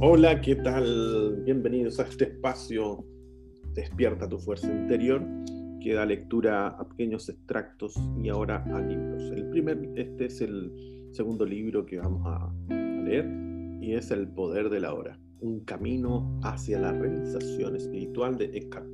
Hola, 0.00 0.40
¿qué 0.40 0.54
tal? 0.54 1.42
Bienvenidos 1.44 1.98
a 1.98 2.04
este 2.04 2.26
espacio 2.26 3.04
Despierta 3.74 4.28
tu 4.28 4.38
fuerza 4.38 4.70
interior, 4.70 5.20
que 5.82 5.94
da 5.94 6.06
lectura 6.06 6.68
a 6.68 6.88
pequeños 6.88 7.28
extractos 7.28 7.96
y 8.22 8.28
ahora 8.28 8.62
a 8.62 8.80
libros. 8.80 9.32
El 9.32 9.50
primer, 9.50 9.90
este 9.96 10.26
es 10.26 10.40
el 10.40 10.72
segundo 11.10 11.44
libro 11.44 11.84
que 11.84 11.98
vamos 11.98 12.22
a 12.26 12.48
leer 12.68 13.28
y 13.80 13.94
es 13.94 14.12
El 14.12 14.28
poder 14.28 14.70
de 14.70 14.78
la 14.78 14.94
hora, 14.94 15.18
un 15.40 15.64
camino 15.64 16.38
hacia 16.44 16.78
la 16.78 16.92
realización 16.92 17.74
espiritual 17.74 18.38
de 18.38 18.56
Eckhart. 18.56 18.86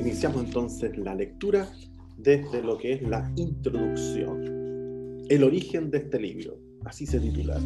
Iniciamos 0.00 0.44
entonces 0.44 0.96
la 0.96 1.14
lectura 1.14 1.68
desde 2.16 2.62
lo 2.62 2.78
que 2.78 2.94
es 2.94 3.02
la 3.02 3.30
introducción, 3.36 5.26
el 5.28 5.44
origen 5.44 5.90
de 5.90 5.98
este 5.98 6.18
libro, 6.18 6.58
así 6.86 7.04
se 7.04 7.20
titula. 7.20 7.60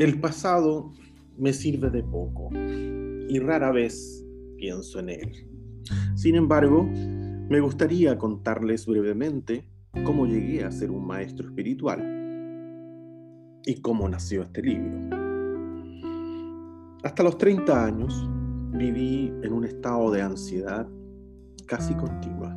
El 0.00 0.18
pasado 0.18 0.94
me 1.36 1.52
sirve 1.52 1.90
de 1.90 2.02
poco 2.02 2.48
y 2.54 3.38
rara 3.38 3.70
vez 3.70 4.24
pienso 4.56 4.98
en 4.98 5.10
él. 5.10 5.46
Sin 6.14 6.36
embargo, 6.36 6.88
me 6.90 7.60
gustaría 7.60 8.16
contarles 8.16 8.86
brevemente 8.86 9.68
cómo 10.06 10.24
llegué 10.24 10.64
a 10.64 10.72
ser 10.72 10.90
un 10.90 11.06
maestro 11.06 11.48
espiritual 11.48 12.00
y 13.66 13.82
cómo 13.82 14.08
nació 14.08 14.40
este 14.40 14.62
libro. 14.62 14.90
Hasta 17.02 17.22
los 17.22 17.36
30 17.36 17.84
años 17.84 18.26
viví 18.72 19.30
en 19.42 19.52
un 19.52 19.66
estado 19.66 20.10
de 20.12 20.22
ansiedad 20.22 20.88
casi 21.66 21.92
continua, 21.92 22.56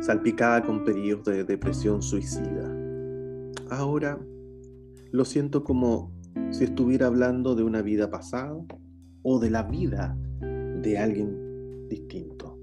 salpicada 0.00 0.64
con 0.64 0.84
periodos 0.84 1.24
de 1.24 1.42
depresión 1.42 2.02
suicida. 2.02 2.72
Ahora 3.68 4.16
lo 5.12 5.24
siento 5.24 5.64
como 5.64 6.12
si 6.50 6.64
estuviera 6.64 7.06
hablando 7.06 7.54
de 7.54 7.64
una 7.64 7.82
vida 7.82 8.10
pasada 8.10 8.56
o 9.22 9.38
de 9.38 9.50
la 9.50 9.64
vida 9.64 10.16
de 10.40 10.98
alguien 10.98 11.88
distinto. 11.88 12.56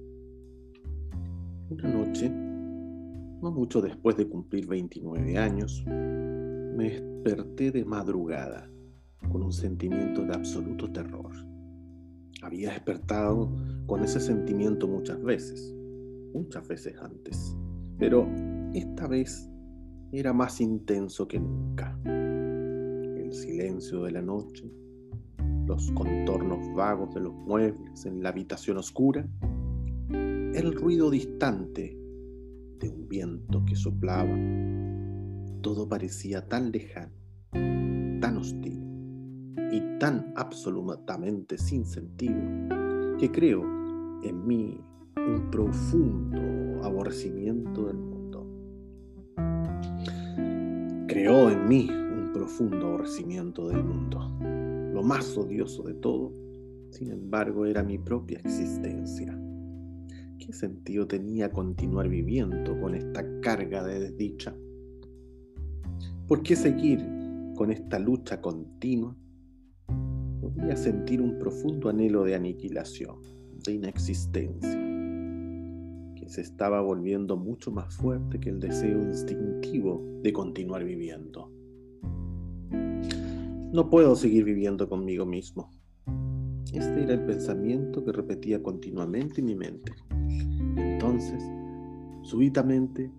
Una 1.70 1.90
noche, 1.90 2.30
no 2.30 3.52
mucho 3.52 3.82
después 3.82 4.16
de 4.16 4.28
cumplir 4.28 4.68
29 4.68 5.38
años, 5.38 5.84
me 5.86 6.90
desperté 6.90 7.72
de 7.72 7.84
madrugada 7.84 8.70
con 9.30 9.44
un 9.44 9.52
sentimiento 9.52 10.24
de 10.24 10.34
absoluto 10.34 10.90
terror. 10.92 11.32
Había 12.42 12.72
despertado 12.72 13.52
con 13.88 14.04
ese 14.04 14.20
sentimiento 14.20 14.88
muchas 14.88 15.22
veces, 15.22 15.76
muchas 16.34 16.66
veces 16.68 16.96
antes, 17.02 17.58
pero 17.98 18.28
esta 18.74 19.08
vez 19.08 19.50
era 20.12 20.32
más 20.32 20.62
intenso 20.62 21.28
que 21.28 21.40
nunca 21.40 22.00
el 23.28 23.34
silencio 23.34 24.04
de 24.04 24.12
la 24.12 24.22
noche, 24.22 24.72
los 25.66 25.92
contornos 25.92 26.74
vagos 26.74 27.14
de 27.14 27.20
los 27.20 27.34
muebles 27.34 28.06
en 28.06 28.24
la 28.24 28.30
habitación 28.30 28.78
oscura, 28.78 29.28
el 30.10 30.74
ruido 30.74 31.10
distante 31.10 31.98
de 32.80 32.90
un 32.90 33.10
viento 33.10 33.66
que 33.66 33.76
soplaba, 33.76 34.34
todo 35.62 35.90
parecía 35.90 36.48
tan 36.48 36.72
lejano, 36.72 37.12
tan 37.52 38.38
hostil 38.38 38.82
y 39.74 39.82
tan 40.00 40.32
absolutamente 40.38 41.58
sin 41.58 41.86
sentido 41.86 42.40
que 43.20 43.30
creo 43.30 43.64
en 44.24 44.48
mí 44.48 44.80
un 45.18 45.52
profundo 45.52 46.82
aborrecimiento 46.82 47.88
del 47.88 47.98
mundo. 47.98 48.48
Creó 51.08 51.50
en 51.50 51.68
mí 51.68 51.90
profundo 52.48 52.88
aborrecimiento 52.88 53.68
del 53.68 53.84
mundo. 53.84 54.22
Lo 54.94 55.04
más 55.04 55.38
odioso 55.38 55.84
de 55.84 55.96
todo, 55.96 56.32
sin 56.92 57.12
embargo, 57.12 57.66
era 57.66 57.84
mi 57.84 57.98
propia 57.98 58.40
existencia. 58.40 59.38
¿Qué 60.40 60.54
sentido 60.54 61.06
tenía 61.06 61.52
continuar 61.52 62.08
viviendo 62.08 62.80
con 62.80 62.96
esta 62.96 63.26
carga 63.42 63.84
de 63.84 64.00
desdicha? 64.00 64.56
¿Por 66.26 66.42
qué 66.42 66.56
seguir 66.56 67.06
con 67.58 67.70
esta 67.70 68.00
lucha 68.00 68.40
continua? 68.40 69.14
Podía 70.40 70.78
sentir 70.78 71.22
un 71.22 71.38
profundo 71.40 71.90
anhelo 71.90 72.24
de 72.24 72.36
aniquilación, 72.36 73.18
de 73.66 73.74
inexistencia, 73.74 74.80
que 76.16 76.30
se 76.30 76.40
estaba 76.40 76.80
volviendo 76.80 77.36
mucho 77.36 77.72
más 77.72 77.94
fuerte 77.94 78.40
que 78.40 78.52
el 78.52 78.62
deseo 78.62 79.02
instintivo 79.02 80.02
de 80.24 80.32
continuar 80.32 80.86
viviendo. 80.86 81.57
No 83.78 83.92
puedo 83.92 84.16
seguir 84.16 84.44
viviendo 84.44 84.90
conmigo 84.90 85.24
mismo. 85.24 85.70
Este 86.74 87.04
era 87.04 87.14
el 87.14 87.24
pensamiento 87.28 88.04
que 88.04 88.12
repetía 88.12 88.64
continuamente 88.64 89.42
en 89.42 89.46
mi 89.46 89.56
mente. 89.56 89.92
Entonces, 90.76 91.44
súbitamente, 92.24 93.12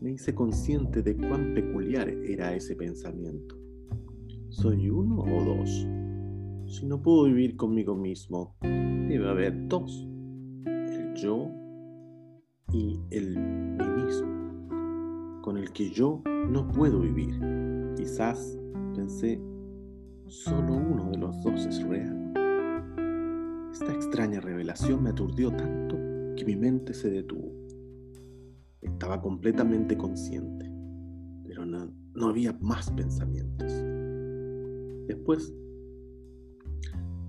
me 0.00 0.12
hice 0.12 0.32
consciente 0.32 1.02
de 1.02 1.16
cuán 1.16 1.52
peculiar 1.52 2.08
era 2.08 2.54
ese 2.54 2.76
pensamiento. 2.76 3.56
¿Soy 4.50 4.88
uno 4.88 5.18
o 5.18 5.44
dos? 5.56 5.84
Si 6.72 6.86
no 6.86 7.02
puedo 7.02 7.24
vivir 7.24 7.56
conmigo 7.56 7.96
mismo, 7.96 8.54
debe 8.62 9.28
haber 9.28 9.66
dos. 9.66 10.06
El 10.64 11.12
yo 11.16 11.50
y 12.72 13.00
el 13.10 13.36
mí 13.36 14.04
mismo, 14.04 15.40
con 15.42 15.58
el 15.58 15.72
que 15.72 15.90
yo 15.90 16.22
no 16.24 16.68
puedo 16.68 17.00
vivir. 17.00 17.34
Quizás, 17.96 18.56
pensé, 18.94 19.40
Solo 20.26 20.74
uno 20.74 21.10
de 21.10 21.18
los 21.18 21.42
dos 21.42 21.66
es 21.66 21.82
real. 21.82 22.32
Esta 23.72 23.92
extraña 23.92 24.40
revelación 24.40 25.02
me 25.02 25.10
aturdió 25.10 25.50
tanto 25.50 25.96
que 26.36 26.44
mi 26.46 26.56
mente 26.56 26.94
se 26.94 27.10
detuvo. 27.10 27.52
Estaba 28.80 29.20
completamente 29.20 29.96
consciente, 29.96 30.70
pero 31.44 31.66
no, 31.66 31.92
no 32.14 32.28
había 32.28 32.52
más 32.60 32.90
pensamientos. 32.92 33.72
Después 35.06 35.54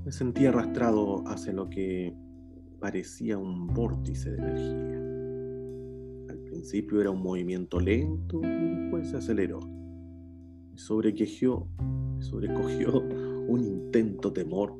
me 0.05 0.11
sentí 0.11 0.45
arrastrado 0.45 1.23
hacia 1.27 1.51
lo 1.51 1.69
que 1.69 2.15
parecía 2.79 3.37
un 3.37 3.67
vórtice 3.67 4.31
de 4.31 4.37
energía. 4.37 4.99
Al 6.29 6.39
principio 6.43 7.01
era 7.01 7.11
un 7.11 7.21
movimiento 7.21 7.79
lento 7.79 8.39
y 8.43 8.75
después 8.75 9.09
se 9.09 9.17
aceleró. 9.17 9.74
Me 10.75 10.81
sobrequejió 10.81 11.69
sobrecogió 12.19 12.99
un 13.47 13.63
intento 13.63 14.33
temor 14.33 14.75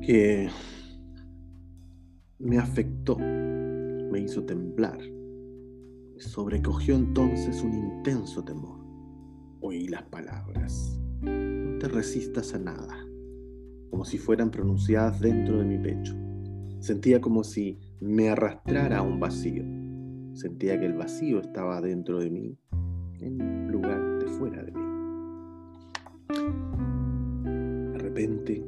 que 0.00 0.48
me 2.38 2.56
afectó, 2.56 3.18
me 3.18 4.20
hizo 4.20 4.42
temblar. 4.44 4.98
Me 6.14 6.20
sobrecogió 6.22 6.94
entonces 6.94 7.62
un 7.62 7.74
intenso 7.74 8.42
temor. 8.42 8.80
Oí 9.60 9.86
las 9.86 10.04
palabras. 10.04 10.98
No 11.20 11.78
te 11.78 11.88
resistas 11.88 12.54
a 12.54 12.58
nada, 12.58 13.06
como 13.90 14.06
si 14.06 14.16
fueran 14.16 14.50
pronunciadas 14.50 15.20
dentro 15.20 15.58
de 15.58 15.64
mi 15.66 15.76
pecho. 15.76 16.14
Sentía 16.80 17.20
como 17.20 17.44
si 17.44 17.78
me 18.00 18.30
arrastrara 18.30 19.00
a 19.00 19.02
un 19.02 19.20
vacío. 19.20 19.62
Sentía 20.32 20.80
que 20.80 20.86
el 20.86 20.94
vacío 20.94 21.40
estaba 21.40 21.82
dentro 21.82 22.18
de 22.18 22.30
mí, 22.30 22.58
en 23.20 23.70
lugar 23.70 24.16
fuera 24.38 24.62
de 24.62 24.72
mí. 24.72 24.86
De 27.92 27.98
repente 27.98 28.64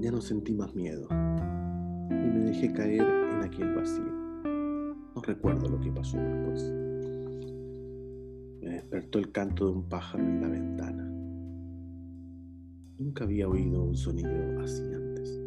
ya 0.00 0.10
no 0.10 0.20
sentí 0.20 0.54
más 0.54 0.74
miedo 0.74 1.06
y 1.10 2.14
me 2.14 2.44
dejé 2.44 2.72
caer 2.72 3.02
en 3.02 3.42
aquel 3.42 3.74
vacío. 3.74 4.12
No 5.14 5.22
recuerdo 5.22 5.68
lo 5.68 5.80
que 5.80 5.90
pasó 5.90 6.16
después. 6.18 6.72
Me 8.62 8.70
despertó 8.70 9.18
el 9.18 9.30
canto 9.32 9.66
de 9.66 9.72
un 9.72 9.88
pájaro 9.88 10.24
en 10.24 10.40
la 10.40 10.48
ventana. 10.48 11.12
Nunca 12.98 13.24
había 13.24 13.48
oído 13.48 13.84
un 13.84 13.96
sonido 13.96 14.60
así 14.60 14.82
antes. 14.82 15.40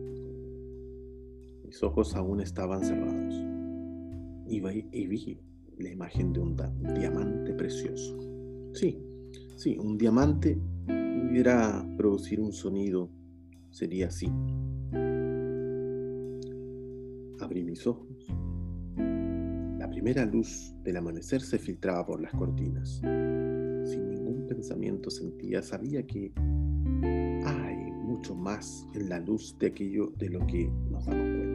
Mis 1.65 1.81
ojos 1.83 2.15
aún 2.15 2.41
estaban 2.41 2.83
cerrados 2.83 3.35
y 4.47 4.59
vi 5.07 5.39
la 5.79 5.89
imagen 5.89 6.33
de 6.33 6.39
un 6.39 6.55
diamante 6.93 7.53
precioso. 7.53 8.17
Sí, 8.73 8.97
Sí, 9.59 9.77
un 9.77 9.97
diamante 9.97 10.57
pudiera 10.85 11.85
producir 11.97 12.39
un 12.39 12.53
sonido, 12.53 13.09
sería 13.71 14.07
así. 14.07 14.31
Abrí 17.41 17.65
mis 17.65 17.85
ojos. 17.85 18.07
La 19.77 19.89
primera 19.89 20.25
luz 20.25 20.73
del 20.85 20.95
amanecer 20.95 21.41
se 21.41 21.59
filtraba 21.59 22.05
por 22.05 22.21
las 22.21 22.31
cortinas. 22.31 23.01
Sin 23.01 24.09
ningún 24.11 24.45
pensamiento 24.47 25.09
sentía, 25.09 25.61
sabía 25.61 26.07
que 26.07 26.31
hay 27.45 27.91
mucho 28.05 28.33
más 28.33 28.87
en 28.93 29.09
la 29.09 29.19
luz 29.19 29.57
de 29.59 29.67
aquello 29.67 30.13
de 30.17 30.29
lo 30.29 30.47
que 30.47 30.71
nos 30.89 31.05
damos 31.05 31.27
cuenta. 31.27 31.48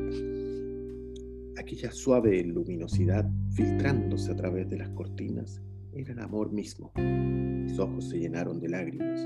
Aquella 1.65 1.93
suave 1.93 2.45
luminosidad 2.45 3.27
filtrándose 3.55 4.31
a 4.31 4.37
través 4.37 4.69
de 4.69 4.77
las 4.77 4.91
cortinas 4.91 5.63
Era 5.95 6.13
el 6.13 6.21
amor 6.21 6.53
mismo. 6.53 6.93
Mis 6.95 7.79
ojos 7.79 8.11
se 8.11 8.19
llenaron 8.19 8.61
de 8.61 8.69
lágrimas. 8.69 9.19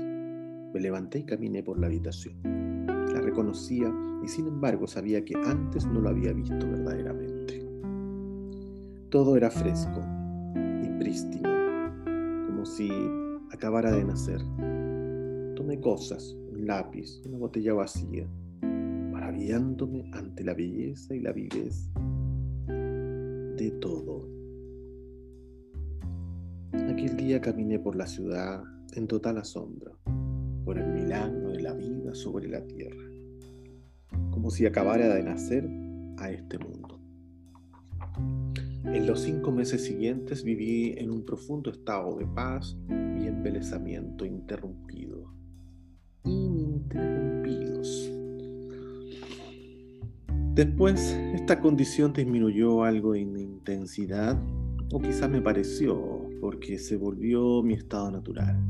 Me 0.73 0.79
levanté 0.79 1.19
y 1.19 1.25
caminé 1.25 1.63
por 1.63 1.77
la 1.77 1.87
habitación. 1.87 2.37
La 2.87 3.19
reconocía 3.19 3.93
y 4.23 4.29
sin 4.29 4.47
embargo 4.47 4.87
sabía 4.87 5.25
que 5.25 5.33
antes 5.35 5.85
no 5.85 5.99
lo 5.99 6.07
había 6.07 6.31
visto 6.31 6.65
verdaderamente. 6.65 7.67
Todo 9.09 9.35
era 9.35 9.51
fresco 9.51 9.99
y 10.81 10.97
prístino, 10.97 11.49
como 12.47 12.65
si 12.65 12.89
acabara 13.51 13.91
de 13.91 14.05
nacer. 14.05 14.39
Tomé 15.57 15.77
cosas, 15.81 16.37
un 16.53 16.65
lápiz, 16.65 17.21
una 17.25 17.37
botella 17.37 17.73
vacía, 17.73 18.25
maravillándome 18.61 20.09
ante 20.13 20.45
la 20.45 20.53
belleza 20.53 21.13
y 21.13 21.19
la 21.19 21.33
viveza 21.33 21.91
de 23.59 23.71
todo. 23.71 24.25
Aquel 26.71 27.17
día 27.17 27.41
caminé 27.41 27.77
por 27.77 27.97
la 27.97 28.07
ciudad 28.07 28.63
en 28.93 29.05
total 29.05 29.37
asombro, 29.37 29.99
por 30.63 30.77
el 30.77 30.87
milagro 30.87 31.51
de 31.51 31.61
la 31.61 31.73
vida 31.73 32.15
sobre 32.15 32.47
la 32.47 32.65
tierra, 32.65 33.03
como 34.31 34.49
si 34.49 34.65
acabara 34.65 35.13
de 35.13 35.23
nacer 35.23 35.69
a 36.17 36.31
este 36.31 36.57
mundo. 36.57 37.01
En 38.85 39.05
los 39.05 39.19
cinco 39.19 39.51
meses 39.51 39.83
siguientes 39.83 40.45
viví 40.45 40.93
en 40.97 41.11
un 41.11 41.25
profundo 41.25 41.69
estado 41.69 42.17
de 42.17 42.25
paz 42.27 42.77
y 42.87 43.27
embelezamiento 43.27 44.23
interrumpido. 44.23 44.88
Después, 50.59 51.17
esta 51.33 51.61
condición 51.61 52.11
disminuyó 52.11 52.83
algo 52.83 53.15
en 53.15 53.37
intensidad, 53.37 54.37
o 54.91 54.99
quizá 54.99 55.29
me 55.29 55.41
pareció, 55.41 56.27
porque 56.41 56.77
se 56.77 56.97
volvió 56.97 57.63
mi 57.63 57.75
estado 57.75 58.11
natural. 58.11 58.61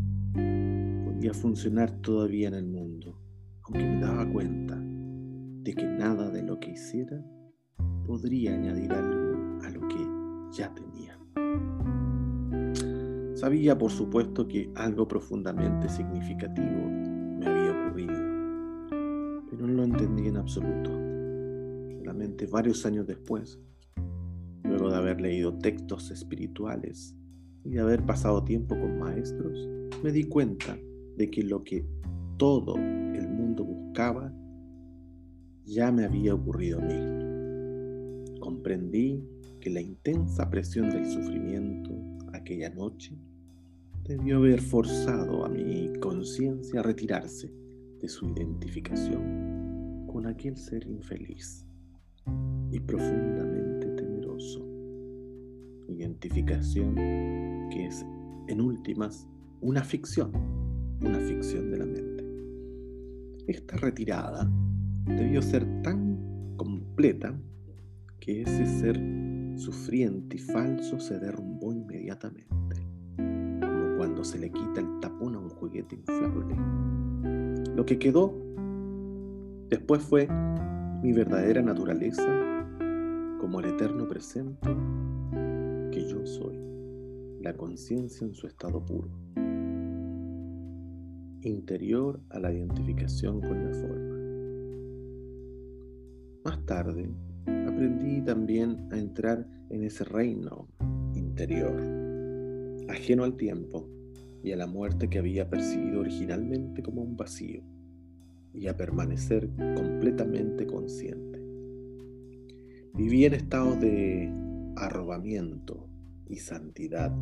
Podía 1.04 1.34
funcionar 1.34 1.90
todavía 2.02 2.50
en 2.50 2.54
el 2.54 2.68
mundo, 2.68 3.20
aunque 3.64 3.84
me 3.84 4.02
daba 4.02 4.32
cuenta 4.32 4.80
de 4.80 5.74
que 5.74 5.84
nada 5.88 6.30
de 6.30 6.44
lo 6.44 6.60
que 6.60 6.74
hiciera 6.74 7.26
podría 8.06 8.54
añadir 8.54 8.94
algo 8.94 9.60
a 9.64 9.70
lo 9.72 9.88
que 9.88 10.08
ya 10.56 10.72
tenía. 10.76 11.18
Sabía, 13.34 13.76
por 13.76 13.90
supuesto, 13.90 14.48
que 14.48 14.72
algo 14.76 15.08
profundamente 15.08 15.90
significativo 15.90 16.88
me 17.40 17.48
había 17.48 17.72
ocurrido, 17.72 18.14
pero 19.50 19.66
no 19.66 19.74
lo 19.74 19.84
entendí 19.86 20.28
en 20.28 20.38
absoluto 20.38 20.99
varios 22.50 22.86
años 22.86 23.08
después, 23.08 23.60
luego 24.64 24.90
de 24.90 24.98
haber 24.98 25.22
leído 25.22 25.58
textos 25.58 26.12
espirituales 26.12 27.16
y 27.64 27.72
de 27.72 27.80
haber 27.80 28.06
pasado 28.06 28.44
tiempo 28.44 28.80
con 28.80 29.00
maestros, 29.00 29.68
me 30.04 30.12
di 30.12 30.24
cuenta 30.26 30.78
de 31.18 31.30
que 31.30 31.44
lo 31.44 31.64
que 31.64 31.86
todo 32.38 32.76
el 32.76 33.28
mundo 33.30 33.64
buscaba 33.64 34.34
ya 35.66 35.92
me 35.92 36.06
había 36.06 36.34
ocurrido 36.34 36.80
a 36.80 36.82
mí. 36.82 38.40
Comprendí 38.40 39.24
que 39.60 39.70
la 39.70 39.82
intensa 39.82 40.50
presión 40.50 40.90
del 40.90 41.06
sufrimiento 41.06 41.92
aquella 42.34 42.70
noche 42.70 43.18
debió 44.06 44.38
haber 44.38 44.62
forzado 44.62 45.46
a 45.46 45.50
mi 45.50 45.94
conciencia 46.00 46.80
a 46.80 46.84
retirarse 46.84 47.54
de 48.00 48.08
su 48.08 48.30
identificación 48.30 50.06
con 50.08 50.26
aquel 50.26 50.56
ser 50.58 50.88
infeliz 50.88 51.69
y 52.72 52.80
profundamente 52.80 53.88
temeroso. 53.96 54.66
Identificación 55.88 56.96
que 57.70 57.88
es, 57.88 58.06
en 58.48 58.62
últimas, 58.62 59.28
una 59.62 59.84
ficción, 59.84 60.32
una 61.02 61.20
ficción 61.20 61.72
de 61.72 61.78
la 61.78 61.86
mente. 61.86 62.26
Esta 63.48 63.78
retirada 63.78 64.50
debió 65.06 65.42
ser 65.42 65.66
tan 65.82 66.56
completa 66.58 67.34
que 68.20 68.42
ese 68.44 68.66
ser 68.66 69.00
sufriente 69.56 70.38
y 70.38 70.40
falso 70.40 71.00
se 71.00 71.20
derrumbó 71.20 71.74
inmediatamente, 71.74 72.76
como 73.18 73.98
cuando 73.98 74.24
se 74.24 74.40
le 74.40 74.52
quita 74.52 74.82
el 74.82 75.00
tapón 75.02 75.36
a 75.36 75.40
un 75.40 75.50
juguete 75.50 75.96
inflable. 75.96 76.56
Lo 77.76 77.86
que 77.86 77.98
quedó 77.98 78.34
después 79.70 80.02
fue 80.02 80.28
mi 81.02 81.14
verdadera 81.14 81.62
naturaleza 81.62 82.28
como 83.40 83.62
el 83.62 83.68
eterno 83.68 84.06
presente 84.06 84.68
que 85.94 86.06
yo 86.06 86.26
soy, 86.26 86.60
la 87.40 87.54
conciencia 87.54 88.28
en 88.28 88.34
su 88.34 88.48
estado 88.48 88.84
puro, 88.84 89.10
interior 91.42 92.20
a 92.30 92.40
la 92.40 92.52
identificación 92.52 93.40
con 93.40 93.64
la 93.64 93.74
forma. 93.76 94.16
Más 96.44 96.66
tarde, 96.66 97.10
aprendí 97.66 98.22
también 98.22 98.90
a 98.92 98.98
entrar 98.98 99.48
en 99.70 99.84
ese 99.86 100.04
reino 100.04 100.68
interior, 101.14 101.82
ajeno 102.90 103.24
al 103.24 103.38
tiempo 103.38 103.88
y 104.44 104.52
a 104.52 104.58
la 104.58 104.68
muerte 104.68 105.10
que 105.10 105.20
había 105.20 105.50
percibido 105.50 106.02
originalmente 106.02 106.84
como 106.84 107.04
un 107.04 107.16
vacío 107.16 107.64
y 108.54 108.68
a 108.68 108.76
permanecer 108.76 109.50
completamente 109.76 110.66
consciente. 110.66 111.40
Viví 112.94 113.26
en 113.26 113.34
estados 113.34 113.80
de 113.80 114.32
arrobamiento 114.76 115.88
y 116.28 116.38
santidad 116.38 117.16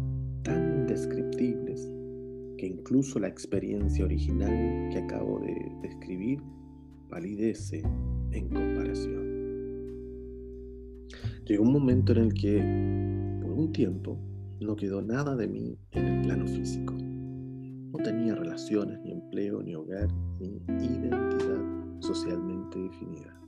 tan 0.43 0.81
indescriptibles 0.81 1.91
que 2.57 2.67
incluso 2.67 3.19
la 3.19 3.27
experiencia 3.27 4.03
original 4.05 4.89
que 4.91 4.99
acabo 4.99 5.39
de 5.39 5.71
describir 5.81 6.41
palidece 7.09 7.83
en 8.31 8.49
comparación. 8.49 9.37
Llegó 11.45 11.63
un 11.63 11.71
momento 11.71 12.11
en 12.11 12.17
el 12.17 12.33
que, 12.33 12.57
por 13.41 13.51
un 13.51 13.71
tiempo, 13.71 14.19
no 14.59 14.75
quedó 14.75 15.01
nada 15.01 15.35
de 15.35 15.47
mí 15.47 15.77
en 15.91 16.05
el 16.05 16.21
plano 16.23 16.47
físico. 16.47 16.93
No 16.95 17.97
tenía 18.03 18.35
relaciones, 18.35 18.99
empleo, 19.37 19.61
ni 19.61 19.75
hogar, 19.75 20.07
ni 20.39 20.57
identidad 20.83 21.63
socialmente 21.99 22.79
definida. 22.79 23.39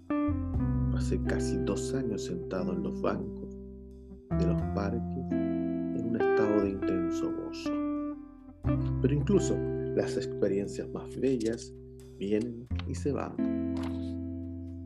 Pasé 0.91 1.19
casi 1.23 1.57
dos 1.65 1.93
años 1.95 2.25
sentado 2.25 2.73
en 2.73 2.83
los 2.83 3.01
bancos 3.01 3.57
de 4.37 4.45
los 4.45 4.61
parques 4.75 5.31
en 5.31 6.09
un 6.09 6.15
estado 6.15 6.61
de 6.61 6.69
intenso 6.69 7.31
gozo. 7.31 7.71
Pero 9.01 9.13
incluso 9.13 9.57
las 9.95 10.15
experiencias 10.15 10.87
más 10.89 11.19
bellas 11.19 11.73
vienen 12.19 12.67
y 12.87 12.93
se 12.93 13.11
van. 13.11 13.35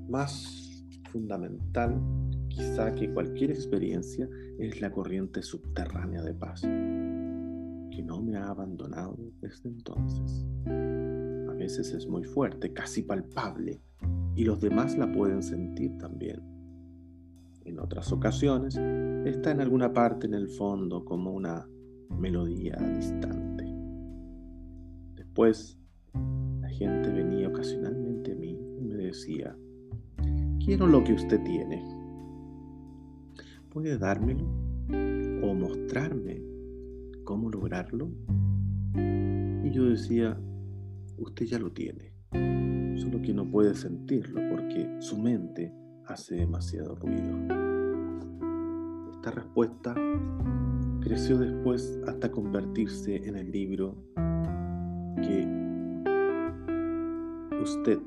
Más 0.10 0.86
fundamental 1.12 2.02
quizá 2.48 2.96
que 2.96 3.12
cualquier 3.14 3.52
experiencia 3.52 4.30
es 4.58 4.80
la 4.80 4.90
corriente 4.92 5.42
subterránea 5.42 6.22
de 6.22 6.34
paz 6.34 6.64
que 7.94 8.02
no 8.02 8.22
me 8.22 8.38
ha 8.38 8.48
abandonado 8.48 9.16
desde 9.40 9.70
entonces. 9.70 10.46
A 10.66 11.54
veces 11.54 11.94
es 11.94 12.08
muy 12.08 12.24
fuerte, 12.24 12.74
casi 12.74 13.04
palpable, 13.04 13.82
y 14.36 14.46
los 14.46 14.60
demás 14.60 14.98
la 14.98 15.12
pueden 15.12 15.44
sentir 15.44 15.96
también. 16.00 16.42
En 17.66 17.80
otras 17.80 18.12
ocasiones 18.12 18.76
está 19.26 19.52
en 19.52 19.62
alguna 19.62 19.94
parte 19.94 20.26
en 20.26 20.34
el 20.34 20.50
fondo 20.50 21.06
como 21.06 21.32
una 21.32 21.68
melodía 22.10 22.76
distante. 22.98 23.64
Después, 25.16 25.78
la 26.62 26.70
gente 26.70 27.12
venía 27.12 27.48
ocasionalmente 27.48 28.32
a 28.32 28.36
mí 28.36 28.60
y 28.80 28.82
me 28.82 28.96
decía, 28.96 29.56
quiero 30.60 30.88
lo 30.88 31.04
que 31.04 31.14
usted 31.14 31.42
tiene. 31.44 31.84
¿Puede 33.70 33.98
dármelo 33.98 34.46
o 35.44 35.54
mostrarme 35.54 36.53
cómo 37.24 37.50
lograrlo? 37.50 38.10
Y 39.64 39.72
yo 39.72 39.86
decía, 39.86 40.38
usted 41.18 41.46
ya 41.46 41.60
lo 41.60 41.72
tiene, 41.72 42.14
solo 42.98 43.22
que 43.22 43.34
no 43.34 43.50
puede 43.50 43.74
sentirlo 43.76 44.42
porque 44.50 44.98
su 45.00 45.18
mente 45.18 45.74
hace 46.06 46.36
demasiado 46.36 46.96
ruido. 46.96 47.38
Esta 49.14 49.32
respuesta 49.32 49.96
creció 51.02 51.38
después 51.38 52.00
hasta 52.08 52.32
convertirse 52.32 53.16
en 53.28 53.38
el 53.38 53.52
libro 53.52 53.96
que 55.22 55.48
usted 57.62 58.00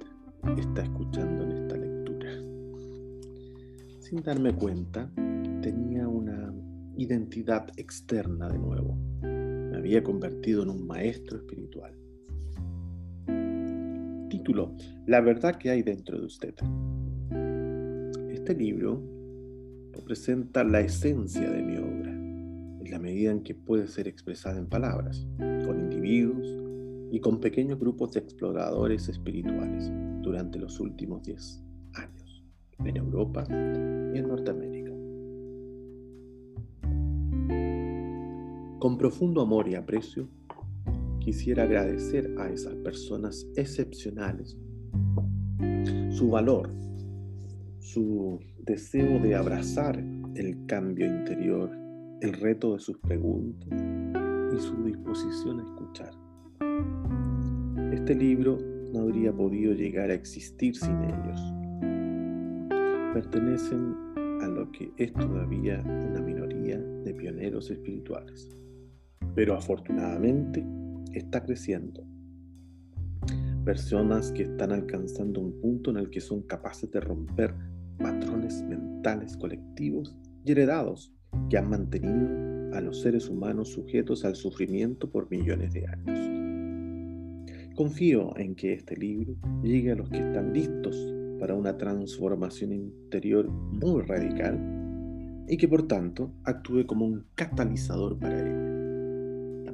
está 0.59 0.83
escuchando 0.83 1.45
en 1.45 1.53
esta 1.53 1.77
lectura. 1.77 2.31
Sin 4.01 4.23
darme 4.23 4.53
cuenta, 4.55 5.11
tenía 5.63 6.07
una 6.07 6.16
identidad 6.97 7.69
externa 7.77 8.49
de 8.49 8.59
nuevo. 8.59 8.97
Me 9.23 9.77
había 9.77 10.03
convertido 10.03 10.63
en 10.63 10.71
un 10.71 10.87
maestro 10.87 11.39
espiritual. 11.39 11.93
Título, 14.29 14.75
La 15.07 15.21
verdad 15.21 15.57
que 15.57 15.71
hay 15.71 15.83
dentro 15.83 16.19
de 16.19 16.27
usted. 16.27 16.55
Este 18.31 18.55
libro 18.55 19.03
representa 19.93 20.65
la 20.65 20.81
esencia 20.81 21.51
de 21.51 21.63
mi 21.63 21.77
obra, 21.79 22.13
y 22.85 22.89
la 22.89 22.99
medida 22.99 23.33
en 23.33 23.43
que 23.43 23.55
puede 23.55 23.87
ser 23.89 24.09
expresada 24.09 24.59
en 24.59 24.67
palabras, 24.67 25.27
con 25.39 25.81
individuos 25.81 26.47
y 27.11 27.21
con 27.21 27.41
pequeños 27.41 27.79
grupos 27.79 28.13
de 28.13 28.21
exploradores 28.21 29.09
espirituales 29.09 29.91
durante 30.23 30.59
los 30.59 30.79
últimos 30.81 31.23
10 31.23 31.63
años 31.95 32.45
en 32.85 32.97
Europa 32.97 33.45
y 33.49 34.19
en 34.19 34.29
Norteamérica. 34.29 34.76
Con 38.87 38.99
profundo 38.99 39.41
amor 39.41 39.67
y 39.67 39.75
aprecio, 39.75 40.29
quisiera 41.19 41.65
agradecer 41.65 42.33
a 42.39 42.49
esas 42.51 42.77
personas 42.77 43.45
excepcionales 43.57 44.57
su 46.11 46.31
valor, 46.31 46.71
su 47.81 48.39
deseo 48.61 49.19
de 49.19 49.35
abrazar 49.35 49.99
el 50.37 50.67
cambio 50.67 51.05
interior, 51.05 51.69
el 52.21 52.33
reto 52.35 52.75
de 52.75 52.79
sus 52.79 52.97
preguntas 52.99 53.69
y 54.55 54.61
su 54.61 54.85
disposición 54.85 55.59
a 55.59 55.65
escuchar. 55.65 56.13
Este 57.93 58.15
libro 58.15 58.57
no 58.93 59.01
habría 59.01 59.33
podido 59.33 59.75
llegar 59.75 60.11
a 60.11 60.15
existir 60.15 60.77
sin 60.77 60.97
ellos. 61.03 61.41
Pertenecen 63.15 63.97
a 64.43 64.47
lo 64.47 64.71
que 64.71 64.93
es 64.97 65.13
todavía 65.13 65.83
una 65.85 66.21
minoría 66.21 66.79
de 66.79 67.13
pioneros 67.15 67.69
espirituales, 67.73 68.57
pero 69.35 69.55
afortunadamente 69.55 70.65
está 71.13 71.43
creciendo. 71.43 72.05
Personas 73.65 74.31
que 74.33 74.45
están 74.45 74.73
alcanzando 74.73 75.41
un 75.41 75.61
punto 75.61 75.91
en 75.91 75.97
el 75.97 76.11
que 76.11 76.21
son 76.21 76.43
capaces 76.43 76.91
de 76.91 77.01
romper 77.01 77.55
patrones 77.99 78.63
mentales 78.63 79.37
colectivos 79.37 80.17
y 80.45 80.53
heredados 80.53 81.13
que 81.51 81.59
han 81.59 81.69
mantenido 81.69 82.77
a 82.77 82.81
los 82.81 83.01
seres 83.01 83.29
humanos 83.29 83.71
sujetos 83.71 84.25
al 84.25 84.37
sufrimiento 84.37 85.11
por 85.11 85.31
millones 85.31 85.73
de 85.73 85.87
años. 85.87 86.37
Confío 87.75 88.37
en 88.39 88.55
que 88.55 88.73
este 88.73 88.97
libro 88.97 89.37
llegue 89.63 89.93
a 89.93 89.97
los 89.97 90.09
que 90.09 90.19
están 90.19 90.53
listos 90.53 90.97
para 91.39 91.55
una 91.55 91.77
transformación 91.77 92.73
interior 92.73 93.49
muy 93.49 94.03
radical 94.03 94.59
y 95.49 95.57
que 95.57 95.69
por 95.69 95.87
tanto 95.87 96.33
actúe 96.45 96.87
como 96.87 97.07
un 97.07 97.27
catalizador 97.35 98.19
para 98.19 98.41
ello. 98.41 98.76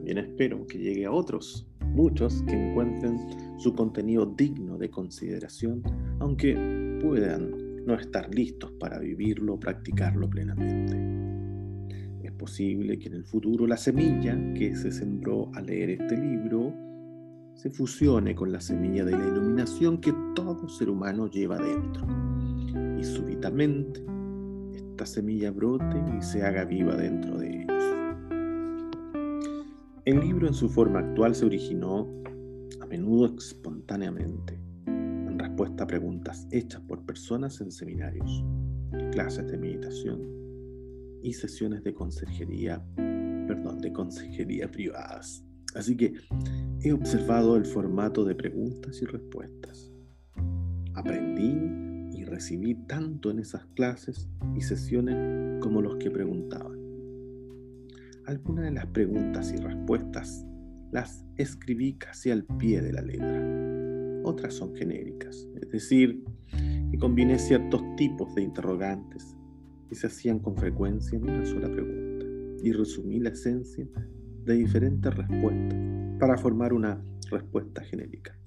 También 0.02 0.18
espero 0.18 0.66
que 0.66 0.78
llegue 0.78 1.06
a 1.06 1.12
otros, 1.12 1.64
muchos 1.94 2.42
que 2.42 2.54
encuentren 2.54 3.20
su 3.56 3.72
contenido 3.72 4.26
digno 4.26 4.76
de 4.76 4.90
consideración, 4.90 5.80
aunque 6.18 6.98
puedan 7.00 7.84
no 7.86 7.94
estar 7.94 8.28
listos 8.34 8.72
para 8.80 8.98
vivirlo 8.98 9.54
o 9.54 9.60
practicarlo 9.60 10.28
plenamente. 10.28 10.96
Es 12.20 12.32
posible 12.32 12.98
que 12.98 13.10
en 13.10 13.14
el 13.14 13.24
futuro 13.24 13.64
la 13.64 13.76
semilla 13.76 14.36
que 14.54 14.74
se 14.74 14.90
sembró 14.90 15.52
al 15.54 15.66
leer 15.66 15.90
este 15.90 16.16
libro 16.16 16.74
se 17.54 17.70
fusione 17.70 18.34
con 18.34 18.50
la 18.50 18.60
semilla 18.60 19.04
de 19.04 19.12
la 19.12 19.24
iluminación 19.24 20.00
que 20.00 20.12
todo 20.34 20.68
ser 20.68 20.90
humano 20.90 21.28
lleva 21.28 21.58
dentro. 21.58 22.04
Y 22.98 23.04
súbitamente 23.04 24.04
esta 24.74 25.06
semilla 25.06 25.52
brote 25.52 26.02
y 26.18 26.22
se 26.22 26.42
haga 26.42 26.64
viva 26.64 26.96
dentro 26.96 27.38
de 27.38 27.62
ellos. 27.62 28.01
El 30.04 30.20
libro 30.20 30.48
en 30.48 30.54
su 30.54 30.68
forma 30.68 30.98
actual 30.98 31.34
se 31.34 31.46
originó 31.46 32.08
a 32.80 32.86
menudo 32.86 33.26
espontáneamente 33.36 34.58
respuesta 35.42 35.84
a 35.84 35.86
preguntas 35.86 36.46
hechas 36.50 36.80
por 36.82 37.04
personas 37.04 37.60
en 37.60 37.70
seminarios, 37.70 38.44
clases 39.12 39.46
de 39.48 39.58
meditación 39.58 40.20
y 41.22 41.32
sesiones 41.34 41.84
de 41.84 41.92
consejería, 41.92 42.82
perdón, 42.96 43.78
de 43.80 43.92
consejería 43.92 44.70
privadas. 44.70 45.44
Así 45.74 45.96
que 45.96 46.14
he 46.82 46.92
observado 46.92 47.56
el 47.56 47.64
formato 47.64 48.24
de 48.24 48.34
preguntas 48.34 49.02
y 49.02 49.04
respuestas. 49.04 49.92
Aprendí 50.94 52.18
y 52.18 52.24
recibí 52.24 52.74
tanto 52.86 53.30
en 53.30 53.40
esas 53.40 53.66
clases 53.74 54.28
y 54.56 54.62
sesiones 54.62 55.60
como 55.60 55.82
los 55.82 55.96
que 55.96 56.10
preguntaban. 56.10 56.81
Algunas 58.26 58.64
de 58.64 58.70
las 58.72 58.86
preguntas 58.86 59.52
y 59.52 59.56
respuestas 59.56 60.46
las 60.92 61.24
escribí 61.36 61.94
casi 61.94 62.30
al 62.30 62.44
pie 62.44 62.80
de 62.80 62.92
la 62.92 63.02
letra 63.02 63.62
otras 64.24 64.54
son 64.54 64.74
genéricas, 64.74 65.48
es 65.60 65.68
decir, 65.70 66.22
que 66.90 66.98
combiné 66.98 67.38
ciertos 67.38 67.82
tipos 67.96 68.34
de 68.34 68.42
interrogantes 68.42 69.36
que 69.88 69.94
se 69.94 70.06
hacían 70.06 70.38
con 70.38 70.56
frecuencia 70.56 71.18
en 71.18 71.28
una 71.28 71.44
sola 71.44 71.70
pregunta 71.70 72.26
y 72.62 72.72
resumí 72.72 73.18
la 73.18 73.30
esencia 73.30 73.86
de 74.44 74.54
diferentes 74.54 75.14
respuestas 75.14 75.78
para 76.18 76.38
formar 76.38 76.72
una 76.72 77.02
respuesta 77.30 77.82
genérica. 77.82 78.38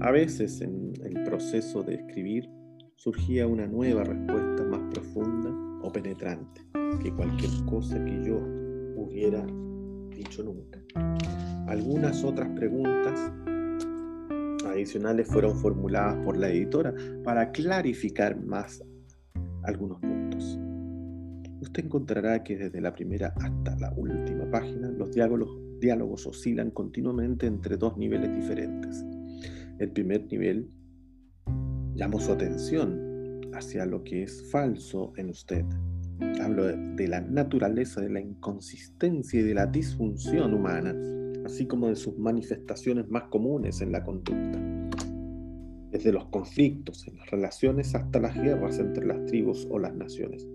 A 0.00 0.10
veces 0.10 0.60
en 0.60 0.92
el 1.04 1.22
proceso 1.24 1.82
de 1.82 1.94
escribir 1.94 2.48
surgía 2.96 3.46
una 3.46 3.66
nueva 3.66 4.04
respuesta 4.04 4.64
más 4.64 4.80
profunda 4.92 5.50
o 5.82 5.92
penetrante 5.92 6.62
que 7.02 7.12
cualquier 7.12 7.50
cosa 7.66 8.04
que 8.04 8.24
yo 8.24 8.55
hubiera 8.96 9.46
dicho 10.10 10.42
nunca. 10.42 10.80
Algunas 11.68 12.24
otras 12.24 12.48
preguntas 12.50 13.32
adicionales 14.66 15.28
fueron 15.28 15.56
formuladas 15.56 16.16
por 16.24 16.36
la 16.36 16.48
editora 16.48 16.94
para 17.22 17.50
clarificar 17.52 18.36
más 18.44 18.82
algunos 19.62 20.00
puntos. 20.00 20.58
Usted 21.60 21.84
encontrará 21.84 22.42
que 22.42 22.56
desde 22.56 22.80
la 22.80 22.92
primera 22.92 23.34
hasta 23.36 23.76
la 23.78 23.92
última 23.96 24.48
página 24.50 24.90
los 24.90 25.12
diálogos, 25.12 25.50
diálogos 25.80 26.26
oscilan 26.26 26.70
continuamente 26.70 27.46
entre 27.46 27.76
dos 27.76 27.96
niveles 27.96 28.34
diferentes. 28.34 29.04
El 29.78 29.90
primer 29.90 30.26
nivel 30.30 30.70
llamó 31.94 32.20
su 32.20 32.32
atención 32.32 33.40
hacia 33.54 33.86
lo 33.86 34.04
que 34.04 34.22
es 34.22 34.50
falso 34.50 35.12
en 35.16 35.30
usted. 35.30 35.64
Hablo 36.40 36.64
de 36.66 37.08
la 37.08 37.20
naturaleza, 37.20 38.00
de 38.00 38.10
la 38.10 38.20
inconsistencia 38.20 39.40
y 39.40 39.42
de 39.42 39.54
la 39.54 39.66
disfunción 39.66 40.54
humana 40.54 40.94
así 41.46 41.66
como 41.66 41.88
de 41.88 41.96
sus 41.96 42.18
manifestaciones 42.18 43.08
más 43.08 43.24
comunes 43.24 43.80
en 43.80 43.92
la 43.92 44.02
conducta, 44.02 44.58
desde 45.90 46.12
los 46.12 46.26
conflictos 46.26 47.06
en 47.06 47.16
las 47.16 47.30
relaciones 47.30 47.94
hasta 47.94 48.20
las 48.20 48.34
guerras 48.34 48.78
entre 48.78 49.06
las 49.06 49.24
tribus 49.26 49.66
o 49.70 49.78
las 49.78 49.94
naciones. 49.94 50.46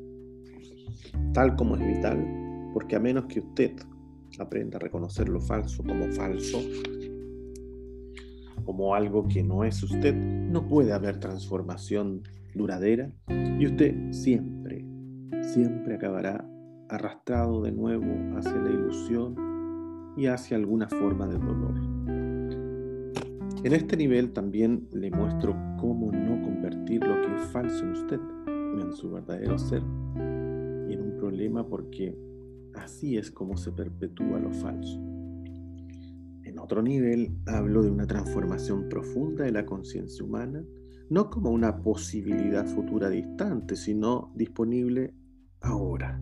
Tal 1.34 1.56
como 1.56 1.78
es 1.78 1.88
vital, 1.88 2.72
porque 2.74 2.98
a 2.98 3.00
menos 3.00 3.26
que 3.26 3.40
usted 3.40 3.72
aprenda 4.38 4.78
a 4.78 4.80
reconocer 4.80 5.30
lo 5.30 5.40
falso 5.40 5.84
como 5.84 6.12
falso, 6.12 6.60
como 8.66 8.94
algo 8.94 9.28
que 9.28 9.44
no 9.44 9.64
es 9.64 9.82
usted, 9.82 10.14
no 10.14 10.68
puede 10.68 10.92
haber 10.92 11.20
transformación 11.20 12.22
duradera 12.54 13.12
y 13.58 13.66
usted 13.66 13.96
siempre, 14.12 14.86
siempre 15.42 15.96
acabará 15.96 16.48
arrastrado 16.90 17.62
de 17.62 17.72
nuevo 17.72 18.38
hacia 18.38 18.56
la 18.56 18.70
ilusión 18.70 19.36
y 20.18 20.28
hacia 20.28 20.58
alguna 20.58 20.88
forma 20.88 21.28
de 21.28 21.38
dolor. 21.38 22.02
En 23.64 23.74
este 23.74 23.96
nivel 23.96 24.34
también 24.34 24.88
le 24.92 25.12
muestro 25.12 25.56
cómo 25.80 26.12
no 26.12 26.42
convertir 26.42 27.04
lo 27.06 27.22
que 27.22 27.36
es 27.36 27.52
falso 27.52 27.86
en 27.86 27.92
usted, 27.92 28.20
en 28.48 28.92
su 28.94 29.12
verdadero 29.12 29.58
ser, 29.58 29.84
y 30.90 30.94
en 30.94 31.02
un 31.02 31.18
problema 31.18 31.68
porque 31.68 32.18
así 32.74 33.18
es 33.18 33.32
como 33.32 33.58
se 33.58 33.72
perpetúa 33.72 34.40
lo 34.40 34.52
falso. 34.52 35.00
En 36.44 36.60
otro 36.60 36.82
nivel 36.82 37.38
hablo 37.46 37.84
de 37.84 37.92
una 37.92 38.08
transformación 38.08 38.90
profunda 38.90 39.46
de 39.46 39.52
la 39.52 39.66
conciencia 39.66 40.26
humana, 40.26 40.66
no 41.10 41.30
como 41.30 41.52
una 41.52 41.82
posibilidad 41.82 42.66
futura 42.66 43.10
distante, 43.10 43.76
sino 43.76 44.32
disponible 44.36 45.14
ahora 45.62 46.22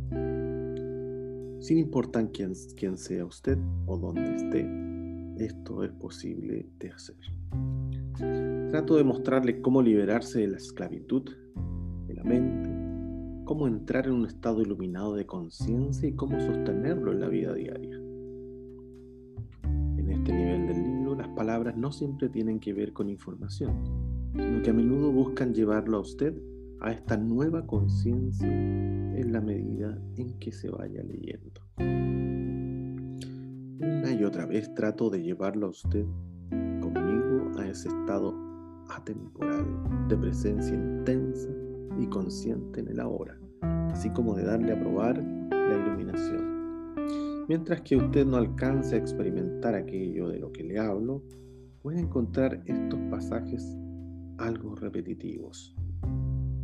sin 1.60 1.78
importar 1.78 2.32
quién, 2.32 2.54
quién 2.78 2.98
sea 2.98 3.26
usted 3.26 3.58
o 3.86 3.98
dónde 3.98 4.36
esté, 4.36 4.66
esto 5.46 5.84
es 5.84 5.92
posible 5.92 6.66
de 6.80 6.90
hacer. 6.90 7.18
Trato 8.72 8.96
de 8.96 9.04
mostrarle 9.04 9.62
cómo 9.62 9.82
liberarse 9.82 10.40
de 10.40 10.48
la 10.48 10.58
esclavitud 10.58 11.30
de 12.08 12.14
la 12.14 12.24
mente, 12.24 12.70
cómo 13.46 13.68
entrar 13.68 14.08
en 14.08 14.14
un 14.14 14.26
estado 14.26 14.62
iluminado 14.62 15.16
de 15.16 15.26
conciencia 15.26 16.08
y 16.08 16.14
cómo 16.14 16.40
sostenerlo 16.40 17.12
en 17.12 17.20
la 17.20 17.28
vida 17.28 17.54
diaria. 17.54 17.98
En 19.64 20.10
este 20.10 20.34
nivel 20.34 20.66
del 20.66 20.82
libro, 20.82 21.16
las 21.16 21.28
palabras 21.30 21.76
no 21.78 21.92
siempre 21.92 22.30
tienen 22.30 22.60
que 22.60 22.74
ver 22.74 22.94
con 22.94 23.10
información, 23.10 23.74
sino 24.34 24.62
que 24.64 24.70
a 24.70 24.74
menudo 24.74 25.12
buscan 25.12 25.54
llevarlo 25.54 25.98
a 25.98 26.02
usted 26.02 26.34
a 26.82 26.92
esta 26.92 27.18
nueva 27.18 27.66
conciencia 27.66 28.48
en 28.48 29.34
la 29.34 29.42
medida 29.42 29.98
en 30.16 30.40
que 30.40 30.52
se 30.52 30.70
vaya 30.70 31.04
leyendo. 31.04 31.62
Una 33.80 34.12
y 34.12 34.24
otra 34.24 34.46
vez 34.46 34.74
trato 34.76 35.10
de 35.10 35.22
llevarlo 35.22 35.68
a 35.68 35.70
usted 35.70 36.06
conmigo 36.50 37.52
a 37.58 37.68
ese 37.68 37.90
estado 37.90 38.34
atemporal 38.90 39.66
de 40.08 40.18
presencia 40.18 40.74
intensa 40.74 41.50
y 42.00 42.08
consciente 42.08 42.80
en 42.80 42.88
el 42.88 43.00
ahora, 43.00 43.38
así 43.92 44.10
como 44.12 44.36
de 44.36 44.46
darle 44.46 44.74
a 44.74 44.80
probar 44.80 45.18
la 45.18 45.78
iluminación. 45.78 46.60
Mientras 47.48 47.82
que 47.82 47.98
usted 47.98 48.26
no 48.26 48.38
alcance 48.38 48.96
a 48.96 49.00
experimentar 49.00 49.76
aquello 49.76 50.30
de 50.30 50.40
lo 50.40 50.52
que 50.52 50.64
le 50.64 50.80
hablo, 50.80 51.24
puede 51.82 52.00
encontrar 52.00 52.62
estos 52.66 53.00
pasajes 53.10 53.76
algo 54.38 54.76
repetitivos. 54.76 55.76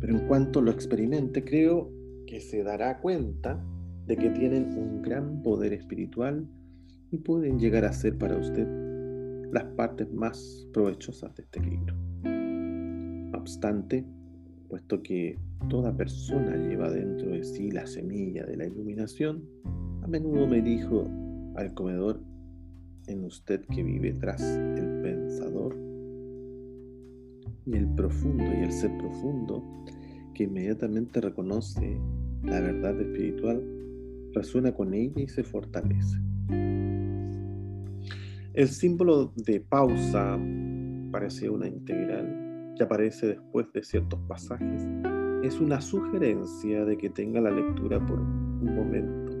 En 0.06 0.20
cuanto 0.28 0.62
lo 0.62 0.70
experimente, 0.70 1.42
creo 1.42 1.90
que 2.28 2.40
se 2.40 2.62
dará 2.62 3.00
cuenta 3.00 3.60
de 4.06 4.16
que 4.16 4.30
tienen 4.30 4.72
un 4.78 5.02
gran 5.02 5.42
poder 5.42 5.72
espiritual 5.72 6.46
y 7.10 7.18
pueden 7.18 7.58
llegar 7.58 7.84
a 7.84 7.92
ser 7.92 8.16
para 8.16 8.36
usted 8.36 8.68
las 9.52 9.64
partes 9.74 10.12
más 10.12 10.68
provechosas 10.72 11.34
de 11.34 11.42
este 11.42 11.60
libro. 11.60 11.96
No 12.22 13.36
obstante, 13.36 14.04
puesto 14.68 15.02
que 15.02 15.40
toda 15.68 15.96
persona 15.96 16.54
lleva 16.56 16.88
dentro 16.88 17.30
de 17.30 17.42
sí 17.42 17.72
la 17.72 17.86
semilla 17.86 18.46
de 18.46 18.56
la 18.56 18.66
iluminación, 18.66 19.42
a 20.02 20.06
menudo 20.06 20.46
me 20.46 20.62
dijo 20.62 21.10
al 21.56 21.74
comedor 21.74 22.20
en 23.08 23.24
usted 23.24 23.64
que 23.74 23.82
vive 23.82 24.12
tras 24.12 24.40
el 24.40 25.00
pensador 25.02 25.76
y 27.66 27.76
el 27.76 27.88
profundo 27.94 28.44
y 28.44 28.62
el 28.62 28.72
ser 28.72 28.96
profundo 28.98 29.64
que 30.36 30.44
inmediatamente 30.44 31.18
reconoce 31.22 31.98
la 32.42 32.60
verdad 32.60 33.00
espiritual, 33.00 33.62
resuena 34.34 34.70
con 34.70 34.92
ella 34.92 35.22
y 35.22 35.28
se 35.28 35.42
fortalece. 35.42 36.20
El 38.52 38.68
símbolo 38.68 39.32
de 39.34 39.60
pausa 39.60 40.38
parecía 41.10 41.50
una 41.50 41.66
integral 41.66 42.74
que 42.76 42.84
aparece 42.84 43.28
después 43.28 43.72
de 43.72 43.82
ciertos 43.82 44.20
pasajes. 44.28 44.86
Es 45.42 45.58
una 45.58 45.80
sugerencia 45.80 46.84
de 46.84 46.98
que 46.98 47.08
tenga 47.08 47.40
la 47.40 47.50
lectura 47.50 48.04
por 48.04 48.20
un 48.20 48.74
momento 48.74 49.32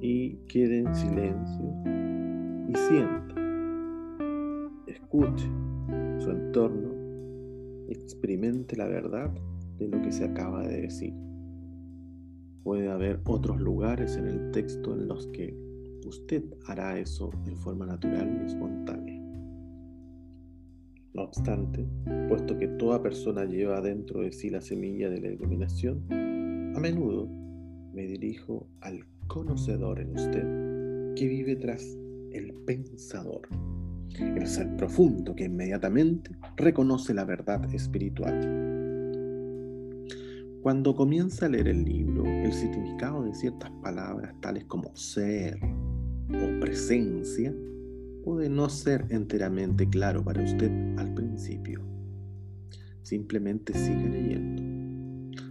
y 0.00 0.36
quede 0.46 0.78
en 0.78 0.94
silencio 0.94 1.64
y 2.68 2.74
sienta, 2.76 3.34
escuche 4.86 5.48
su 6.20 6.30
entorno 6.30 6.89
experimente 7.92 8.76
la 8.76 8.86
verdad 8.86 9.30
de 9.78 9.88
lo 9.88 10.00
que 10.02 10.12
se 10.12 10.24
acaba 10.24 10.66
de 10.66 10.82
decir. 10.82 11.14
Puede 12.62 12.90
haber 12.90 13.20
otros 13.24 13.60
lugares 13.60 14.16
en 14.16 14.26
el 14.26 14.50
texto 14.50 14.94
en 14.94 15.08
los 15.08 15.26
que 15.28 15.54
usted 16.06 16.44
hará 16.66 16.98
eso 16.98 17.30
en 17.46 17.56
forma 17.56 17.86
natural 17.86 18.40
y 18.42 18.46
espontánea. 18.46 19.20
No 21.12 21.22
obstante, 21.22 21.86
puesto 22.28 22.56
que 22.56 22.68
toda 22.68 23.02
persona 23.02 23.44
lleva 23.44 23.80
dentro 23.80 24.20
de 24.20 24.32
sí 24.32 24.48
la 24.48 24.60
semilla 24.60 25.10
de 25.10 25.20
la 25.20 25.28
iluminación, 25.28 26.04
a 26.10 26.78
menudo 26.78 27.28
me 27.92 28.06
dirijo 28.06 28.68
al 28.80 29.04
conocedor 29.26 30.00
en 30.00 30.12
usted 30.16 31.14
que 31.16 31.26
vive 31.26 31.56
tras 31.56 31.82
el 32.30 32.54
pensador, 32.64 33.42
el 34.18 34.46
ser 34.46 34.76
profundo 34.76 35.34
que 35.34 35.44
inmediatamente 35.44 36.36
reconoce 36.56 37.14
la 37.14 37.24
verdad 37.24 37.72
espiritual 37.74 38.70
cuando 40.62 40.94
comienza 40.94 41.46
a 41.46 41.48
leer 41.48 41.68
el 41.68 41.84
libro, 41.84 42.26
el 42.26 42.52
significado 42.52 43.22
de 43.22 43.34
ciertas 43.34 43.70
palabras 43.82 44.34
tales 44.42 44.66
como 44.66 44.94
ser 44.94 45.58
o 46.28 46.60
presencia 46.60 47.54
puede 48.22 48.50
no 48.50 48.68
ser 48.68 49.06
enteramente 49.08 49.88
claro 49.88 50.22
para 50.22 50.42
usted 50.42 50.70
al 50.98 51.14
principio. 51.14 51.80
Simplemente 53.02 53.72
sigue 53.72 54.06
leyendo. 54.06 54.62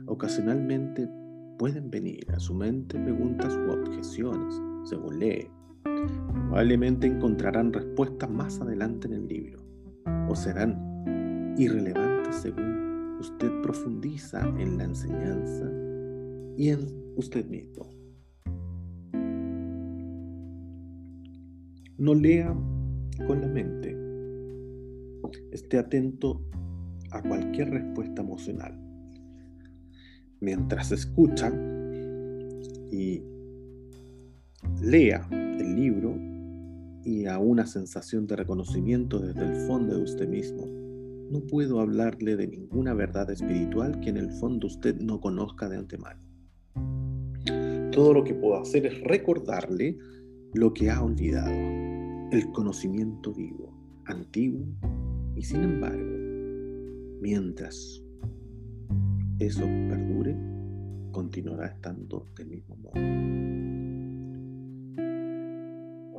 Ocasionalmente 0.05 1.09
pueden 1.57 1.89
venir 1.89 2.31
a 2.31 2.39
su 2.39 2.53
mente 2.53 2.99
preguntas 2.99 3.55
u 3.55 3.71
objeciones 3.71 4.61
según 4.87 5.17
lee. 5.17 5.49
Probablemente 5.83 7.07
encontrarán 7.07 7.71
respuestas 7.73 8.29
más 8.29 8.59
adelante 8.59 9.07
en 9.07 9.13
el 9.13 9.27
libro 9.27 9.59
o 10.27 10.35
serán 10.35 11.55
irrelevantes 11.57 12.35
según 12.35 13.17
usted 13.19 13.49
profundiza 13.61 14.41
en 14.57 14.77
la 14.77 14.85
enseñanza 14.85 15.69
y 16.57 16.69
en 16.69 16.79
usted 17.15 17.45
mismo. 17.47 17.89
No 21.97 22.15
lea 22.15 22.55
con 23.27 23.41
la 23.41 23.47
mente. 23.47 23.95
Esté 25.51 25.77
atento 25.77 26.41
a 27.11 27.21
cualquier 27.21 27.71
respuesta 27.71 28.21
emocional. 28.21 28.79
Mientras 30.39 30.91
escucha 30.91 31.51
y 32.91 33.21
lea 34.81 35.27
el 35.31 35.75
libro 35.75 36.15
y 37.03 37.25
a 37.25 37.39
una 37.39 37.65
sensación 37.65 38.27
de 38.27 38.35
reconocimiento 38.35 39.19
desde 39.19 39.45
el 39.45 39.55
fondo 39.67 39.95
de 39.95 40.03
usted 40.03 40.27
mismo 40.27 40.79
no 41.29 41.41
puedo 41.41 41.79
hablarle 41.79 42.35
de 42.35 42.47
ninguna 42.47 42.93
verdad 42.93 43.29
espiritual 43.29 43.99
que 43.99 44.09
en 44.09 44.17
el 44.17 44.31
fondo 44.31 44.67
usted 44.67 44.99
no 44.99 45.21
conozca 45.21 45.69
de 45.69 45.77
antemano. 45.77 46.19
Todo 47.91 48.13
lo 48.13 48.23
que 48.23 48.33
puedo 48.33 48.59
hacer 48.59 48.85
es 48.87 48.99
recordarle 49.01 49.97
lo 50.53 50.73
que 50.73 50.89
ha 50.89 51.03
olvidado, 51.03 51.51
el 52.31 52.51
conocimiento 52.51 53.33
vivo, 53.33 53.71
antiguo, 54.05 54.65
y 55.35 55.43
sin 55.43 55.63
embargo, 55.63 56.17
mientras 57.21 58.03
eso 59.37 59.61
perdure, 59.61 60.35
continuará 61.11 61.67
estando 61.67 62.27
del 62.35 62.47
mismo 62.47 62.75
modo. 62.77 63.48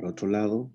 Por 0.01 0.09
otro 0.09 0.29
lado, 0.29 0.67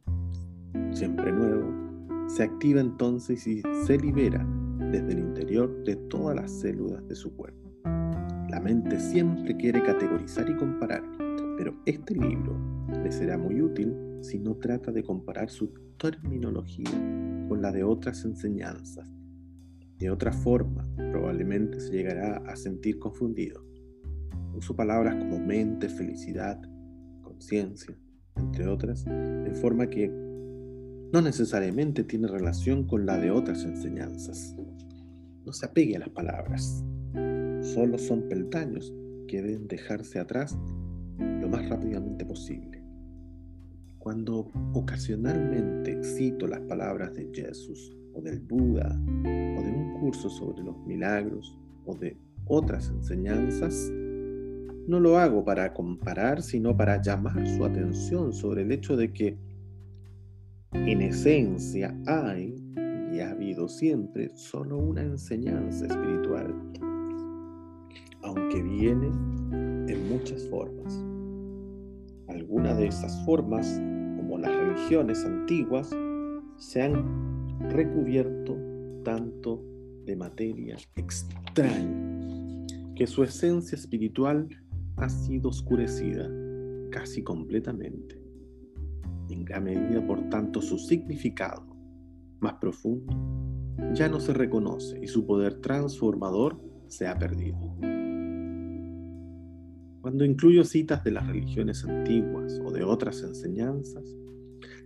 siempre 0.92 1.32
nuevo, 1.32 2.28
se 2.28 2.44
activa 2.44 2.80
entonces 2.80 3.44
y 3.48 3.60
se 3.84 3.98
libera 3.98 4.46
desde 4.78 5.14
el 5.14 5.18
interior 5.18 5.82
de 5.82 5.96
todas 5.96 6.36
las 6.36 6.48
células 6.60 7.04
de 7.08 7.16
su 7.16 7.34
cuerpo. 7.34 7.72
La 8.48 8.60
mente 8.62 9.00
siempre 9.00 9.56
quiere 9.56 9.82
categorizar 9.82 10.48
y 10.48 10.54
comparar, 10.54 11.02
pero 11.58 11.74
este 11.86 12.14
libro 12.14 12.56
le 13.02 13.10
será 13.10 13.36
muy 13.36 13.60
útil 13.60 13.96
si 14.20 14.38
no 14.38 14.54
trata 14.54 14.92
de 14.92 15.02
comparar 15.02 15.50
su 15.50 15.74
terminología 15.98 16.92
con 17.48 17.60
la 17.60 17.72
de 17.72 17.82
otras 17.82 18.24
enseñanzas. 18.24 19.10
De 19.98 20.08
otra 20.08 20.30
forma, 20.30 20.88
probablemente 21.10 21.80
se 21.80 21.90
llegará 21.90 22.36
a 22.46 22.54
sentir 22.54 23.00
confundido. 23.00 23.60
Uso 24.54 24.76
palabras 24.76 25.16
como 25.16 25.40
mente, 25.40 25.88
felicidad, 25.88 26.62
conciencia, 27.22 27.98
entre 28.36 28.68
otras, 28.68 29.06
en 29.06 29.54
forma 29.56 29.88
que 29.88 30.08
no 31.12 31.22
necesariamente 31.22 32.04
tiene 32.04 32.28
relación 32.28 32.84
con 32.84 33.06
la 33.06 33.18
de 33.18 33.30
otras 33.30 33.64
enseñanzas. 33.64 34.54
No 35.44 35.52
se 35.52 35.66
apegue 35.66 35.96
a 35.96 36.00
las 36.00 36.08
palabras. 36.10 36.84
Solo 37.62 37.98
son 37.98 38.28
peldaños 38.28 38.92
que 39.28 39.42
deben 39.42 39.68
dejarse 39.68 40.18
atrás 40.18 40.58
lo 41.18 41.48
más 41.48 41.68
rápidamente 41.68 42.24
posible. 42.24 42.82
Cuando 43.98 44.50
ocasionalmente 44.74 46.02
cito 46.04 46.46
las 46.46 46.60
palabras 46.60 47.14
de 47.14 47.28
Jesús 47.32 47.96
o 48.14 48.20
del 48.20 48.40
Buda 48.40 49.00
o 49.20 49.62
de 49.62 49.70
un 49.70 50.00
curso 50.00 50.28
sobre 50.30 50.62
los 50.62 50.76
milagros 50.86 51.58
o 51.84 51.94
de 51.96 52.16
otras 52.46 52.88
enseñanzas, 52.90 53.90
no 54.86 55.00
lo 55.00 55.18
hago 55.18 55.44
para 55.44 55.72
comparar, 55.72 56.42
sino 56.42 56.76
para 56.76 57.02
llamar 57.02 57.46
su 57.48 57.64
atención 57.64 58.32
sobre 58.32 58.62
el 58.62 58.72
hecho 58.72 58.96
de 58.96 59.12
que 59.12 59.36
en 60.72 61.02
esencia 61.02 61.96
hay 62.06 62.54
y 63.12 63.20
ha 63.20 63.30
habido 63.30 63.68
siempre 63.68 64.30
solo 64.36 64.78
una 64.78 65.02
enseñanza 65.02 65.86
espiritual, 65.86 66.54
aunque 68.22 68.62
viene 68.62 69.06
en 69.92 70.08
muchas 70.08 70.44
formas. 70.48 70.94
Algunas 72.28 72.76
de 72.78 72.88
esas 72.88 73.24
formas, 73.24 73.80
como 74.16 74.38
las 74.38 74.54
religiones 74.54 75.24
antiguas, 75.24 75.90
se 76.58 76.82
han 76.82 77.68
recubierto 77.70 78.56
tanto 79.04 79.64
de 80.04 80.16
materia 80.16 80.76
extraña 80.94 82.16
que 82.94 83.06
su 83.06 83.22
esencia 83.22 83.76
espiritual 83.76 84.48
ha 84.96 85.08
sido 85.08 85.50
oscurecida 85.50 86.28
casi 86.90 87.22
completamente 87.22 88.20
en 89.28 89.44
gran 89.44 89.64
medida 89.64 90.06
por 90.06 90.28
tanto 90.28 90.60
su 90.62 90.78
significado 90.78 91.66
más 92.40 92.54
profundo 92.54 93.14
ya 93.94 94.08
no 94.08 94.20
se 94.20 94.32
reconoce 94.32 94.98
y 95.02 95.06
su 95.06 95.26
poder 95.26 95.60
transformador 95.60 96.60
se 96.88 97.06
ha 97.06 97.18
perdido. 97.18 97.58
Cuando 100.00 100.24
incluyo 100.24 100.64
citas 100.64 101.02
de 101.04 101.10
las 101.10 101.26
religiones 101.26 101.84
antiguas 101.84 102.60
o 102.64 102.70
de 102.70 102.84
otras 102.84 103.22
enseñanzas, 103.22 104.04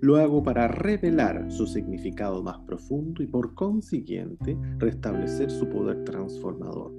lo 0.01 0.17
hago 0.17 0.43
para 0.43 0.67
revelar 0.67 1.53
su 1.53 1.67
significado 1.67 2.43
más 2.43 2.59
profundo 2.61 3.23
y 3.23 3.27
por 3.27 3.55
consiguiente 3.55 4.57
restablecer 4.79 5.51
su 5.51 5.69
poder 5.69 6.05
transformador, 6.05 6.93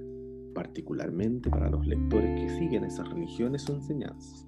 particularmente 0.54 1.50
para 1.50 1.70
los 1.70 1.86
lectores 1.86 2.40
que 2.40 2.50
siguen 2.60 2.84
esas 2.84 3.10
religiones 3.10 3.70
o 3.70 3.76
enseñanzas. 3.76 4.48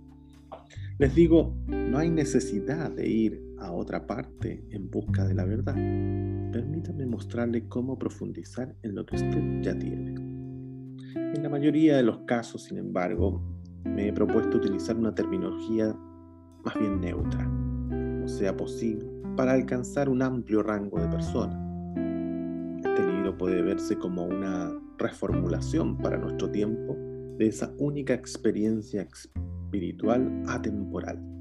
Les 0.99 1.15
digo, 1.15 1.55
no 1.67 1.97
hay 1.97 2.09
necesidad 2.09 2.91
de 2.91 3.09
ir 3.09 3.43
a 3.57 3.71
otra 3.71 4.05
parte 4.05 4.63
en 4.69 4.89
busca 4.89 5.25
de 5.25 5.33
la 5.33 5.45
verdad. 5.45 5.73
Permítame 6.51 7.05
mostrarle 7.05 7.67
cómo 7.67 7.97
profundizar 7.97 8.75
en 8.83 8.95
lo 8.95 9.05
que 9.05 9.15
usted 9.15 9.61
ya 9.61 9.77
tiene. 9.77 10.13
En 11.15 11.41
la 11.41 11.49
mayoría 11.49 11.97
de 11.97 12.03
los 12.03 12.19
casos, 12.25 12.63
sin 12.63 12.77
embargo, 12.77 13.41
me 13.85 14.07
he 14.07 14.13
propuesto 14.13 14.57
utilizar 14.57 14.95
una 14.95 15.15
terminología 15.15 15.95
más 16.63 16.79
bien 16.79 17.01
neutra, 17.01 17.43
como 17.43 18.27
sea 18.27 18.55
posible, 18.55 19.05
para 19.35 19.53
alcanzar 19.53 20.09
un 20.09 20.21
amplio 20.21 20.61
rango 20.61 20.99
de 20.99 21.07
personas. 21.07 21.57
Este 22.85 23.11
libro 23.11 23.37
puede 23.37 23.61
verse 23.61 23.97
como 23.97 24.25
una 24.25 24.71
reformulación 24.97 25.97
para 25.97 26.17
nuestro 26.17 26.49
tiempo 26.49 26.95
de 27.37 27.47
esa 27.47 27.73
única 27.77 28.13
experiencia 28.13 29.01
espiritual 29.01 30.43
atemporal 30.47 31.33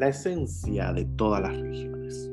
la 0.00 0.08
esencia 0.08 0.94
de 0.94 1.04
todas 1.04 1.42
las 1.42 1.54
religiones. 1.54 2.30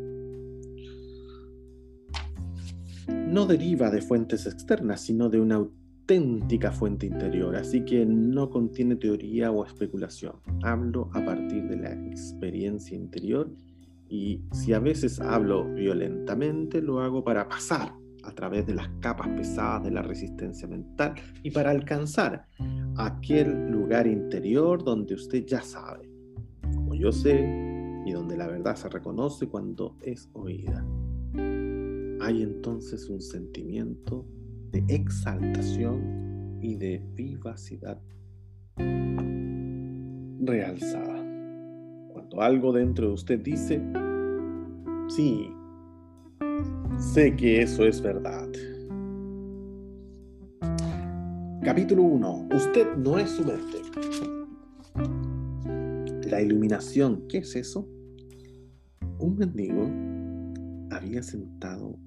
No 3.09 3.45
deriva 3.45 3.89
de 3.91 4.01
fuentes 4.01 4.45
externas, 4.45 5.01
sino 5.01 5.27
de 5.27 5.41
una 5.41 5.55
auténtica 5.55 6.71
fuente 6.71 7.05
interior, 7.05 7.57
así 7.57 7.83
que 7.83 8.05
no 8.05 8.49
contiene 8.49 8.95
teoría 8.95 9.51
o 9.51 9.65
especulación. 9.65 10.35
Hablo 10.63 11.09
a 11.13 11.23
partir 11.25 11.67
de 11.67 11.75
la 11.75 11.91
experiencia 11.91 12.95
interior 12.95 13.51
y 14.07 14.41
si 14.53 14.71
a 14.71 14.79
veces 14.79 15.19
hablo 15.19 15.65
violentamente, 15.73 16.81
lo 16.81 17.01
hago 17.01 17.25
para 17.25 17.49
pasar 17.49 17.93
a 18.27 18.31
través 18.33 18.67
de 18.67 18.75
las 18.75 18.89
capas 18.99 19.29
pesadas 19.29 19.83
de 19.83 19.91
la 19.91 20.01
resistencia 20.01 20.67
mental 20.67 21.15
y 21.43 21.51
para 21.51 21.71
alcanzar 21.71 22.45
aquel 22.97 23.71
lugar 23.71 24.05
interior 24.05 24.83
donde 24.83 25.15
usted 25.15 25.45
ya 25.45 25.61
sabe 25.61 26.17
yo 26.97 27.11
sé 27.11 27.39
y 28.05 28.11
donde 28.11 28.37
la 28.37 28.47
verdad 28.47 28.75
se 28.75 28.89
reconoce 28.89 29.47
cuando 29.47 29.95
es 30.01 30.29
oída. 30.33 30.83
Hay 32.21 32.41
entonces 32.41 33.07
un 33.09 33.21
sentimiento 33.21 34.25
de 34.71 34.83
exaltación 34.87 36.57
y 36.61 36.75
de 36.75 37.03
vivacidad 37.13 38.01
realzada. 40.39 41.23
Cuando 42.11 42.41
algo 42.41 42.73
dentro 42.73 43.07
de 43.07 43.13
usted 43.13 43.39
dice, 43.39 43.81
sí, 45.09 45.51
sé 46.97 47.35
que 47.35 47.61
eso 47.61 47.85
es 47.85 48.01
verdad. 48.01 48.47
Capítulo 51.63 52.03
1. 52.03 52.49
Usted 52.55 52.95
no 52.97 53.17
es 53.19 53.29
su 53.29 53.43
mente. 53.43 53.81
La 56.29 56.41
iluminación, 56.41 57.27
¿qué 57.27 57.39
es 57.39 57.55
eso? 57.55 57.87
Un 59.19 59.37
mendigo 59.37 59.89
había 60.91 61.21
sentado, 61.23 61.97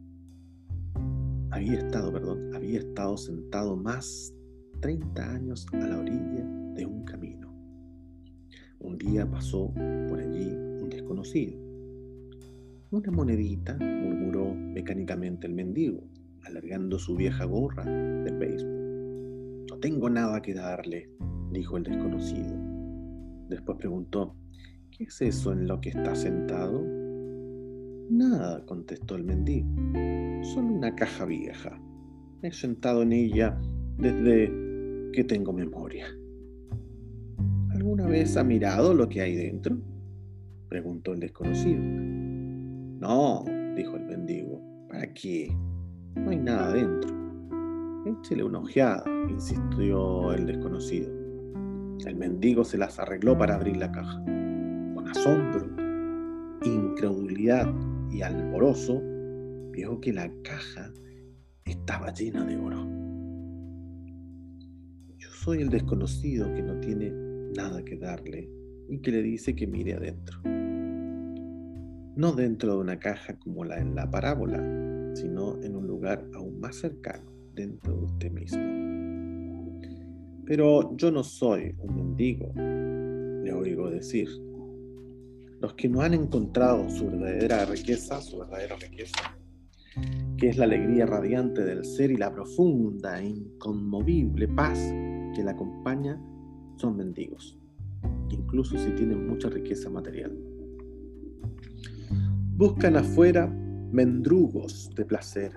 había 1.50 1.78
estado, 1.78 2.12
perdón, 2.12 2.54
había 2.54 2.78
estado 2.78 3.16
sentado 3.16 3.76
más 3.76 4.34
30 4.80 5.34
años 5.34 5.66
a 5.72 5.76
la 5.76 5.98
orilla 5.98 6.44
de 6.74 6.86
un 6.86 7.04
camino. 7.04 7.52
Un 8.78 8.96
día 8.98 9.30
pasó 9.30 9.72
por 10.08 10.20
allí 10.20 10.50
un 10.50 10.88
desconocido. 10.88 11.69
Una 12.92 13.12
monedita, 13.12 13.78
murmuró 13.78 14.52
mecánicamente 14.52 15.46
el 15.46 15.54
mendigo, 15.54 16.02
alargando 16.42 16.98
su 16.98 17.14
vieja 17.14 17.44
gorra 17.44 17.84
de 17.84 18.32
béisbol. 18.32 19.66
No 19.70 19.78
tengo 19.78 20.10
nada 20.10 20.42
que 20.42 20.54
darle, 20.54 21.08
dijo 21.52 21.76
el 21.76 21.84
desconocido 21.84 22.52
Después 23.48 23.78
preguntó, 23.78 24.34
¿qué 24.90 25.04
es 25.04 25.22
eso 25.22 25.52
en 25.52 25.68
lo 25.68 25.80
que 25.80 25.90
está 25.90 26.16
sentado? 26.16 26.84
Nada, 28.10 28.66
contestó 28.66 29.14
el 29.14 29.22
mendigo, 29.22 29.68
solo 30.42 30.66
una 30.66 30.92
caja 30.96 31.26
vieja. 31.26 31.80
He 32.42 32.50
sentado 32.50 33.02
en 33.02 33.12
ella 33.12 33.56
desde 33.98 34.52
que 35.12 35.22
tengo 35.22 35.52
memoria. 35.52 36.06
¿Alguna 37.70 38.06
vez 38.06 38.36
ha 38.36 38.42
mirado 38.42 38.94
lo 38.94 39.08
que 39.08 39.20
hay 39.20 39.36
dentro? 39.36 39.78
preguntó 40.68 41.12
el 41.12 41.20
desconocido. 41.20 42.09
No, 43.00 43.42
dijo 43.76 43.96
el 43.96 44.04
mendigo, 44.04 44.60
¿para 44.90 45.10
qué? 45.14 45.50
No 46.16 46.28
hay 46.28 46.36
nada 46.36 46.70
dentro. 46.74 47.10
Échele 48.04 48.44
una 48.44 48.58
ojeada, 48.58 49.02
insistió 49.30 50.34
el 50.34 50.44
desconocido. 50.44 51.10
El 52.06 52.16
mendigo 52.16 52.62
se 52.62 52.76
las 52.76 52.98
arregló 52.98 53.38
para 53.38 53.54
abrir 53.54 53.78
la 53.78 53.90
caja. 53.90 54.22
Con 54.22 55.08
asombro, 55.08 55.66
incredulidad 56.62 57.72
y 58.10 58.20
alborozo, 58.20 59.00
vio 59.72 59.98
que 59.98 60.12
la 60.12 60.30
caja 60.42 60.92
estaba 61.64 62.12
llena 62.12 62.44
de 62.44 62.56
oro. 62.58 62.86
Yo 65.16 65.30
soy 65.30 65.62
el 65.62 65.70
desconocido 65.70 66.52
que 66.52 66.62
no 66.62 66.78
tiene 66.80 67.10
nada 67.56 67.82
que 67.82 67.96
darle 67.96 68.50
y 68.90 68.98
que 68.98 69.10
le 69.10 69.22
dice 69.22 69.56
que 69.56 69.66
mire 69.66 69.94
adentro. 69.94 70.38
No 72.20 72.32
dentro 72.32 72.74
de 72.74 72.80
una 72.80 72.98
caja 72.98 73.38
como 73.38 73.64
la 73.64 73.78
en 73.78 73.94
la 73.94 74.10
parábola, 74.10 74.58
sino 75.14 75.56
en 75.62 75.74
un 75.74 75.86
lugar 75.86 76.22
aún 76.34 76.60
más 76.60 76.76
cercano, 76.76 77.32
dentro 77.54 77.96
de 77.96 78.04
usted 78.04 78.30
mismo. 78.30 78.60
Pero 80.44 80.94
yo 80.98 81.10
no 81.10 81.24
soy 81.24 81.74
un 81.78 81.96
mendigo, 81.96 82.52
le 82.54 83.54
oigo 83.54 83.88
decir. 83.88 84.28
Los 85.62 85.72
que 85.72 85.88
no 85.88 86.02
han 86.02 86.12
encontrado 86.12 86.90
su 86.90 87.06
verdadera 87.06 87.64
riqueza, 87.64 88.20
su 88.20 88.40
verdadera 88.40 88.76
riqueza, 88.76 89.34
que 90.36 90.50
es 90.50 90.58
la 90.58 90.64
alegría 90.64 91.06
radiante 91.06 91.64
del 91.64 91.86
ser 91.86 92.10
y 92.10 92.18
la 92.18 92.30
profunda 92.30 93.18
e 93.18 93.28
inconmovible 93.28 94.46
paz 94.46 94.78
que 95.34 95.42
la 95.42 95.52
acompaña, 95.52 96.20
son 96.76 96.98
mendigos, 96.98 97.58
incluso 98.28 98.76
si 98.76 98.90
tienen 98.90 99.26
mucha 99.26 99.48
riqueza 99.48 99.88
material. 99.88 100.49
Buscan 102.60 102.94
afuera 102.94 103.46
mendrugos 103.90 104.90
de 104.94 105.06
placer 105.06 105.50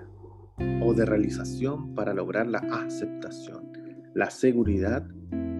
o 0.82 0.94
de 0.94 1.04
realización 1.04 1.94
para 1.94 2.14
lograr 2.14 2.46
la 2.46 2.60
aceptación 2.60 3.70
la 4.14 4.30
seguridad 4.30 5.06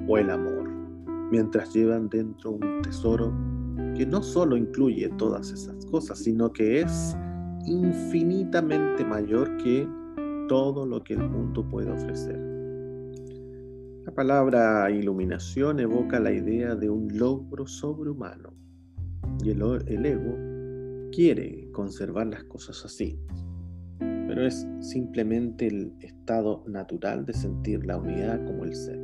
o 0.08 0.16
el 0.16 0.30
amor, 0.30 0.70
mientras 1.30 1.74
llevan 1.74 2.08
dentro 2.08 2.52
un 2.52 2.80
tesoro 2.80 3.30
que 3.94 4.06
no 4.06 4.22
solo 4.22 4.56
incluye 4.56 5.10
todas 5.18 5.52
esas 5.52 5.84
cosas, 5.84 6.20
sino 6.20 6.50
que 6.50 6.80
es 6.80 7.14
infinitamente 7.66 9.04
mayor 9.04 9.54
que 9.58 9.86
todo 10.48 10.86
lo 10.86 11.04
que 11.04 11.12
el 11.12 11.28
mundo 11.28 11.68
puede 11.68 11.90
ofrecer. 11.90 12.40
La 14.06 14.14
palabra 14.14 14.90
iluminación 14.90 15.78
evoca 15.78 16.18
la 16.20 16.32
idea 16.32 16.74
de 16.74 16.88
un 16.88 17.18
logro 17.18 17.66
sobrehumano 17.66 18.54
y 19.42 19.50
el, 19.50 19.60
el 19.88 20.06
ego 20.06 20.53
quiere 21.14 21.70
conservar 21.72 22.26
las 22.26 22.44
cosas 22.44 22.84
así 22.84 23.18
pero 24.34 24.48
es 24.48 24.66
simplemente 24.80 25.68
el 25.68 25.92
estado 26.00 26.64
natural 26.66 27.24
de 27.24 27.32
sentir 27.32 27.86
la 27.86 27.98
unidad 27.98 28.44
como 28.44 28.64
el 28.64 28.74
ser. 28.74 28.98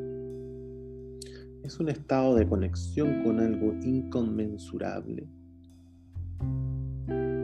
Es 1.62 1.78
un 1.78 1.88
estado 1.88 2.34
de 2.34 2.48
conexión 2.48 3.22
con 3.22 3.38
algo 3.38 3.72
inconmensurable, 3.82 5.28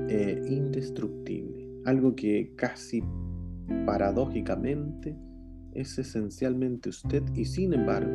e 0.08 0.42
indestructible, 0.48 1.68
algo 1.84 2.16
que 2.16 2.52
casi 2.56 3.04
paradójicamente 3.84 5.16
es 5.72 5.96
esencialmente 5.98 6.88
usted 6.88 7.22
y 7.34 7.44
sin 7.44 7.72
embargo 7.72 8.12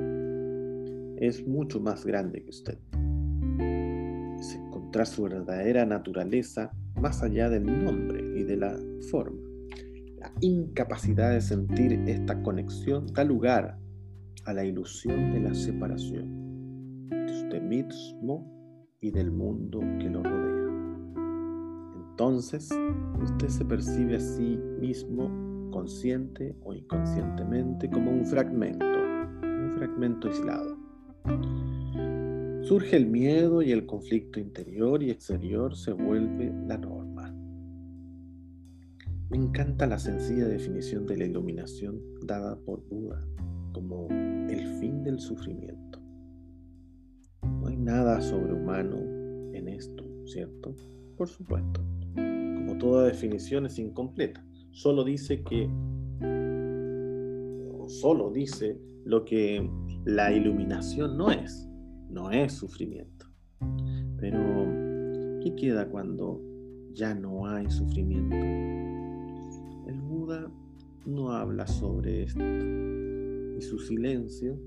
es 1.18 1.48
mucho 1.48 1.80
más 1.80 2.06
grande 2.06 2.44
que 2.44 2.50
usted. 2.50 2.78
Encontrar 4.92 5.08
su 5.08 5.24
verdadera 5.24 5.86
naturaleza 5.86 6.70
más 7.00 7.24
allá 7.24 7.50
del 7.50 7.66
nombre 7.66 8.38
y 8.38 8.44
de 8.44 8.58
la 8.58 8.78
forma 9.10 9.40
la 10.20 10.34
incapacidad 10.42 11.32
de 11.32 11.40
sentir 11.40 11.94
esta 12.10 12.44
conexión 12.44 13.08
da 13.14 13.24
lugar 13.24 13.80
a 14.44 14.54
la 14.54 14.66
ilusión 14.66 15.32
de 15.32 15.40
la 15.40 15.54
separación 15.56 17.08
de 17.10 17.32
usted 17.32 17.62
mismo 17.62 18.46
y 19.00 19.12
del 19.12 19.32
mundo 19.32 19.80
que 19.98 20.10
lo 20.10 20.24
rodea. 20.24 20.74
Entonces, 22.10 22.70
usted 23.24 23.48
se 23.48 23.64
percibe 23.64 24.18
a 24.18 24.20
sí 24.20 24.60
mismo 24.82 25.72
consciente 25.72 26.54
o 26.66 26.74
inconscientemente 26.74 27.90
como 27.90 28.12
un 28.12 28.26
fragmento, 28.26 28.86
un 28.86 29.72
fragmento 29.78 30.28
aislado. 30.28 30.78
Surge 32.72 32.96
el 32.96 33.06
miedo 33.06 33.62
y 33.62 33.74
el 33.74 33.86
conflicto 33.86 34.40
interior 34.40 35.04
y 35.04 35.10
exterior 35.12 35.76
se 35.76 35.92
vuelve 35.92 36.54
la 36.70 36.78
norma. 36.78 37.30
Me 39.30 39.36
encanta 39.36 39.86
la 39.88 40.00
sencilla 40.00 40.48
definición 40.48 41.06
de 41.06 41.18
la 41.18 41.26
iluminación 41.26 42.02
dada 42.26 42.58
por 42.62 42.82
Buda 42.88 43.28
como 43.74 44.08
el 44.10 44.80
fin 44.80 45.04
del 45.04 45.20
sufrimiento. 45.20 46.00
No 47.44 47.68
hay 47.68 47.76
nada 47.76 48.22
sobrehumano 48.22 48.96
en 49.54 49.68
esto, 49.68 50.06
¿cierto? 50.26 50.74
Por 51.18 51.28
supuesto. 51.28 51.82
Como 52.16 52.78
toda 52.78 53.08
definición 53.08 53.66
es 53.66 53.78
incompleta. 53.80 54.46
Solo 54.70 55.04
dice 55.04 55.44
que, 55.44 55.70
solo 57.90 58.32
dice 58.32 58.80
lo 59.04 59.26
que 59.26 59.70
la 60.06 60.32
iluminación 60.32 61.18
no 61.18 61.32
es. 61.32 61.68
No 62.12 62.30
es 62.30 62.54
sufrimiento. 62.54 63.26
Pero, 64.18 64.40
¿qué 65.42 65.56
queda 65.56 65.88
cuando 65.88 66.42
ya 66.94 67.16
no 67.16 67.48
hay 67.48 67.72
sufrimiento? 67.72 68.36
El 69.88 70.02
Buda 70.02 70.52
no 71.06 71.32
habla 71.32 71.66
sobre 71.68 72.24
esto 72.24 72.44
y 72.44 73.62
su 73.62 73.80
silencio 73.80 74.60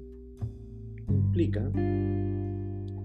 implica 1.07 1.71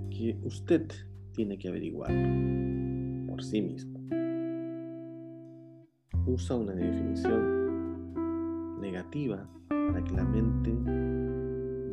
que 0.10 0.39
usted 0.43 0.88
tiene 1.34 1.58
que 1.58 1.67
averiguarlo 1.67 3.28
por 3.28 3.43
sí 3.43 3.62
mismo. 3.62 3.99
Usa 6.25 6.56
una 6.56 6.75
definición 6.75 8.80
negativa 8.80 9.49
para 9.67 10.02
que 10.02 10.13
la 10.13 10.23
mente 10.23 11.18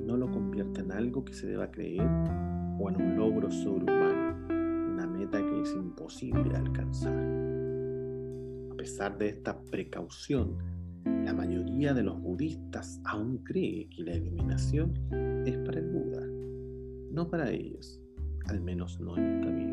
no 0.07 0.17
lo 0.17 0.31
convierta 0.31 0.81
en 0.81 0.93
algo 0.93 1.25
que 1.25 1.35
se 1.35 1.49
deba 1.49 1.71
creer 1.71 2.07
o 2.79 2.89
en 2.89 3.03
un 3.03 3.17
logro 3.17 3.51
sobrehumano, 3.51 4.37
una 4.93 5.07
meta 5.07 5.39
que 5.39 5.63
es 5.63 5.75
imposible 5.75 6.57
alcanzar. 6.57 7.13
A 8.71 8.77
pesar 8.77 9.19
de 9.19 9.31
esta 9.31 9.61
precaución, 9.63 10.57
la 11.05 11.35
mayoría 11.35 11.93
de 11.93 12.05
los 12.05 12.21
budistas 12.21 13.01
aún 13.05 13.39
cree 13.39 13.89
que 13.89 14.05
la 14.05 14.15
iluminación 14.15 14.95
es 15.45 15.59
para 15.59 15.81
el 15.81 15.91
Buda, 15.91 16.25
no 17.11 17.29
para 17.29 17.51
ellos, 17.51 18.01
al 18.47 18.61
menos 18.61 19.01
no 19.01 19.17
en 19.17 19.25
esta 19.25 19.51
vida. 19.51 19.67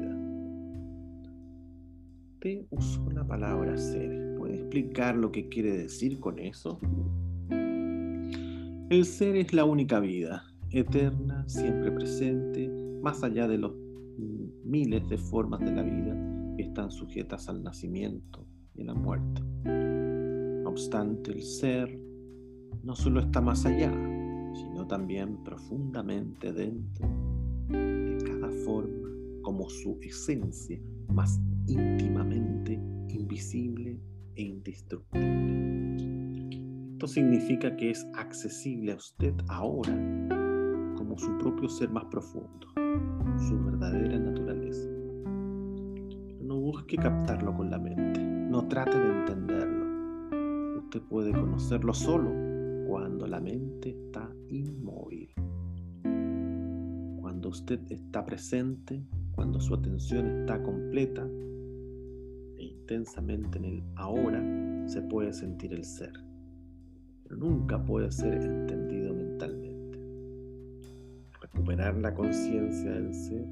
Te 2.39 2.65
usó 2.71 3.09
la 3.11 3.25
palabra 3.25 3.77
ser. 3.77 4.35
¿Puede 4.37 4.55
explicar 4.55 5.15
lo 5.15 5.31
que 5.31 5.47
quiere 5.47 5.77
decir 5.77 6.19
con 6.19 6.39
eso? 6.39 6.79
El 8.93 9.05
ser 9.05 9.35
es 9.37 9.53
la 9.53 9.65
única 9.65 9.99
vida, 9.99 10.43
eterna, 10.69 11.43
siempre 11.49 11.91
presente, 11.91 12.69
más 13.01 13.23
allá 13.23 13.47
de 13.47 13.57
los 13.57 13.73
miles 14.63 15.09
de 15.09 15.17
formas 15.17 15.61
de 15.61 15.71
la 15.71 15.81
vida 15.81 16.15
que 16.55 16.61
están 16.61 16.91
sujetas 16.91 17.49
al 17.49 17.63
nacimiento 17.63 18.45
y 18.75 18.83
la 18.83 18.93
muerte. 18.93 19.41
No 19.63 20.69
obstante, 20.69 21.31
el 21.31 21.41
ser 21.41 21.99
no 22.83 22.95
solo 22.95 23.21
está 23.21 23.41
más 23.41 23.65
allá, 23.65 23.91
sino 24.53 24.85
también 24.85 25.43
profundamente 25.43 26.53
dentro 26.53 27.09
de 27.69 28.23
cada 28.23 28.51
forma 28.63 29.09
como 29.41 29.71
su 29.71 29.97
esencia 30.03 30.79
más 31.07 31.41
íntimamente 31.65 32.73
invisible 33.09 33.99
e 34.35 34.43
indestructible. 34.43 35.82
Esto 37.03 37.15
significa 37.15 37.75
que 37.75 37.89
es 37.89 38.07
accesible 38.13 38.93
a 38.93 38.95
usted 38.95 39.33
ahora 39.49 39.91
como 40.95 41.17
su 41.17 41.37
propio 41.37 41.67
ser 41.67 41.89
más 41.89 42.05
profundo, 42.05 42.65
su 43.45 43.61
verdadera 43.61 44.17
naturaleza. 44.17 44.89
no 46.39 46.61
busque 46.61 46.95
captarlo 46.95 47.53
con 47.57 47.69
la 47.69 47.77
mente, 47.77 48.21
no 48.21 48.69
trate 48.69 48.97
de 48.97 49.19
entenderlo. 49.19 50.79
Usted 50.79 51.01
puede 51.09 51.33
conocerlo 51.33 51.93
solo 51.93 52.31
cuando 52.87 53.27
la 53.27 53.41
mente 53.41 53.89
está 53.89 54.33
inmóvil. 54.47 55.29
Cuando 57.19 57.49
usted 57.49 57.81
está 57.91 58.23
presente, 58.23 59.03
cuando 59.33 59.59
su 59.59 59.75
atención 59.75 60.25
está 60.39 60.63
completa 60.63 61.27
e 62.55 62.63
intensamente 62.63 63.57
en 63.57 63.65
el 63.65 63.83
ahora, 63.97 64.41
se 64.87 65.01
puede 65.01 65.33
sentir 65.33 65.73
el 65.73 65.83
ser, 65.83 66.13
nunca 67.33 67.83
puede 67.83 68.11
ser 68.11 68.33
entendido 68.33 69.13
mentalmente. 69.13 69.99
Recuperar 71.41 71.97
la 71.97 72.13
conciencia 72.13 72.91
del 72.91 73.13
ser 73.13 73.45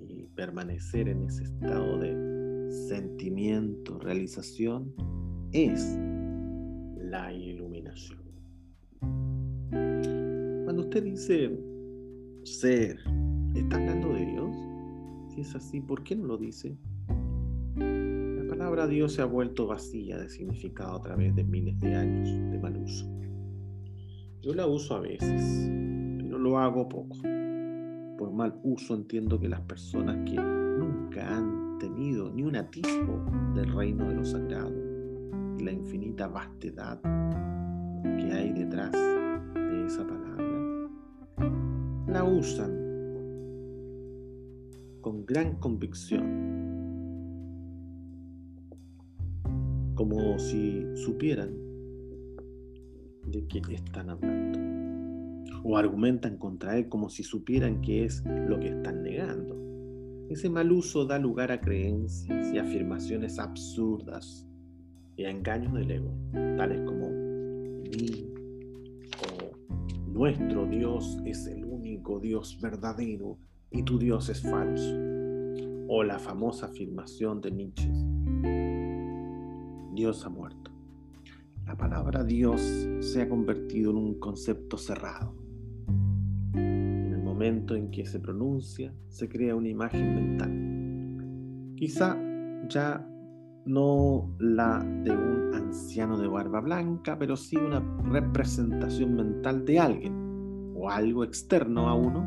y 0.00 0.26
permanecer 0.34 1.08
en 1.08 1.24
ese 1.24 1.44
estado 1.44 1.98
de 1.98 2.70
sentimiento, 2.88 3.98
realización, 3.98 4.92
es 5.52 5.98
la 6.96 7.32
iluminación. 7.32 8.20
Cuando 10.64 10.82
usted 10.82 11.02
dice 11.04 11.58
ser, 12.44 12.98
¿está 13.54 13.76
hablando 13.76 14.12
de 14.12 14.26
Dios? 14.26 14.56
Si 15.34 15.40
es 15.40 15.54
así, 15.54 15.80
¿por 15.80 16.02
qué 16.02 16.16
no 16.16 16.26
lo 16.26 16.38
dice? 16.38 16.76
La 18.58 18.64
palabra 18.64 18.88
Dios 18.88 19.12
se 19.12 19.22
ha 19.22 19.24
vuelto 19.24 19.68
vacía 19.68 20.18
de 20.18 20.28
significado 20.28 20.96
a 20.96 21.00
través 21.00 21.32
de 21.36 21.44
miles 21.44 21.78
de 21.78 21.94
años 21.94 22.28
de 22.50 22.58
mal 22.58 22.76
uso. 22.76 23.06
Yo 24.42 24.52
la 24.52 24.66
uso 24.66 24.96
a 24.96 25.00
veces, 25.00 25.70
pero 26.16 26.38
lo 26.38 26.58
hago 26.58 26.88
poco. 26.88 27.18
Por 28.18 28.32
mal 28.32 28.58
uso 28.64 28.96
entiendo 28.96 29.38
que 29.38 29.48
las 29.48 29.60
personas 29.60 30.28
que 30.28 30.34
nunca 30.34 31.36
han 31.36 31.78
tenido 31.78 32.32
ni 32.32 32.42
un 32.42 32.56
atisbo 32.56 33.24
del 33.54 33.72
reino 33.72 34.08
de 34.08 34.16
lo 34.16 34.24
sagrado 34.24 34.74
y 35.56 35.62
la 35.62 35.70
infinita 35.70 36.26
vastedad 36.26 37.00
que 38.02 38.32
hay 38.32 38.52
detrás 38.54 38.90
de 38.90 39.86
esa 39.86 40.04
palabra, 40.04 40.90
la 42.08 42.24
usan 42.24 42.88
con 45.00 45.24
gran 45.24 45.54
convicción, 45.60 46.57
como 49.98 50.38
si 50.38 50.84
supieran 50.94 51.50
de 53.26 53.44
qué 53.48 53.60
están 53.74 54.10
hablando, 54.10 54.60
o 55.64 55.76
argumentan 55.76 56.38
contra 56.38 56.78
él 56.78 56.88
como 56.88 57.10
si 57.10 57.24
supieran 57.24 57.80
qué 57.80 58.04
es 58.04 58.22
lo 58.24 58.60
que 58.60 58.68
están 58.68 59.02
negando. 59.02 59.56
Ese 60.30 60.48
mal 60.50 60.70
uso 60.70 61.04
da 61.04 61.18
lugar 61.18 61.50
a 61.50 61.60
creencias 61.60 62.54
y 62.54 62.58
afirmaciones 62.58 63.40
absurdas 63.40 64.46
y 65.16 65.24
a 65.24 65.30
engaños 65.30 65.74
del 65.74 65.90
ego, 65.90 66.14
tales 66.56 66.80
como 66.82 67.10
mi 67.90 68.30
o 69.20 69.50
nuestro 70.06 70.64
Dios 70.66 71.18
es 71.24 71.48
el 71.48 71.64
único 71.64 72.20
Dios 72.20 72.56
verdadero 72.62 73.36
y 73.72 73.82
tu 73.82 73.98
Dios 73.98 74.28
es 74.28 74.42
falso. 74.42 74.96
O 75.88 76.04
la 76.04 76.20
famosa 76.20 76.66
afirmación 76.66 77.40
de 77.40 77.50
Nietzsche, 77.50 77.90
Dios 79.98 80.24
ha 80.24 80.28
muerto. 80.28 80.70
La 81.66 81.76
palabra 81.76 82.22
Dios 82.22 82.60
se 83.00 83.20
ha 83.20 83.28
convertido 83.28 83.90
en 83.90 83.96
un 83.96 84.20
concepto 84.20 84.78
cerrado. 84.78 85.34
En 86.54 87.10
el 87.12 87.20
momento 87.20 87.74
en 87.74 87.90
que 87.90 88.06
se 88.06 88.20
pronuncia, 88.20 88.94
se 89.08 89.28
crea 89.28 89.56
una 89.56 89.70
imagen 89.70 90.14
mental. 90.14 91.74
Quizá 91.74 92.16
ya 92.68 93.04
no 93.66 94.36
la 94.38 94.78
de 95.02 95.10
un 95.10 95.52
anciano 95.52 96.16
de 96.16 96.28
barba 96.28 96.60
blanca, 96.60 97.18
pero 97.18 97.34
sí 97.34 97.56
una 97.56 97.80
representación 98.04 99.16
mental 99.16 99.64
de 99.64 99.80
alguien 99.80 100.74
o 100.76 100.90
algo 100.90 101.24
externo 101.24 101.88
a 101.88 101.94
uno 101.94 102.24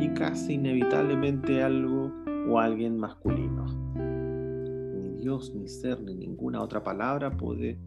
y 0.00 0.08
casi 0.14 0.54
inevitablemente 0.54 1.62
algo 1.62 2.10
o 2.50 2.58
alguien 2.58 2.98
masculino. 2.98 3.93
Dios, 5.24 5.54
ni 5.54 5.68
ser, 5.68 6.02
ni 6.02 6.14
ninguna 6.14 6.60
otra 6.60 6.84
palabra 6.84 7.34
puede 7.34 7.78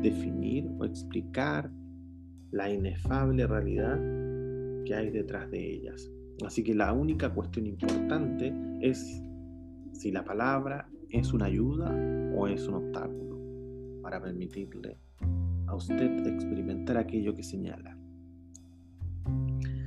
definir 0.00 0.66
o 0.78 0.86
explicar 0.86 1.70
la 2.52 2.70
inefable 2.70 3.46
realidad 3.46 4.00
que 4.86 4.94
hay 4.94 5.10
detrás 5.10 5.50
de 5.50 5.74
ellas. 5.74 6.10
Así 6.46 6.64
que 6.64 6.74
la 6.74 6.94
única 6.94 7.34
cuestión 7.34 7.66
importante 7.66 8.54
es 8.80 9.22
si 9.92 10.10
la 10.10 10.24
palabra 10.24 10.88
es 11.10 11.34
una 11.34 11.44
ayuda 11.44 11.94
o 12.34 12.48
es 12.48 12.66
un 12.66 12.76
obstáculo 12.76 14.00
para 14.00 14.18
permitirle 14.22 14.96
a 15.66 15.74
usted 15.74 16.26
experimentar 16.26 16.96
aquello 16.96 17.34
que 17.34 17.42
señala. 17.42 17.94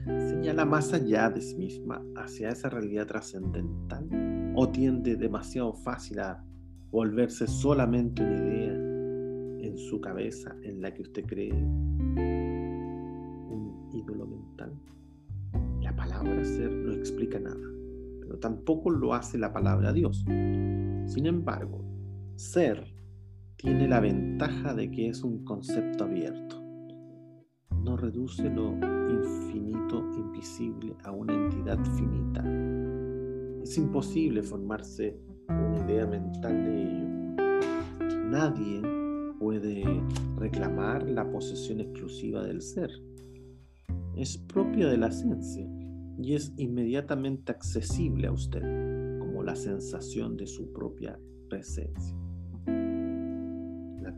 ¿Señala 0.06 0.63
más 0.63 0.93
allá 0.93 1.32
de 1.32 1.41
sí 1.41 1.56
misma 1.56 2.04
hacia 2.15 2.50
esa 2.50 2.69
realidad 2.69 3.08
trascendental 3.08 4.54
o 4.56 4.69
tiende 4.69 5.15
demasiado 5.15 5.74
fácil 5.74 6.19
a 6.19 6.45
volverse 6.91 7.47
solamente 7.47 8.23
una 8.23 8.36
idea 8.36 8.73
en 9.67 9.78
su 9.78 10.02
cabeza 10.02 10.56
en 10.63 10.82
la 10.82 10.93
que 10.93 11.04
usted 11.04 11.25
cree 11.25 11.54
un 11.54 12.10
ídolo 13.93 14.25
mental? 14.25 14.73
La 15.82 15.95
palabra 15.95 16.43
ser 16.43 16.71
no 16.71 16.93
explica 16.93 17.39
nada, 17.39 17.67
pero 18.19 18.38
tampoco 18.39 18.89
lo 18.89 19.13
hace 19.13 19.38
la 19.38 19.54
palabra 19.54 19.93
Dios. 19.93 20.23
Sin 21.06 21.25
embargo, 21.25 21.84
ser 22.36 22.93
tiene 23.58 23.88
la 23.88 23.99
ventaja 23.99 24.73
de 24.73 24.89
que 24.89 25.10
es 25.10 25.23
un 25.23 25.43
concepto 25.43 26.06
abierto. 26.06 26.63
No 27.84 27.97
reduce 27.97 28.49
lo 28.49 28.73
infinito, 29.10 30.06
invisible 30.15 30.95
a 31.04 31.12
una 31.12 31.34
entidad 31.34 31.78
finita, 31.97 32.43
Es 33.62 33.78
imposible 33.78 34.41
formarse 34.41 35.19
una 35.49 35.83
idea 35.85 36.05
mental 36.05 36.63
de 36.63 36.83
ello. 36.83 37.07
Nadie 38.29 38.81
puede 39.39 39.83
reclamar 40.38 41.09
la 41.09 41.29
posesión 41.29 41.79
exclusiva 41.81 42.43
del 42.43 42.62
ser. 42.62 42.91
Es 44.15 44.38
propia 44.38 44.88
de 44.88 44.97
la 44.97 45.12
ciencia 45.12 45.67
y 46.21 46.35
es 46.35 46.53
inmediatamente 46.57 47.51
accesible 47.51 48.27
a 48.27 48.31
usted 48.31 48.62
como 49.19 49.43
la 49.43 49.55
sensación 49.55 50.38
de 50.38 50.45
su 50.45 50.71
propia 50.73 51.19
presencia. 51.49 52.15
La, 54.01 54.15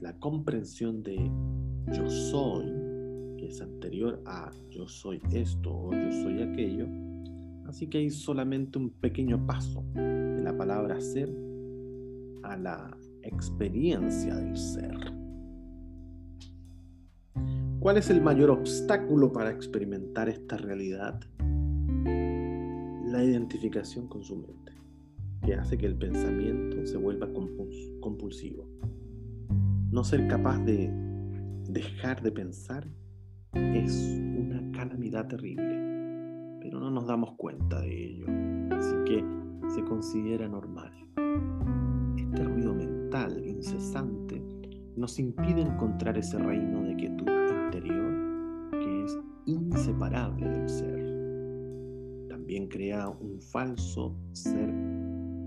la 0.00 0.18
comprensión 0.18 1.02
de 1.02 1.30
yo 1.92 2.08
soy, 2.08 2.64
que 3.36 3.48
es 3.48 3.60
anterior 3.60 4.22
a 4.24 4.50
yo 4.70 4.88
soy 4.88 5.20
esto 5.30 5.70
o 5.72 5.92
yo 5.92 6.10
soy 6.10 6.42
aquello, 6.42 6.86
así 7.68 7.88
que 7.88 7.98
hay 7.98 8.10
solamente 8.10 8.78
un 8.78 8.90
pequeño 8.90 9.46
paso 9.46 9.84
de 9.94 10.42
la 10.42 10.56
palabra 10.56 11.00
ser 11.00 11.30
a 12.42 12.56
la 12.56 12.96
experiencia 13.22 14.34
del 14.34 14.56
ser. 14.56 14.96
¿Cuál 17.80 17.98
es 17.98 18.10
el 18.10 18.20
mayor 18.20 18.50
obstáculo 18.50 19.32
para 19.32 19.50
experimentar 19.50 20.28
esta 20.28 20.56
realidad? 20.56 21.20
La 23.04 23.22
identificación 23.22 24.08
con 24.08 24.24
su 24.24 24.36
mente, 24.36 24.72
que 25.44 25.54
hace 25.54 25.78
que 25.78 25.86
el 25.86 25.96
pensamiento 25.96 26.84
se 26.86 26.96
vuelva 26.96 27.28
compulsivo. 28.00 28.68
No 29.90 30.02
ser 30.02 30.26
capaz 30.26 30.58
de 30.64 30.90
dejar 31.68 32.22
de 32.22 32.32
pensar 32.32 32.88
es 33.54 34.18
una 34.36 34.72
calamidad 34.72 35.28
terrible, 35.28 36.05
pero 36.60 36.80
no 36.80 36.90
nos 36.90 37.06
damos 37.06 37.32
cuenta 37.36 37.80
de 37.80 38.04
ello, 38.04 38.26
así 38.76 38.94
que 39.04 39.24
se 39.74 39.84
considera 39.84 40.48
normal. 40.48 40.92
Este 42.16 42.44
ruido 42.44 42.74
mental 42.74 43.42
incesante 43.44 44.42
nos 44.96 45.18
impide 45.18 45.60
encontrar 45.60 46.16
ese 46.16 46.38
reino 46.38 46.82
de 46.82 46.96
quietud 46.96 47.26
interior 47.64 48.70
que 48.80 49.04
es 49.04 49.18
inseparable 49.46 50.48
del 50.48 50.68
ser. 50.68 52.28
También 52.28 52.68
crea 52.68 53.08
un 53.08 53.40
falso 53.40 54.16
ser 54.32 54.72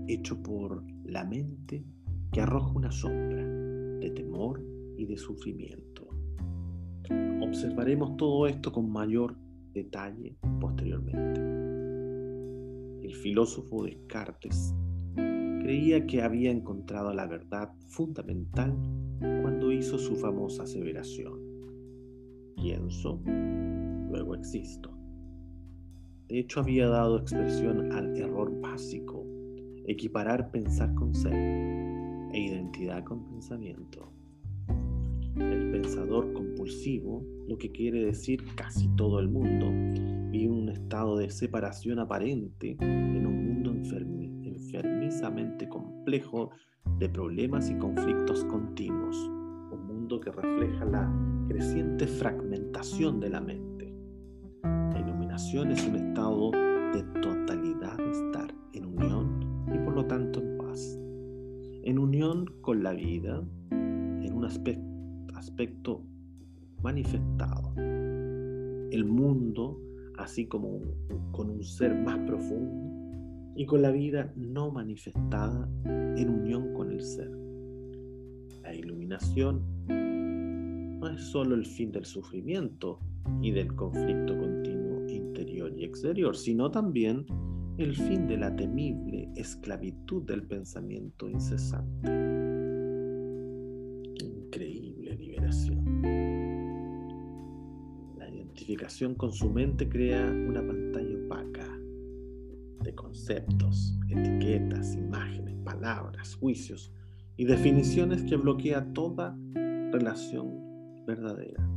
hecho 0.06 0.40
por 0.42 0.82
la 1.04 1.24
mente 1.24 1.84
que 2.32 2.40
arroja 2.40 2.72
una 2.72 2.92
sombra 2.92 3.44
de 3.44 4.10
temor 4.10 4.62
y 4.96 5.04
de 5.06 5.16
sufrimiento. 5.16 6.08
Observaremos 7.42 8.16
todo 8.16 8.46
esto 8.46 8.70
con 8.70 8.90
mayor 8.90 9.36
detalle 9.72 10.36
posteriormente. 10.60 11.40
El 13.06 13.14
filósofo 13.14 13.84
Descartes 13.84 14.74
creía 15.14 16.06
que 16.06 16.22
había 16.22 16.50
encontrado 16.50 17.12
la 17.12 17.26
verdad 17.26 17.70
fundamental 17.88 18.76
cuando 19.42 19.72
hizo 19.72 19.98
su 19.98 20.16
famosa 20.16 20.64
aseveración. 20.64 21.40
Pienso, 22.56 23.20
luego 24.10 24.34
existo. 24.34 24.90
De 26.28 26.38
hecho, 26.38 26.60
había 26.60 26.88
dado 26.88 27.18
expresión 27.18 27.90
al 27.92 28.16
error 28.16 28.60
básico, 28.60 29.26
equiparar 29.86 30.50
pensar 30.50 30.94
con 30.94 31.14
ser 31.14 31.34
e 31.34 32.38
identidad 32.38 33.02
con 33.04 33.24
pensamiento. 33.24 34.12
El 35.40 35.70
pensador 35.70 36.32
compulsivo, 36.32 37.24
lo 37.48 37.56
que 37.58 37.72
quiere 37.72 38.04
decir 38.04 38.44
casi 38.54 38.88
todo 38.96 39.18
el 39.18 39.28
mundo, 39.28 39.66
vive 40.30 40.52
un 40.52 40.68
estado 40.68 41.16
de 41.16 41.30
separación 41.30 41.98
aparente 41.98 42.76
en 42.80 43.26
un 43.26 43.46
mundo 43.46 43.70
enfermizamente 43.70 45.68
complejo 45.68 46.50
de 46.98 47.08
problemas 47.08 47.70
y 47.70 47.74
conflictos 47.74 48.44
continuos, 48.44 49.16
un 49.72 49.86
mundo 49.86 50.20
que 50.20 50.30
refleja 50.30 50.84
la 50.84 51.10
creciente 51.48 52.06
fragmentación 52.06 53.20
de 53.20 53.30
la 53.30 53.40
mente. 53.40 53.94
La 54.62 55.00
iluminación 55.00 55.72
es 55.72 55.86
un 55.86 55.96
estado 55.96 56.50
de 56.50 57.02
totalidad 57.20 57.96
de 57.96 58.10
estar 58.10 58.54
en 58.72 58.84
unión 58.84 59.64
y 59.74 59.78
por 59.78 59.94
lo 59.94 60.06
tanto 60.06 60.40
en 60.40 60.58
paz, 60.58 60.98
en 61.82 61.98
unión 61.98 62.46
con 62.60 62.82
la 62.82 62.92
vida, 62.92 63.42
en 63.70 64.32
un 64.32 64.44
aspecto 64.44 64.89
aspecto 65.40 66.02
manifestado. 66.82 67.72
El 67.76 69.04
mundo, 69.04 69.80
así 70.18 70.46
como 70.46 70.80
con 71.32 71.50
un 71.50 71.64
ser 71.64 71.94
más 71.94 72.18
profundo, 72.20 73.54
y 73.56 73.66
con 73.66 73.82
la 73.82 73.90
vida 73.90 74.32
no 74.36 74.70
manifestada 74.70 75.68
en 75.84 76.28
unión 76.28 76.72
con 76.74 76.92
el 76.92 77.02
ser. 77.02 77.30
La 78.62 78.74
iluminación 78.74 79.62
no 79.88 81.08
es 81.08 81.22
solo 81.22 81.54
el 81.54 81.66
fin 81.66 81.90
del 81.90 82.04
sufrimiento 82.04 83.00
y 83.42 83.50
del 83.50 83.74
conflicto 83.74 84.38
continuo 84.38 85.08
interior 85.08 85.72
y 85.76 85.84
exterior, 85.84 86.36
sino 86.36 86.70
también 86.70 87.26
el 87.78 87.96
fin 87.96 88.26
de 88.28 88.36
la 88.36 88.54
temible 88.54 89.30
esclavitud 89.36 90.22
del 90.22 90.42
pensamiento 90.42 91.28
incesante. 91.28 92.39
Con 99.16 99.32
su 99.32 99.50
mente 99.50 99.88
crea 99.88 100.30
una 100.30 100.64
pantalla 100.64 101.16
opaca 101.26 101.66
de 102.82 102.94
conceptos, 102.94 103.98
etiquetas, 104.08 104.94
imágenes, 104.94 105.56
palabras, 105.64 106.36
juicios 106.36 106.92
y 107.36 107.44
definiciones 107.44 108.22
que 108.22 108.36
bloquea 108.36 108.92
toda 108.92 109.36
relación 109.92 111.04
verdadera. 111.06 111.68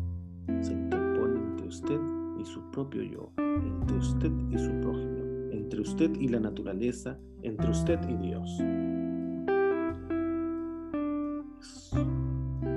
Se 0.62 0.74
interpone 0.74 1.39
entre 1.39 1.67
usted 1.67 2.00
y 2.39 2.46
su 2.46 2.62
propio 2.72 3.02
yo, 3.04 3.34
entre 3.38 3.98
usted 3.98 4.32
y 4.52 4.58
su 4.58 4.72
prójimo, 4.82 5.52
entre 5.52 5.82
usted 5.82 6.12
y 6.19 6.28
la 6.28 6.39
naturaleza, 6.39 7.17
entre 7.41 7.72
usted 7.72 8.00
y 8.10 8.28
Dios. 8.28 8.60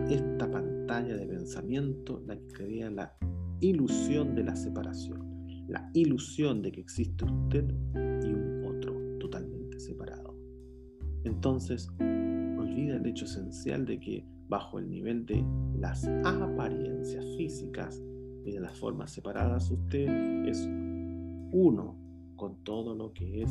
Esta 0.08 0.50
pantalla 0.50 1.16
de 1.16 1.26
pensamiento 1.26 2.22
la 2.26 2.36
que 2.36 2.46
crea 2.48 2.90
la 2.90 3.16
ilusión 3.60 4.34
de 4.34 4.44
la 4.44 4.56
separación, 4.56 5.66
la 5.68 5.90
ilusión 5.94 6.62
de 6.62 6.72
que 6.72 6.80
existe 6.80 7.24
usted 7.24 7.64
y 7.94 8.32
un 8.32 8.64
otro 8.64 9.18
totalmente 9.18 9.78
separado. 9.80 10.36
Entonces, 11.24 11.88
olvida 12.00 12.96
el 12.96 13.06
hecho 13.06 13.24
esencial 13.24 13.84
de 13.84 13.98
que 13.98 14.24
bajo 14.48 14.78
el 14.78 14.88
nivel 14.88 15.26
de 15.26 15.44
las 15.78 16.06
apariencias 16.06 17.24
físicas 17.36 18.02
y 18.44 18.52
de 18.52 18.60
las 18.60 18.78
formas 18.78 19.10
separadas, 19.10 19.70
usted 19.70 20.08
es 20.46 20.68
uno 21.52 21.96
con 22.36 22.62
todo 22.62 22.94
lo 22.94 23.12
que 23.12 23.42
es 23.42 23.50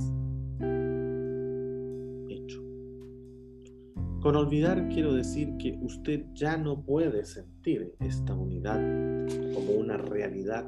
Con 4.26 4.36
olvidar 4.36 4.90
quiero 4.90 5.14
decir 5.14 5.56
que 5.60 5.78
usted 5.84 6.26
ya 6.34 6.58
no 6.58 6.82
puede 6.82 7.24
sentir 7.26 7.94
esta 8.00 8.34
unidad 8.34 8.80
como 9.54 9.74
una 9.74 9.98
realidad 9.98 10.66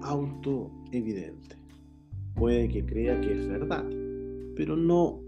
autoevidente. 0.00 1.56
Puede 2.36 2.68
que 2.68 2.86
crea 2.86 3.20
que 3.20 3.32
es 3.32 3.48
verdad, 3.48 3.84
pero 4.54 4.76
no, 4.76 5.20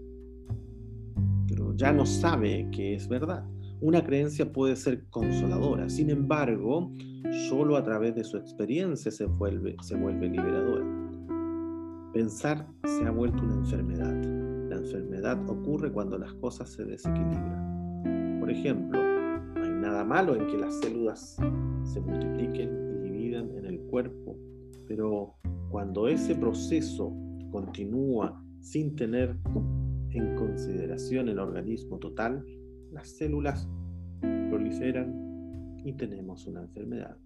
pero 1.45 1.75
ya 1.75 1.91
no 1.91 2.05
sabe 2.05 2.69
que 2.71 2.95
es 2.95 3.09
verdad. 3.09 3.45
Una 3.81 4.05
creencia 4.05 4.49
puede 4.53 4.77
ser 4.77 5.09
consoladora, 5.09 5.89
sin 5.89 6.09
embargo, 6.09 6.89
solo 7.49 7.75
a 7.75 7.83
través 7.83 8.15
de 8.15 8.23
su 8.23 8.37
experiencia 8.37 9.11
se 9.11 9.25
vuelve, 9.25 9.75
se 9.81 9.97
vuelve 9.97 10.29
liberadora. 10.29 10.85
Pensar 12.13 12.65
se 12.85 13.03
ha 13.03 13.11
vuelto 13.11 13.43
una 13.43 13.55
enfermedad 13.55 14.36
la 14.77 14.85
enfermedad 14.85 15.49
ocurre 15.49 15.91
cuando 15.91 16.17
las 16.17 16.33
cosas 16.35 16.69
se 16.69 16.85
desequilibran. 16.85 18.37
Por 18.39 18.51
ejemplo, 18.51 18.99
no 19.55 19.63
hay 19.63 19.71
nada 19.71 20.03
malo 20.03 20.35
en 20.35 20.47
que 20.47 20.57
las 20.57 20.79
células 20.79 21.37
se 21.83 21.99
multipliquen 21.99 22.69
y 22.93 23.09
dividan 23.09 23.55
en 23.57 23.65
el 23.65 23.79
cuerpo, 23.81 24.37
pero 24.87 25.35
cuando 25.69 26.07
ese 26.07 26.35
proceso 26.35 27.11
continúa 27.51 28.41
sin 28.59 28.95
tener 28.95 29.35
en 30.11 30.35
consideración 30.35 31.29
el 31.29 31.39
organismo 31.39 31.97
total, 31.97 32.45
las 32.91 33.09
células 33.09 33.67
proliferan 34.21 35.81
y 35.83 35.93
tenemos 35.93 36.45
una 36.45 36.61
enfermedad. 36.61 37.17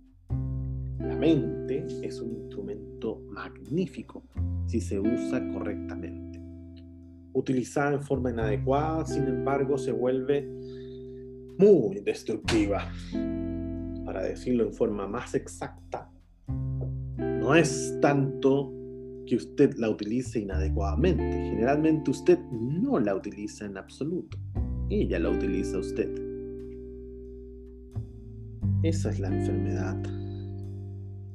La 0.99 1.15
mente 1.17 1.85
es 2.01 2.21
un 2.21 2.31
instrumento 2.43 3.21
magnífico 3.29 4.23
si 4.67 4.79
se 4.79 4.99
usa 4.99 5.51
correctamente 5.51 6.40
utilizada 7.33 7.93
en 7.93 8.01
forma 8.01 8.31
inadecuada, 8.31 9.05
sin 9.05 9.27
embargo, 9.27 9.77
se 9.77 9.91
vuelve 9.91 10.47
muy 11.57 11.99
destructiva. 12.01 12.91
Para 14.05 14.23
decirlo 14.23 14.65
en 14.65 14.73
forma 14.73 15.07
más 15.07 15.35
exacta, 15.35 16.09
no 17.17 17.55
es 17.55 17.97
tanto 18.01 18.73
que 19.25 19.35
usted 19.35 19.75
la 19.77 19.89
utilice 19.89 20.39
inadecuadamente. 20.39 21.23
Generalmente 21.23 22.11
usted 22.11 22.39
no 22.51 22.99
la 22.99 23.15
utiliza 23.15 23.65
en 23.65 23.77
absoluto. 23.77 24.37
Ella 24.89 25.19
la 25.19 25.29
utiliza 25.29 25.77
usted. 25.77 26.09
Esa 28.83 29.09
es 29.11 29.19
la 29.19 29.27
enfermedad. 29.27 30.03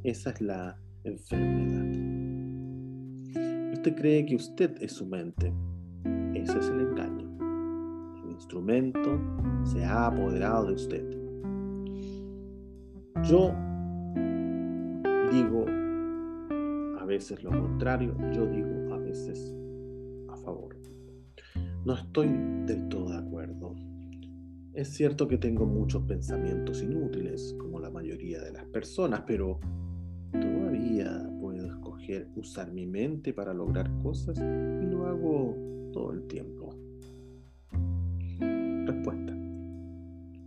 Esa 0.02 0.30
es 0.30 0.40
la 0.40 0.78
enfermedad. 1.04 1.86
Usted 3.72 3.94
cree 3.94 4.26
que 4.26 4.36
usted 4.36 4.74
es 4.80 4.92
su 4.92 5.06
mente. 5.06 5.52
Es 6.54 6.68
el 6.68 6.80
engaño. 6.80 7.28
El 8.22 8.30
instrumento 8.30 9.20
se 9.64 9.84
ha 9.84 10.06
apoderado 10.06 10.66
de 10.66 10.74
usted. 10.74 11.04
Yo 13.24 13.52
digo 15.32 15.66
a 17.00 17.04
veces 17.04 17.42
lo 17.42 17.50
contrario, 17.50 18.14
yo 18.32 18.46
digo 18.46 18.94
a 18.94 18.98
veces 18.98 19.52
a 20.28 20.36
favor. 20.36 20.78
No 21.84 21.94
estoy 21.94 22.28
del 22.64 22.88
todo 22.88 23.10
de 23.10 23.18
acuerdo. 23.18 23.74
Es 24.72 24.94
cierto 24.94 25.26
que 25.26 25.38
tengo 25.38 25.66
muchos 25.66 26.04
pensamientos 26.04 26.80
inútiles, 26.80 27.56
como 27.58 27.80
la 27.80 27.90
mayoría 27.90 28.40
de 28.40 28.52
las 28.52 28.66
personas, 28.66 29.24
pero 29.26 29.58
todavía 30.30 31.28
puedo 31.40 31.66
escoger 31.66 32.30
usar 32.36 32.72
mi 32.72 32.86
mente 32.86 33.32
para 33.32 33.52
lograr 33.52 33.90
cosas 34.02 34.38
y 34.38 34.86
lo 34.86 35.06
hago 35.06 35.76
todo 35.96 36.12
el 36.12 36.26
tiempo. 36.26 36.74
Respuesta 38.86 39.32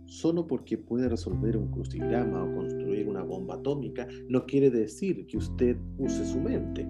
solo 0.06 0.46
porque 0.46 0.76
puede 0.76 1.08
resolver 1.08 1.56
un 1.56 1.70
crucigrama 1.70 2.44
o 2.44 2.54
construir 2.54 3.08
una 3.08 3.22
bomba 3.22 3.54
atómica, 3.54 4.06
no 4.28 4.44
quiere 4.44 4.70
decir 4.70 5.26
que 5.26 5.38
usted 5.38 5.76
use 5.98 6.24
su 6.26 6.40
mente. 6.40 6.86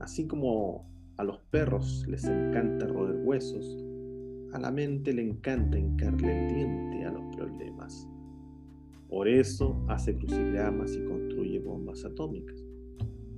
Así 0.00 0.26
como 0.26 0.90
a 1.16 1.24
los 1.24 1.38
perros 1.50 2.04
les 2.08 2.24
encanta 2.24 2.86
roer 2.86 3.16
huesos, 3.24 3.78
a 4.52 4.58
la 4.58 4.70
mente 4.70 5.12
le 5.12 5.22
encanta 5.22 5.78
hincarle 5.78 6.48
el 6.48 6.54
diente 6.54 7.04
a 7.04 7.12
los 7.12 7.36
problemas. 7.36 8.08
Por 9.08 9.28
eso 9.28 9.76
hace 9.88 10.16
crucigramas 10.16 10.96
y 10.96 11.04
construye 11.04 11.60
bombas 11.60 12.04
atómicas. 12.04 12.64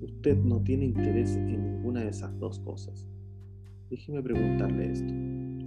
Usted 0.00 0.38
no 0.38 0.62
tiene 0.62 0.86
interés 0.86 1.36
en 1.36 1.46
ninguna 1.46 2.00
de 2.00 2.10
esas 2.10 2.38
dos 2.38 2.60
cosas. 2.60 3.06
Déjeme 3.90 4.22
preguntarle 4.22 4.92
esto. 4.92 5.14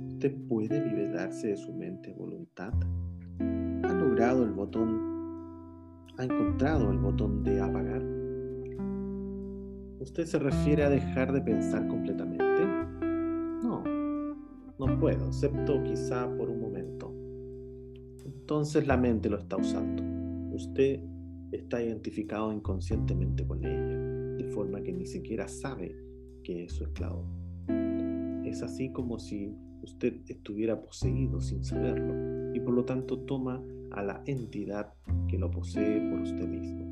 ¿Usted 0.08 0.36
puede 0.48 0.86
liberarse 0.86 1.48
de 1.48 1.58
su 1.58 1.74
mente 1.74 2.14
voluntad? 2.14 2.74
el 4.20 4.52
botón, 4.52 5.00
ha 6.18 6.26
encontrado 6.26 6.92
el 6.92 6.98
botón 6.98 7.42
de 7.42 7.62
apagar. 7.62 8.04
¿Usted 10.02 10.26
se 10.26 10.40
refiere 10.40 10.84
a 10.84 10.90
dejar 10.90 11.32
de 11.32 11.42
pensar 11.42 11.88
completamente? 11.88 12.66
No, 13.64 13.82
no 14.78 15.00
puedo, 15.00 15.28
excepto 15.28 15.82
quizá 15.84 16.30
por 16.36 16.50
un 16.50 16.60
momento. 16.60 17.14
Entonces 18.26 18.86
la 18.88 18.98
mente 18.98 19.30
lo 19.30 19.38
está 19.38 19.56
usando. 19.56 20.04
Usted 20.54 21.00
está 21.54 21.82
identificado 21.82 22.52
inconscientemente 22.52 23.48
con 23.48 23.64
ella, 23.64 24.36
de 24.36 24.44
forma 24.52 24.82
que 24.82 24.92
ni 24.92 25.06
siquiera 25.06 25.48
sabe 25.48 25.96
que 26.44 26.66
es 26.66 26.74
su 26.74 26.84
esclavo. 26.84 27.24
Es 28.50 28.64
así 28.64 28.92
como 28.92 29.20
si 29.20 29.56
usted 29.84 30.22
estuviera 30.28 30.82
poseído 30.82 31.40
sin 31.40 31.64
saberlo 31.64 32.52
y 32.56 32.60
por 32.60 32.74
lo 32.74 32.84
tanto 32.84 33.20
toma 33.20 33.64
a 33.92 34.02
la 34.02 34.24
entidad 34.26 34.92
que 35.28 35.38
lo 35.38 35.52
posee 35.52 36.10
por 36.10 36.22
usted 36.22 36.48
mismo. 36.48 36.90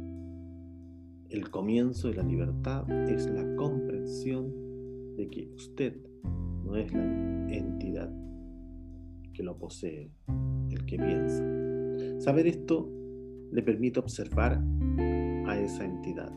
El 1.30 1.50
comienzo 1.50 2.10
de 2.10 2.14
la 2.14 2.22
libertad 2.22 2.88
es 3.10 3.26
la 3.26 3.56
comprensión 3.56 4.54
de 5.16 5.28
que 5.30 5.50
usted 5.56 5.98
no 6.64 6.76
es 6.76 6.94
la 6.94 7.04
entidad 7.50 8.14
que 9.34 9.42
lo 9.42 9.58
posee, 9.58 10.12
el 10.70 10.86
que 10.86 10.98
piensa. 10.98 11.44
Saber 12.20 12.46
esto 12.46 12.88
le 13.52 13.64
permite 13.64 14.00
observar 14.00 14.64
a 15.48 15.60
esa 15.60 15.86
entidad. 15.86 16.32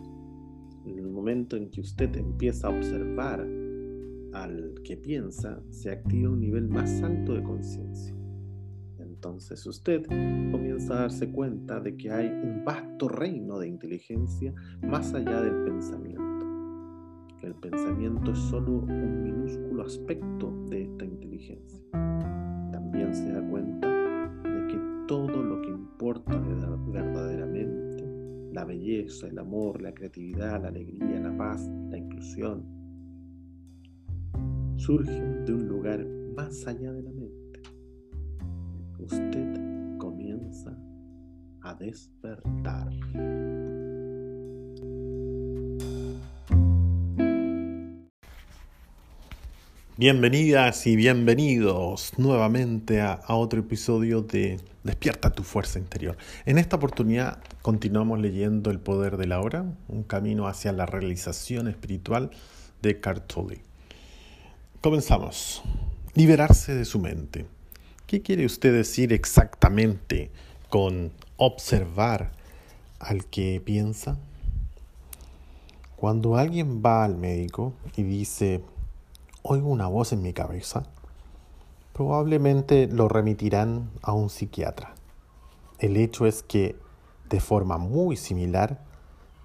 En 0.86 0.98
el 0.98 1.10
momento 1.10 1.58
en 1.58 1.70
que 1.70 1.82
usted 1.82 2.16
empieza 2.16 2.68
a 2.68 2.70
observar 2.70 3.59
al 4.32 4.74
que 4.84 4.96
piensa, 4.96 5.62
se 5.70 5.90
activa 5.90 6.30
un 6.30 6.40
nivel 6.40 6.68
más 6.68 7.02
alto 7.02 7.34
de 7.34 7.42
conciencia 7.42 8.20
entonces 9.20 9.66
usted 9.66 10.06
comienza 10.06 10.94
a 10.94 11.00
darse 11.02 11.30
cuenta 11.30 11.78
de 11.78 11.94
que 11.94 12.10
hay 12.10 12.26
un 12.26 12.64
vasto 12.64 13.06
reino 13.06 13.58
de 13.58 13.68
inteligencia 13.68 14.54
más 14.82 15.12
allá 15.12 15.42
del 15.42 15.62
pensamiento. 15.62 16.46
Que 17.38 17.48
el 17.48 17.54
pensamiento 17.54 18.32
es 18.32 18.38
solo 18.38 18.78
un 18.78 19.22
minúsculo 19.22 19.82
aspecto 19.82 20.50
de 20.70 20.84
esta 20.84 21.04
inteligencia. 21.04 21.84
También 21.92 23.14
se 23.14 23.30
da 23.30 23.46
cuenta 23.46 23.88
de 24.42 24.66
que 24.68 24.80
todo 25.06 25.42
lo 25.42 25.60
que 25.60 25.68
importa 25.68 26.38
verdaderamente, 26.86 28.06
la 28.54 28.64
belleza, 28.64 29.26
el 29.26 29.38
amor, 29.38 29.82
la 29.82 29.92
creatividad, 29.92 30.62
la 30.62 30.68
alegría, 30.68 31.20
la 31.20 31.36
paz, 31.36 31.68
la 31.90 31.98
inclusión, 31.98 32.79
surgen 34.80 35.44
de 35.44 35.52
un 35.52 35.68
lugar 35.68 36.06
más 36.34 36.66
allá 36.66 36.90
de 36.92 37.02
la 37.02 37.12
mente 37.12 37.40
usted 38.98 39.98
comienza 39.98 40.76
a 41.62 41.74
despertar. 41.74 42.88
Bienvenidas 49.96 50.86
y 50.86 50.96
bienvenidos 50.96 52.14
nuevamente 52.16 53.02
a, 53.02 53.20
otro 53.28 53.60
episodio 53.60 54.22
de 54.22 54.58
Despierta 54.82 55.30
tu 55.30 55.42
fuerza 55.42 55.78
interior. 55.78 56.16
En 56.46 56.56
esta 56.56 56.76
oportunidad 56.76 57.42
continuamos 57.60 58.18
leyendo 58.18 58.70
El 58.70 58.80
poder 58.80 59.18
de 59.18 59.26
la 59.26 59.40
hora, 59.40 59.66
un 59.88 60.04
camino 60.04 60.46
hacia 60.46 60.72
la 60.72 60.86
realización 60.86 61.68
espiritual 61.68 62.30
de 62.80 62.98
Cartoli. 62.98 63.69
Comenzamos. 64.82 65.62
Liberarse 66.14 66.74
de 66.74 66.86
su 66.86 66.98
mente. 66.98 67.44
¿Qué 68.06 68.22
quiere 68.22 68.46
usted 68.46 68.72
decir 68.72 69.12
exactamente 69.12 70.30
con 70.70 71.12
observar 71.36 72.32
al 72.98 73.26
que 73.26 73.60
piensa? 73.62 74.16
Cuando 75.96 76.38
alguien 76.38 76.80
va 76.82 77.04
al 77.04 77.14
médico 77.14 77.74
y 77.94 78.04
dice, 78.04 78.64
oigo 79.42 79.68
una 79.68 79.86
voz 79.86 80.14
en 80.14 80.22
mi 80.22 80.32
cabeza, 80.32 80.84
probablemente 81.92 82.86
lo 82.86 83.06
remitirán 83.06 83.90
a 84.00 84.14
un 84.14 84.30
psiquiatra. 84.30 84.94
El 85.78 85.98
hecho 85.98 86.24
es 86.24 86.42
que, 86.42 86.74
de 87.28 87.40
forma 87.40 87.76
muy 87.76 88.16
similar, 88.16 88.80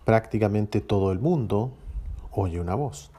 prácticamente 0.06 0.80
todo 0.80 1.12
el 1.12 1.20
mundo 1.20 1.74
oye 2.32 2.62
una 2.62 2.76
voz 2.76 3.12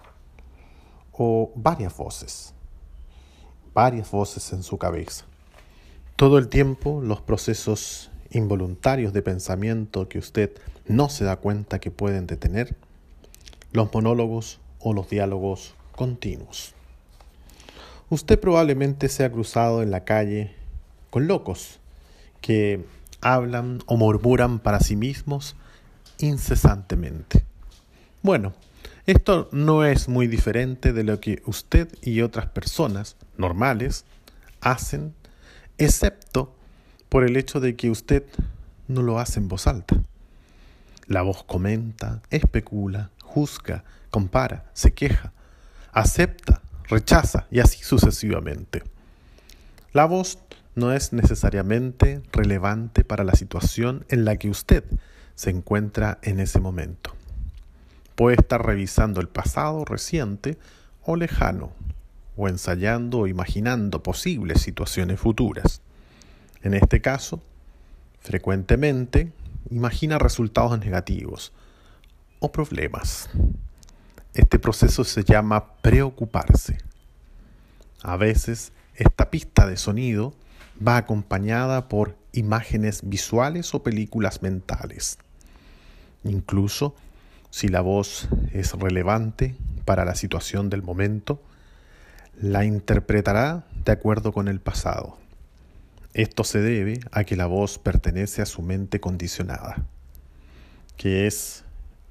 o 1.16 1.50
varias 1.54 1.96
voces, 1.96 2.54
varias 3.74 4.10
voces 4.10 4.52
en 4.52 4.62
su 4.62 4.78
cabeza. 4.78 5.24
Todo 6.16 6.38
el 6.38 6.48
tiempo 6.48 7.00
los 7.02 7.20
procesos 7.20 8.10
involuntarios 8.30 9.12
de 9.12 9.22
pensamiento 9.22 10.08
que 10.08 10.18
usted 10.18 10.52
no 10.86 11.08
se 11.08 11.24
da 11.24 11.36
cuenta 11.36 11.78
que 11.78 11.90
pueden 11.90 12.26
detener, 12.26 12.76
los 13.72 13.92
monólogos 13.92 14.60
o 14.78 14.92
los 14.92 15.08
diálogos 15.08 15.74
continuos. 15.92 16.74
Usted 18.08 18.38
probablemente 18.38 19.08
se 19.08 19.24
ha 19.24 19.32
cruzado 19.32 19.82
en 19.82 19.90
la 19.90 20.04
calle 20.04 20.54
con 21.10 21.26
locos 21.26 21.80
que 22.40 22.84
hablan 23.20 23.80
o 23.86 23.96
murmuran 23.96 24.58
para 24.60 24.80
sí 24.80 24.96
mismos 24.96 25.56
incesantemente. 26.18 27.44
Bueno, 28.22 28.52
esto 29.07 29.48
no 29.52 29.84
es 29.84 30.09
muy 30.09 30.26
diferente 30.26 30.92
de 30.92 31.04
lo 31.04 31.20
que 31.20 31.40
usted 31.46 31.88
y 32.02 32.22
otras 32.22 32.46
personas 32.46 33.16
normales 33.36 34.04
hacen 34.61 35.14
excepto 35.78 36.52
por 37.09 37.24
el 37.24 37.36
hecho 37.36 37.61
de 37.61 37.76
que 37.76 37.90
usted 37.90 38.24
no 38.88 39.02
lo 39.02 39.20
hace 39.20 39.38
en 39.38 39.46
voz 39.46 39.68
alta. 39.68 39.96
La 41.07 41.22
voz 41.22 41.44
comenta, 41.44 42.20
especula, 42.30 43.11
juzga, 43.22 43.84
compara, 44.11 44.64
se 44.74 44.92
queja, 44.92 45.32
acepta, 45.92 46.61
rechaza 46.88 47.46
y 47.50 47.61
así 47.61 47.84
sucesivamente. 47.84 48.82
La 49.92 50.04
voz 50.04 50.38
no 50.74 50.92
es 50.92 51.12
necesariamente 51.12 52.22
relevante 52.32 53.04
para 53.04 53.22
la 53.22 53.34
situación 53.34 54.04
en 54.09 54.24
la 54.24 54.36
que 54.36 54.50
usted 54.50 54.84
se 55.36 55.50
encuentra 55.50 56.18
en 56.22 56.40
ese 56.40 56.59
momento. 56.59 57.15
Puede 58.16 58.36
estar 58.36 58.64
revisando 58.64 59.20
el 59.20 59.28
pasado 59.28 59.84
reciente 59.84 60.58
o 61.04 61.14
lejano 61.16 61.72
o 62.36 62.48
ensayando 62.48 63.20
o 63.20 63.26
imaginando 63.26 64.02
posibles 64.02 64.62
situaciones 64.62 65.20
futuras. 65.20 65.80
En 66.62 66.74
este 66.74 67.00
caso, 67.00 67.42
frecuentemente 68.20 69.32
imagina 69.70 70.18
resultados 70.18 70.78
negativos 70.78 71.52
o 72.40 72.50
problemas. 72.50 73.30
este 74.34 74.58
proceso 74.58 75.04
se 75.04 75.24
llama 75.24 75.74
preocuparse. 75.80 76.78
A 78.02 78.16
veces 78.16 78.72
esta 78.94 79.30
pista 79.30 79.66
de 79.66 79.76
sonido 79.76 80.34
va 80.86 80.98
acompañada 80.98 81.88
por 81.88 82.16
imágenes 82.32 83.00
visuales 83.08 83.74
o 83.74 83.82
películas 83.82 84.42
mentales. 84.42 85.18
Incluso 86.24 86.94
si 87.51 87.68
la 87.68 87.80
voz 87.80 88.28
es 88.53 88.72
relevante 88.72 89.55
para 89.84 90.05
la 90.05 90.14
situación 90.14 90.68
del 90.70 90.82
momento, 90.82 91.42
la 92.40 92.64
interpretará 92.64 93.66
de 93.84 93.92
acuerdo 93.92 94.32
con 94.32 94.49
el 94.49 94.61
pasado. 94.61 95.18
Esto 96.12 96.44
se 96.44 96.61
debe 96.61 97.01
a 97.12 97.24
que 97.24 97.36
la 97.36 97.47
voz 97.47 97.78
pertenece 97.78 98.42
a 98.42 98.47
su 98.47 98.62
mente 98.62 99.01
condicionada, 99.01 99.84
que 100.97 101.26
es 101.26 101.64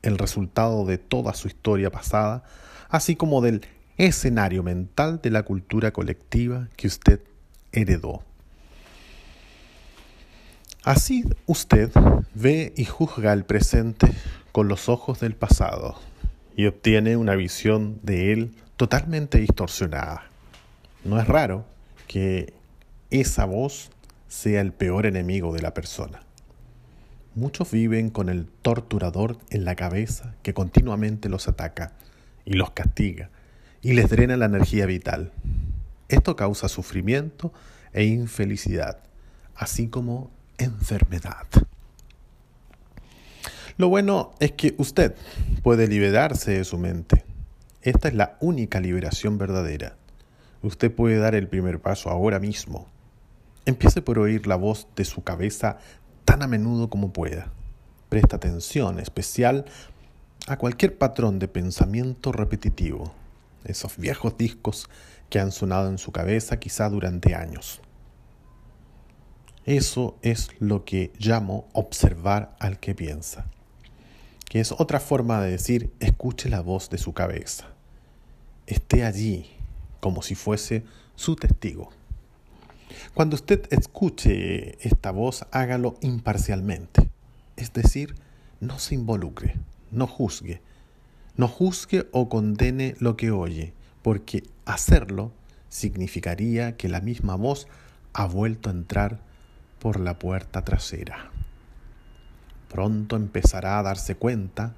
el 0.04 0.18
resultado 0.18 0.86
de 0.86 0.98
toda 0.98 1.34
su 1.34 1.48
historia 1.48 1.92
pasada, 1.92 2.44
así 2.90 3.16
como 3.16 3.42
del 3.42 3.66
escenario 3.98 4.64
mental 4.64 5.20
de 5.22 5.32
la 5.32 5.44
cultura 5.44 5.92
colectiva 5.92 6.68
que 6.76 6.88
usted 6.88 7.20
heredó. 7.72 8.24
Así 10.84 11.24
usted 11.48 11.90
ve 12.36 12.74
y 12.78 12.86
juzga 12.86 13.34
el 13.34 13.44
presente 13.44 14.08
con 14.56 14.70
los 14.70 14.88
ojos 14.88 15.20
del 15.20 15.36
pasado 15.36 16.00
y 16.56 16.68
obtiene 16.68 17.18
una 17.18 17.36
visión 17.36 18.00
de 18.04 18.32
él 18.32 18.56
totalmente 18.78 19.38
distorsionada. 19.38 20.30
No 21.04 21.20
es 21.20 21.28
raro 21.28 21.66
que 22.08 22.54
esa 23.10 23.44
voz 23.44 23.90
sea 24.30 24.62
el 24.62 24.72
peor 24.72 25.08
enemigo 25.08 25.54
de 25.54 25.62
la 25.62 25.74
persona. 25.74 26.22
Muchos 27.36 27.70
viven 27.70 28.10
con 28.10 28.30
el 28.30 28.46
torturador 28.46 29.38
en 29.50 29.66
la 29.66 29.76
cabeza 29.76 30.36
que 30.42 30.54
continuamente 30.54 31.28
los 31.28 31.50
ataca 31.50 31.92
y 32.46 32.54
los 32.54 32.72
castiga 32.72 33.32
y 33.82 33.92
les 33.92 34.10
drena 34.10 34.38
la 34.38 34.46
energía 34.46 34.86
vital. 34.86 35.34
Esto 36.08 36.38
causa 36.38 36.70
sufrimiento 36.70 37.52
e 37.92 38.06
infelicidad, 38.06 39.00
así 39.54 39.90
como 39.90 40.32
enfermedad. 40.58 41.46
Lo 43.78 43.90
bueno 43.90 44.32
es 44.40 44.54
que 44.54 44.74
usted 44.78 45.16
puede 45.62 45.88
liberarse 45.88 46.52
de 46.52 46.64
su 46.64 46.78
mente. 46.78 47.26
Esta 47.82 48.08
es 48.08 48.14
la 48.14 48.38
única 48.40 48.80
liberación 48.80 49.38
verdadera. 49.38 49.98
Usted 50.62 50.94
puede 50.94 51.18
dar 51.18 51.36
el 51.36 51.50
primer 51.50 51.82
paso 51.82 52.10
ahora 52.10 52.40
mismo. 52.40 52.88
Empiece 53.66 54.02
por 54.02 54.18
oír 54.18 54.48
la 54.48 54.56
voz 54.56 54.88
de 54.96 55.04
su 55.04 55.24
cabeza 55.24 55.78
tan 56.24 56.42
a 56.42 56.48
menudo 56.48 56.90
como 56.90 57.12
pueda. 57.12 57.52
Presta 58.08 58.38
atención 58.38 58.98
especial 59.00 59.66
a 60.48 60.58
cualquier 60.58 60.98
patrón 60.98 61.38
de 61.40 61.50
pensamiento 61.50 62.32
repetitivo, 62.32 63.14
esos 63.66 63.98
viejos 63.98 64.38
discos 64.38 64.90
que 65.30 65.40
han 65.40 65.52
sonado 65.52 65.90
en 65.90 65.98
su 65.98 66.14
cabeza 66.14 66.60
quizá 66.60 66.88
durante 66.90 67.36
años. 67.36 67.82
Eso 69.66 70.16
es 70.22 70.50
lo 70.60 70.86
que 70.86 71.12
llamo 71.18 71.68
observar 71.74 72.56
al 72.60 72.80
que 72.80 72.94
piensa, 72.94 73.48
es 74.60 74.72
otra 74.72 75.00
forma 75.00 75.42
de 75.42 75.52
decir 75.52 75.92
escuche 76.00 76.50
la 76.50 76.62
voz 76.62 76.90
de 76.90 76.98
su 76.98 77.14
cabeza, 77.14 77.66
esté 78.68 79.04
allí 79.04 79.48
como 80.00 80.22
si 80.22 80.36
fuese 80.36 80.84
su 81.16 81.36
testigo. 81.36 81.90
Cuando 83.14 83.36
usted 83.36 83.68
escuche 83.72 84.78
esta 84.88 85.12
voz, 85.12 85.46
hágalo 85.52 85.98
imparcialmente, 86.02 87.10
es 87.56 87.74
decir, 87.74 88.16
no 88.60 88.80
se 88.80 88.96
involucre, 88.96 89.56
no 89.92 90.08
juzgue, 90.08 90.62
no 91.36 91.48
juzgue 91.48 92.08
o 92.12 92.30
condene 92.30 92.96
lo 93.00 93.18
que 93.18 93.32
oye, 93.32 93.74
porque 94.02 94.44
hacerlo 94.66 95.32
significaría 95.70 96.78
que 96.78 96.88
la 96.88 97.02
misma 97.02 97.36
voz 97.36 97.68
ha 98.14 98.26
vuelto 98.26 98.70
a 98.70 98.74
entrar 98.74 99.20
por 99.80 100.00
la 100.00 100.18
puerta 100.18 100.64
trasera. 100.64 101.35
Pronto 102.76 103.16
empezará 103.16 103.80
a 103.80 103.84
darse 103.84 104.18
cuenta 104.18 104.76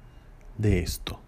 de 0.56 0.78
esto. 0.78 1.18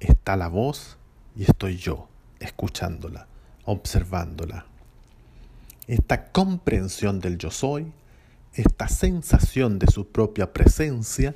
Está 0.00 0.34
la 0.34 0.48
voz 0.48 0.96
y 1.36 1.42
estoy 1.42 1.76
yo, 1.76 2.08
escuchándola, 2.38 3.26
observándola. 3.66 4.64
Esta 5.86 6.32
comprensión 6.32 7.20
del 7.20 7.36
yo 7.36 7.50
soy, 7.50 7.92
esta 8.54 8.88
sensación 8.88 9.78
de 9.78 9.88
su 9.88 10.08
propia 10.08 10.50
presencia, 10.54 11.34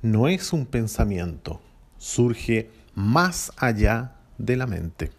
no 0.00 0.28
es 0.28 0.54
un 0.54 0.64
pensamiento, 0.64 1.60
surge 1.98 2.70
más 2.94 3.52
allá 3.58 4.14
de 4.38 4.56
la 4.56 4.66
mente. 4.66 5.12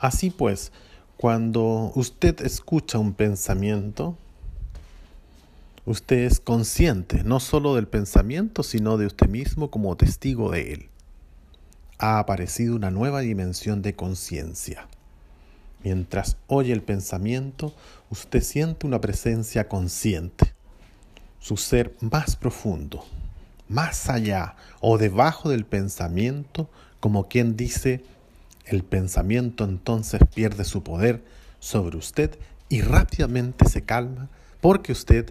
Así 0.00 0.30
pues, 0.30 0.72
cuando 1.16 1.92
usted 1.94 2.40
escucha 2.40 2.98
un 2.98 3.12
pensamiento, 3.12 4.16
usted 5.84 6.20
es 6.20 6.40
consciente 6.40 7.24
no 7.24 7.40
solo 7.40 7.74
del 7.74 7.88
pensamiento, 7.88 8.62
sino 8.62 8.96
de 8.96 9.06
usted 9.06 9.28
mismo 9.28 9.70
como 9.70 9.96
testigo 9.96 10.50
de 10.50 10.72
él. 10.72 10.88
Ha 11.98 12.18
aparecido 12.18 12.76
una 12.76 12.90
nueva 12.90 13.20
dimensión 13.20 13.82
de 13.82 13.94
conciencia. 13.94 14.88
Mientras 15.84 16.36
oye 16.46 16.72
el 16.72 16.82
pensamiento, 16.82 17.74
usted 18.10 18.42
siente 18.42 18.86
una 18.86 19.00
presencia 19.00 19.68
consciente, 19.68 20.52
su 21.40 21.56
ser 21.56 21.96
más 22.00 22.36
profundo, 22.36 23.04
más 23.68 24.08
allá 24.08 24.54
o 24.80 24.98
debajo 24.98 25.50
del 25.50 25.64
pensamiento, 25.64 26.70
como 27.00 27.26
quien 27.28 27.56
dice, 27.56 28.04
el 28.64 28.84
pensamiento 28.84 29.64
entonces 29.64 30.20
pierde 30.32 30.64
su 30.64 30.84
poder 30.84 31.24
sobre 31.58 31.96
usted 31.96 32.38
y 32.68 32.80
rápidamente 32.80 33.68
se 33.68 33.82
calma 33.82 34.28
porque 34.60 34.92
usted 34.92 35.26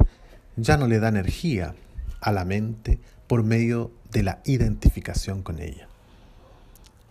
ya 0.62 0.78
no 0.78 0.88
le 0.88 1.00
da 1.00 1.10
energía 1.10 1.76
a 2.22 2.32
la 2.32 2.46
mente 2.46 3.00
por 3.28 3.44
medio 3.44 3.92
de 4.12 4.24
la 4.24 4.42
identificación 4.46 5.42
con 5.42 5.60
ella. 5.60 5.88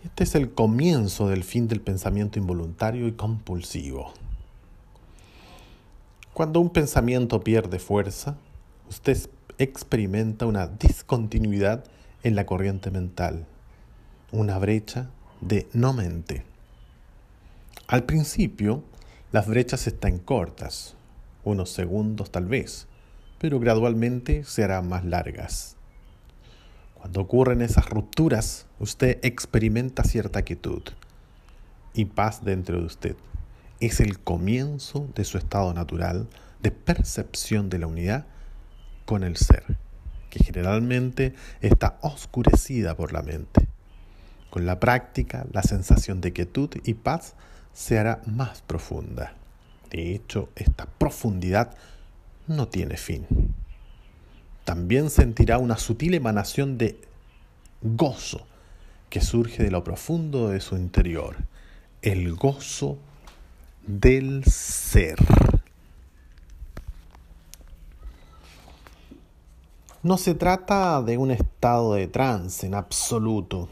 Este 0.05 0.23
es 0.23 0.35
el 0.35 0.53
comienzo 0.53 1.27
del 1.27 1.43
fin 1.43 1.67
del 1.67 1.81
pensamiento 1.81 2.39
involuntario 2.39 3.07
y 3.07 3.11
compulsivo. 3.11 4.13
Cuando 6.33 6.61
un 6.61 6.69
pensamiento 6.69 7.41
pierde 7.41 7.77
fuerza, 7.77 8.37
usted 8.89 9.17
experimenta 9.57 10.45
una 10.45 10.67
discontinuidad 10.67 11.83
en 12.23 12.35
la 12.35 12.45
corriente 12.45 12.89
mental, 12.89 13.45
una 14.31 14.57
brecha 14.57 15.09
de 15.41 15.67
no 15.73 15.91
mente. 15.91 16.45
Al 17.87 18.03
principio, 18.03 18.81
las 19.33 19.47
brechas 19.47 19.87
están 19.87 20.19
cortas, 20.19 20.95
unos 21.43 21.69
segundos 21.69 22.31
tal 22.31 22.45
vez, 22.45 22.87
pero 23.41 23.59
gradualmente 23.59 24.43
se 24.43 24.63
harán 24.63 24.87
más 24.87 25.03
largas. 25.03 25.75
Cuando 26.93 27.21
ocurren 27.21 27.63
esas 27.63 27.89
rupturas, 27.89 28.67
usted 28.77 29.17
experimenta 29.23 30.03
cierta 30.03 30.43
quietud 30.43 30.83
y 31.95 32.05
paz 32.05 32.45
dentro 32.45 32.79
de 32.79 32.85
usted. 32.85 33.15
Es 33.79 33.99
el 33.99 34.19
comienzo 34.19 35.09
de 35.15 35.25
su 35.25 35.39
estado 35.39 35.73
natural 35.73 36.27
de 36.61 36.69
percepción 36.69 37.71
de 37.71 37.79
la 37.79 37.87
unidad 37.87 38.27
con 39.05 39.23
el 39.23 39.37
ser, 39.37 39.63
que 40.29 40.43
generalmente 40.43 41.33
está 41.61 41.97
oscurecida 42.01 42.95
por 42.95 43.11
la 43.11 43.23
mente. 43.23 43.67
Con 44.51 44.67
la 44.67 44.79
práctica, 44.79 45.47
la 45.51 45.63
sensación 45.63 46.21
de 46.21 46.31
quietud 46.31 46.69
y 46.83 46.93
paz 46.93 47.33
se 47.73 47.97
hará 47.97 48.21
más 48.27 48.61
profunda. 48.61 49.33
De 49.89 50.13
hecho, 50.13 50.49
esta 50.55 50.85
profundidad 50.85 51.75
no 52.55 52.67
tiene 52.67 52.97
fin. 52.97 53.25
También 54.63 55.09
sentirá 55.09 55.57
una 55.57 55.77
sutil 55.77 56.13
emanación 56.13 56.77
de 56.77 56.99
gozo 57.81 58.45
que 59.09 59.21
surge 59.21 59.63
de 59.63 59.71
lo 59.71 59.83
profundo 59.83 60.49
de 60.49 60.61
su 60.61 60.75
interior, 60.77 61.37
el 62.01 62.35
gozo 62.35 62.97
del 63.85 64.43
ser. 64.45 65.17
No 70.03 70.17
se 70.17 70.33
trata 70.33 71.01
de 71.01 71.17
un 71.17 71.31
estado 71.31 71.93
de 71.93 72.07
trance 72.07 72.65
en 72.65 72.73
absoluto, 72.73 73.69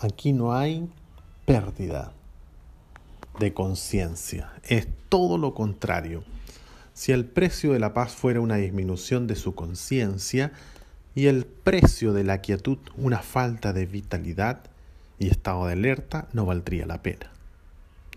Aquí 0.00 0.32
no 0.32 0.54
hay 0.54 0.88
pérdida 1.44 2.12
de 3.40 3.52
conciencia, 3.52 4.52
es 4.62 4.86
todo 5.08 5.38
lo 5.38 5.54
contrario. 5.54 6.22
Si 6.98 7.12
el 7.12 7.26
precio 7.26 7.72
de 7.74 7.78
la 7.78 7.94
paz 7.94 8.16
fuera 8.16 8.40
una 8.40 8.56
disminución 8.56 9.28
de 9.28 9.36
su 9.36 9.54
conciencia 9.54 10.50
y 11.14 11.26
el 11.26 11.46
precio 11.46 12.12
de 12.12 12.24
la 12.24 12.40
quietud 12.40 12.78
una 12.96 13.20
falta 13.20 13.72
de 13.72 13.86
vitalidad 13.86 14.64
y 15.16 15.28
estado 15.28 15.66
de 15.66 15.74
alerta, 15.74 16.26
no 16.32 16.44
valdría 16.44 16.86
la 16.86 17.00
pena. 17.00 17.30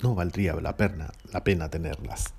No 0.01 0.15
valdría 0.15 0.55
la 0.55 0.77
pena, 0.77 1.11
la 1.31 1.43
pena 1.43 1.69
tenerlas. 1.69 2.33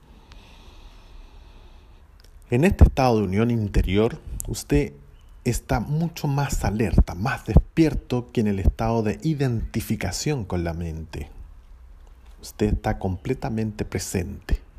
En 2.50 2.64
este 2.64 2.82
estado 2.82 3.18
de 3.18 3.22
unión 3.22 3.52
interior, 3.52 4.18
usted 4.48 4.94
está 5.44 5.78
mucho 5.78 6.26
más 6.26 6.64
alerta, 6.64 7.14
más 7.14 7.46
despierto 7.46 8.32
que 8.32 8.40
en 8.40 8.48
el 8.48 8.58
estado 8.58 9.04
de 9.04 9.20
identificación 9.22 10.44
con 10.44 10.64
la 10.64 10.74
mente. 10.74 11.30
Usted 12.40 12.74
está 12.74 12.98
completamente 12.98 13.84
presente. 13.84 14.71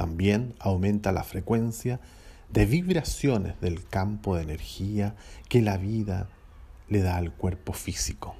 También 0.00 0.54
aumenta 0.60 1.12
la 1.12 1.24
frecuencia 1.24 2.00
de 2.48 2.64
vibraciones 2.64 3.60
del 3.60 3.86
campo 3.86 4.34
de 4.34 4.44
energía 4.44 5.14
que 5.50 5.60
la 5.60 5.76
vida 5.76 6.26
le 6.88 7.02
da 7.02 7.18
al 7.18 7.34
cuerpo 7.34 7.74
físico. 7.74 8.34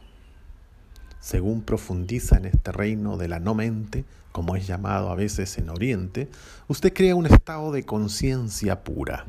Según 1.20 1.61
profundiza 1.61 2.38
en 2.38 2.46
este 2.46 2.72
reino 2.72 3.18
de 3.18 3.28
la 3.28 3.40
no 3.40 3.54
mente, 3.54 4.06
como 4.32 4.56
es 4.56 4.66
llamado 4.66 5.11
a 5.11 5.14
veces 5.14 5.58
en 5.58 5.68
Oriente, 5.68 6.30
usted 6.66 6.94
crea 6.94 7.14
un 7.14 7.26
estado 7.26 7.72
de 7.72 7.84
conciencia 7.84 8.82
pura. 8.82 9.26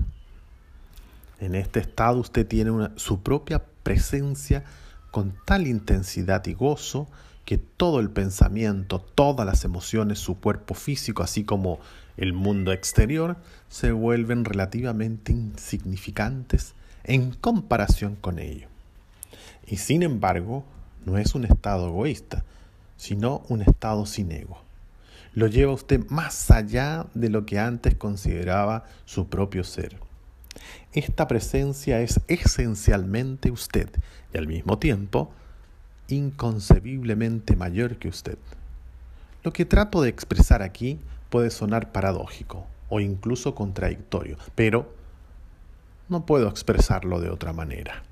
En 1.41 1.53
este 1.53 1.81
estado 1.81 2.17
usted 2.17 2.47
tiene 2.47 2.91
su 2.95 3.21
propia 3.21 3.61
presencia 3.83 4.63
con 5.11 5.35
tal 5.45 5.67
intensidad 5.67 6.45
y 6.45 6.53
gozo 6.53 7.09
que 7.43 7.57
todo 7.57 7.99
el 7.99 8.09
pensamiento, 8.09 8.99
todas 8.99 9.45
las 9.45 9.65
emociones, 9.65 10.19
su 10.19 10.39
cuerpo 10.39 10.75
físico, 10.75 11.23
así 11.23 11.43
como 11.43 11.79
el 12.21 12.33
mundo 12.33 12.71
exterior, 12.71 13.35
se 13.67 13.91
vuelven 13.91 14.45
relativamente 14.45 15.31
insignificantes 15.31 16.75
en 17.03 17.31
comparación 17.31 18.15
con 18.15 18.37
ello. 18.37 18.67
Y 19.65 19.77
sin 19.77 20.03
embargo, 20.03 20.63
no 21.05 21.17
es 21.17 21.33
un 21.33 21.45
estado 21.45 21.87
egoísta, 21.87 22.45
sino 22.95 23.41
un 23.49 23.63
estado 23.63 24.05
sin 24.05 24.31
ego. 24.31 24.61
Lo 25.33 25.47
lleva 25.47 25.73
usted 25.73 26.05
más 26.09 26.51
allá 26.51 27.07
de 27.15 27.29
lo 27.29 27.45
que 27.45 27.57
antes 27.57 27.95
consideraba 27.95 28.85
su 29.05 29.27
propio 29.27 29.63
ser. 29.63 29.97
Esta 30.93 31.27
presencia 31.27 32.01
es 32.01 32.19
esencialmente 32.27 33.49
usted 33.49 33.89
y 34.31 34.37
al 34.37 34.45
mismo 34.45 34.77
tiempo 34.77 35.31
inconcebiblemente 36.07 37.55
mayor 37.55 37.97
que 37.97 38.09
usted. 38.09 38.37
Lo 39.43 39.53
que 39.53 39.65
trato 39.65 40.01
de 40.03 40.09
expresar 40.09 40.61
aquí 40.61 40.99
puede 41.31 41.49
sonar 41.49 41.91
paradójico 41.91 42.67
o 42.89 42.99
incluso 42.99 43.55
contradictorio, 43.55 44.37
pero 44.53 44.93
no 46.09 46.25
puedo 46.25 46.49
expresarlo 46.49 47.21
de 47.21 47.29
otra 47.29 47.53
manera. 47.53 48.03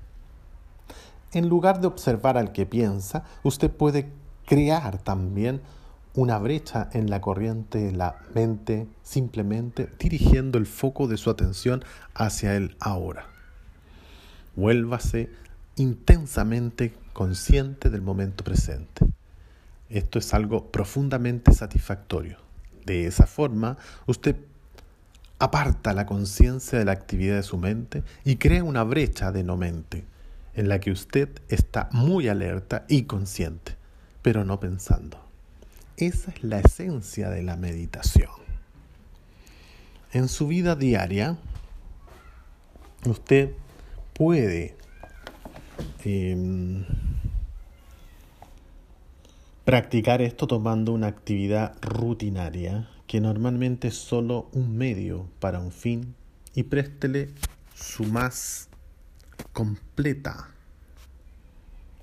En 1.32 1.48
lugar 1.48 1.80
de 1.80 1.86
observar 1.86 2.36
al 2.38 2.50
que 2.50 2.66
piensa, 2.66 3.24
usted 3.44 3.70
puede 3.70 4.08
crear 4.46 4.98
también 4.98 5.60
una 6.14 6.38
brecha 6.38 6.88
en 6.92 7.10
la 7.10 7.20
corriente 7.20 7.78
de 7.78 7.92
la 7.92 8.16
mente 8.34 8.88
simplemente 9.02 9.88
dirigiendo 9.98 10.58
el 10.58 10.66
foco 10.66 11.06
de 11.06 11.18
su 11.18 11.30
atención 11.30 11.84
hacia 12.14 12.56
el 12.56 12.74
ahora. 12.80 13.26
Vuélvase 14.56 15.30
intensamente 15.76 16.94
consciente 17.12 17.90
del 17.90 18.02
momento 18.02 18.42
presente. 18.42 19.06
Esto 19.90 20.18
es 20.18 20.32
algo 20.32 20.70
profundamente 20.72 21.52
satisfactorio. 21.52 22.49
De 22.84 23.06
esa 23.06 23.26
forma, 23.26 23.76
usted 24.06 24.36
aparta 25.38 25.92
la 25.94 26.06
conciencia 26.06 26.78
de 26.78 26.84
la 26.84 26.92
actividad 26.92 27.36
de 27.36 27.42
su 27.42 27.58
mente 27.58 28.02
y 28.24 28.36
crea 28.36 28.62
una 28.62 28.84
brecha 28.84 29.32
de 29.32 29.42
no 29.42 29.56
mente 29.56 30.04
en 30.54 30.68
la 30.68 30.80
que 30.80 30.90
usted 30.90 31.28
está 31.48 31.88
muy 31.92 32.28
alerta 32.28 32.84
y 32.88 33.04
consciente, 33.04 33.76
pero 34.22 34.44
no 34.44 34.60
pensando. 34.60 35.18
Esa 35.96 36.30
es 36.30 36.42
la 36.42 36.60
esencia 36.60 37.30
de 37.30 37.42
la 37.42 37.56
meditación. 37.56 38.30
En 40.12 40.28
su 40.28 40.48
vida 40.48 40.74
diaria, 40.74 41.38
usted 43.06 43.52
puede 44.12 44.76
em, 46.04 46.84
practicar 49.70 50.20
esto 50.20 50.48
tomando 50.48 50.92
una 50.92 51.06
actividad 51.06 51.76
rutinaria 51.80 52.88
que 53.06 53.20
normalmente 53.20 53.86
es 53.86 53.94
solo 53.94 54.48
un 54.52 54.76
medio 54.76 55.28
para 55.38 55.60
un 55.60 55.70
fin 55.70 56.16
y 56.56 56.64
préstele 56.64 57.28
su 57.76 58.02
más 58.02 58.68
completa 59.52 60.48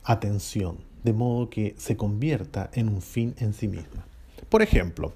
atención 0.06 0.78
de 1.04 1.12
modo 1.12 1.50
que 1.50 1.76
se 1.78 1.98
convierta 1.98 2.70
en 2.72 2.88
un 2.88 3.02
fin 3.02 3.36
en 3.38 3.52
sí 3.52 3.68
misma. 3.68 4.06
Por 4.48 4.62
ejemplo, 4.62 5.12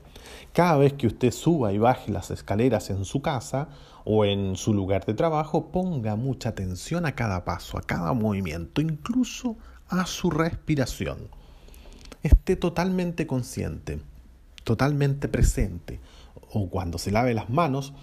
cada 0.52 0.76
vez 0.76 0.91
que 0.91 1.08
usted 1.08 1.32
suba 1.32 1.72
y 1.72 1.78
baje 1.78 2.12
las 2.12 2.32
escaleras 2.32 2.89
en 2.89 3.06
su 3.06 3.22
casa 3.22 3.70
o 4.04 4.26
en 4.26 4.58
su 4.58 4.74
lugar 4.74 5.06
de 5.06 5.14
trabajo, 5.14 5.72
ponga 5.72 6.18
mucha 6.18 6.49
atención 6.49 7.06
a 7.06 7.16
cada 7.16 7.45
paso, 7.45 7.78
a 7.78 7.82
cada 7.82 8.12
movimiento, 8.12 8.82
incluso 8.82 9.56
a 9.88 10.06
su 10.06 10.30
respiración. 10.30 11.39
Esté 12.24 12.56
totalmente 12.56 13.28
consciente, 13.28 14.00
totalmente 14.64 15.28
presente, 15.28 16.00
o 16.54 16.70
cuando 16.70 16.98
se 16.98 17.12
lave 17.12 17.34
las 17.34 17.50
manos, 17.50 17.94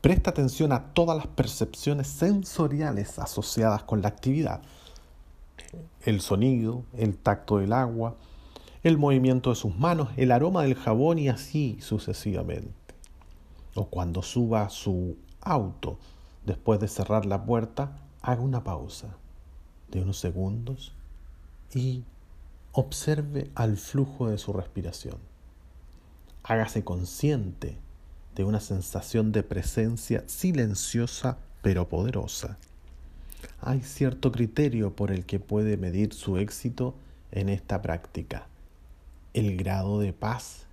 presta 0.00 0.30
atención 0.30 0.72
a 0.72 0.92
todas 0.94 1.16
las 1.16 1.26
percepciones 1.26 2.08
sensoriales 2.08 3.18
asociadas 3.18 3.82
con 3.82 4.02
la 4.02 4.08
actividad 4.08 4.62
el 6.04 6.20
sonido, 6.20 6.84
el 6.96 7.16
tacto 7.16 7.58
del 7.58 7.72
agua, 7.72 8.16
el 8.82 8.98
movimiento 8.98 9.50
de 9.50 9.56
sus 9.56 9.76
manos, 9.76 10.08
el 10.16 10.32
aroma 10.32 10.62
del 10.62 10.74
jabón 10.74 11.18
y 11.18 11.28
así 11.28 11.78
sucesivamente. 11.80 12.72
O 13.74 13.86
cuando 13.86 14.22
suba 14.22 14.62
a 14.62 14.70
su 14.70 15.16
auto, 15.40 15.98
después 16.44 16.80
de 16.80 16.88
cerrar 16.88 17.26
la 17.26 17.44
puerta, 17.44 17.98
haga 18.20 18.42
una 18.42 18.64
pausa 18.64 19.16
de 19.90 20.02
unos 20.02 20.18
segundos 20.18 20.92
y 21.74 22.04
observe 22.72 23.50
al 23.54 23.76
flujo 23.76 24.28
de 24.28 24.38
su 24.38 24.52
respiración. 24.52 25.18
Hágase 26.42 26.84
consciente 26.84 27.78
de 28.34 28.44
una 28.44 28.60
sensación 28.60 29.32
de 29.32 29.42
presencia 29.42 30.24
silenciosa 30.26 31.38
pero 31.62 31.88
poderosa 31.88 32.58
hay 33.60 33.82
cierto 33.82 34.32
criterio 34.32 34.94
por 34.94 35.10
el 35.10 35.24
que 35.24 35.38
puede 35.38 35.76
medir 35.76 36.12
su 36.12 36.36
éxito 36.36 36.94
en 37.30 37.48
esta 37.48 37.80
práctica, 37.80 38.46
el 39.34 39.56
grado 39.56 40.00
de 40.00 40.12
paz 40.12 40.66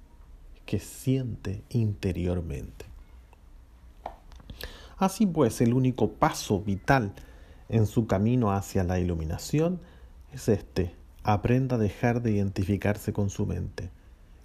que 0.65 0.79
siente 0.79 1.63
interiormente. 1.69 2.85
Así 4.97 5.25
pues, 5.25 5.61
el 5.61 5.73
único 5.73 6.09
paso 6.09 6.59
vital 6.59 7.13
en 7.69 7.85
su 7.85 8.07
camino 8.07 8.51
hacia 8.51 8.83
la 8.83 8.99
iluminación 8.99 9.79
es 10.33 10.49
este, 10.49 10.93
aprenda 11.23 11.75
a 11.75 11.79
dejar 11.79 12.21
de 12.21 12.31
identificarse 12.31 13.13
con 13.13 13.29
su 13.29 13.45
mente. 13.45 13.89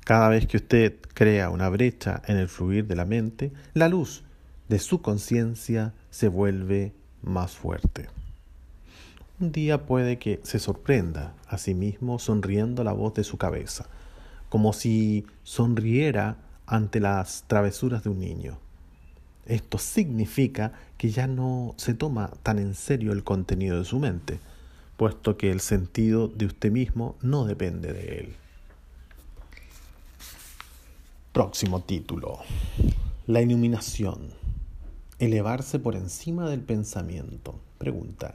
Cada 0.04 0.28
vez 0.28 0.46
que 0.46 0.58
usted 0.58 0.96
crea 1.14 1.50
una 1.50 1.68
brecha 1.68 2.22
en 2.26 2.36
el 2.36 2.48
fluir 2.48 2.86
de 2.86 2.96
la 2.96 3.04
mente, 3.06 3.52
la 3.72 3.88
luz 3.88 4.24
de 4.68 4.78
su 4.78 5.00
conciencia 5.00 5.94
se 6.10 6.28
vuelve 6.28 6.92
más 7.22 7.52
fuerte. 7.52 8.08
Un 9.40 9.50
día 9.50 9.86
puede 9.86 10.18
que 10.18 10.40
se 10.42 10.58
sorprenda 10.58 11.34
a 11.48 11.58
sí 11.58 11.74
mismo 11.74 12.18
sonriendo 12.18 12.84
la 12.84 12.92
voz 12.92 13.14
de 13.14 13.24
su 13.24 13.36
cabeza, 13.36 13.86
como 14.48 14.72
si 14.72 15.26
sonriera 15.42 16.36
ante 16.66 17.00
las 17.00 17.44
travesuras 17.46 18.04
de 18.04 18.10
un 18.10 18.20
niño. 18.20 18.58
Esto 19.46 19.78
significa 19.78 20.72
que 20.96 21.10
ya 21.10 21.26
no 21.26 21.74
se 21.76 21.94
toma 21.94 22.30
tan 22.42 22.58
en 22.58 22.74
serio 22.74 23.12
el 23.12 23.24
contenido 23.24 23.78
de 23.78 23.84
su 23.84 23.98
mente, 23.98 24.38
puesto 24.96 25.36
que 25.36 25.50
el 25.50 25.60
sentido 25.60 26.28
de 26.28 26.46
usted 26.46 26.70
mismo 26.70 27.16
no 27.22 27.44
depende 27.44 27.92
de 27.92 28.18
él. 28.18 28.36
Próximo 31.32 31.80
título. 31.82 32.38
La 33.26 33.42
iluminación. 33.42 34.30
Elevarse 35.18 35.78
por 35.78 35.96
encima 35.96 36.48
del 36.48 36.60
pensamiento. 36.60 37.58
Pregunta. 37.78 38.34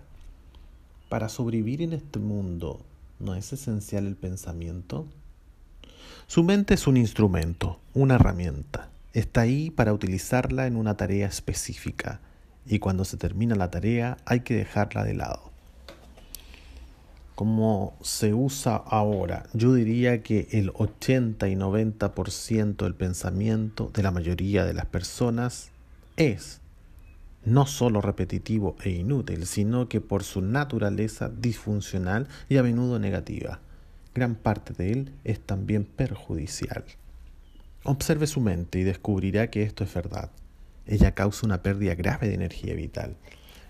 Para 1.08 1.30
sobrevivir 1.30 1.82
en 1.82 1.94
este 1.94 2.20
mundo, 2.20 2.82
¿no 3.20 3.36
es 3.36 3.54
esencial 3.54 4.06
el 4.06 4.16
pensamiento? 4.16 5.08
Su 6.28 6.44
mente 6.44 6.74
es 6.74 6.88
un 6.88 6.98
instrumento, 6.98 7.80
una 7.94 8.16
herramienta. 8.16 8.90
Está 9.14 9.42
ahí 9.42 9.72
para 9.72 9.94
utilizarla 9.94 10.68
en 10.68 10.76
una 10.76 10.96
tarea 10.96 11.28
específica 11.28 12.20
y 12.66 12.80
cuando 12.80 13.06
se 13.06 13.18
termina 13.18 13.56
la 13.56 13.72
tarea 13.72 14.18
hay 14.26 14.42
que 14.42 14.56
dejarla 14.56 15.04
de 15.04 15.16
lado. 15.16 15.49
Como 17.40 17.98
se 18.02 18.34
usa 18.34 18.76
ahora, 18.76 19.46
yo 19.54 19.74
diría 19.74 20.22
que 20.24 20.50
el 20.52 20.74
80 20.74 21.48
y 21.48 21.56
90% 21.56 22.76
del 22.76 22.96
pensamiento 22.96 23.90
de 23.94 24.04
la 24.04 24.12
mayoría 24.12 24.66
de 24.66 24.74
las 24.74 24.88
personas 24.88 25.72
es 26.18 26.60
no 27.46 27.66
solo 27.66 28.02
repetitivo 28.02 28.76
e 28.84 28.90
inútil, 28.90 29.46
sino 29.46 29.88
que 29.88 30.02
por 30.02 30.26
su 30.26 30.42
naturaleza 30.42 31.30
disfuncional 31.30 32.28
y 32.50 32.58
a 32.58 32.64
menudo 32.64 33.00
negativa. 33.00 33.62
Gran 34.14 34.36
parte 34.36 34.74
de 34.74 34.92
él 34.92 35.14
es 35.24 35.40
también 35.40 35.86
perjudicial. 35.86 36.84
Observe 37.86 38.28
su 38.28 38.42
mente 38.42 38.80
y 38.80 38.84
descubrirá 38.84 39.50
que 39.50 39.64
esto 39.64 39.86
es 39.86 39.94
verdad. 39.94 40.30
Ella 40.86 41.16
causa 41.16 41.46
una 41.46 41.64
pérdida 41.64 41.96
grave 41.96 42.28
de 42.28 42.34
energía 42.34 42.74
vital. 42.74 43.16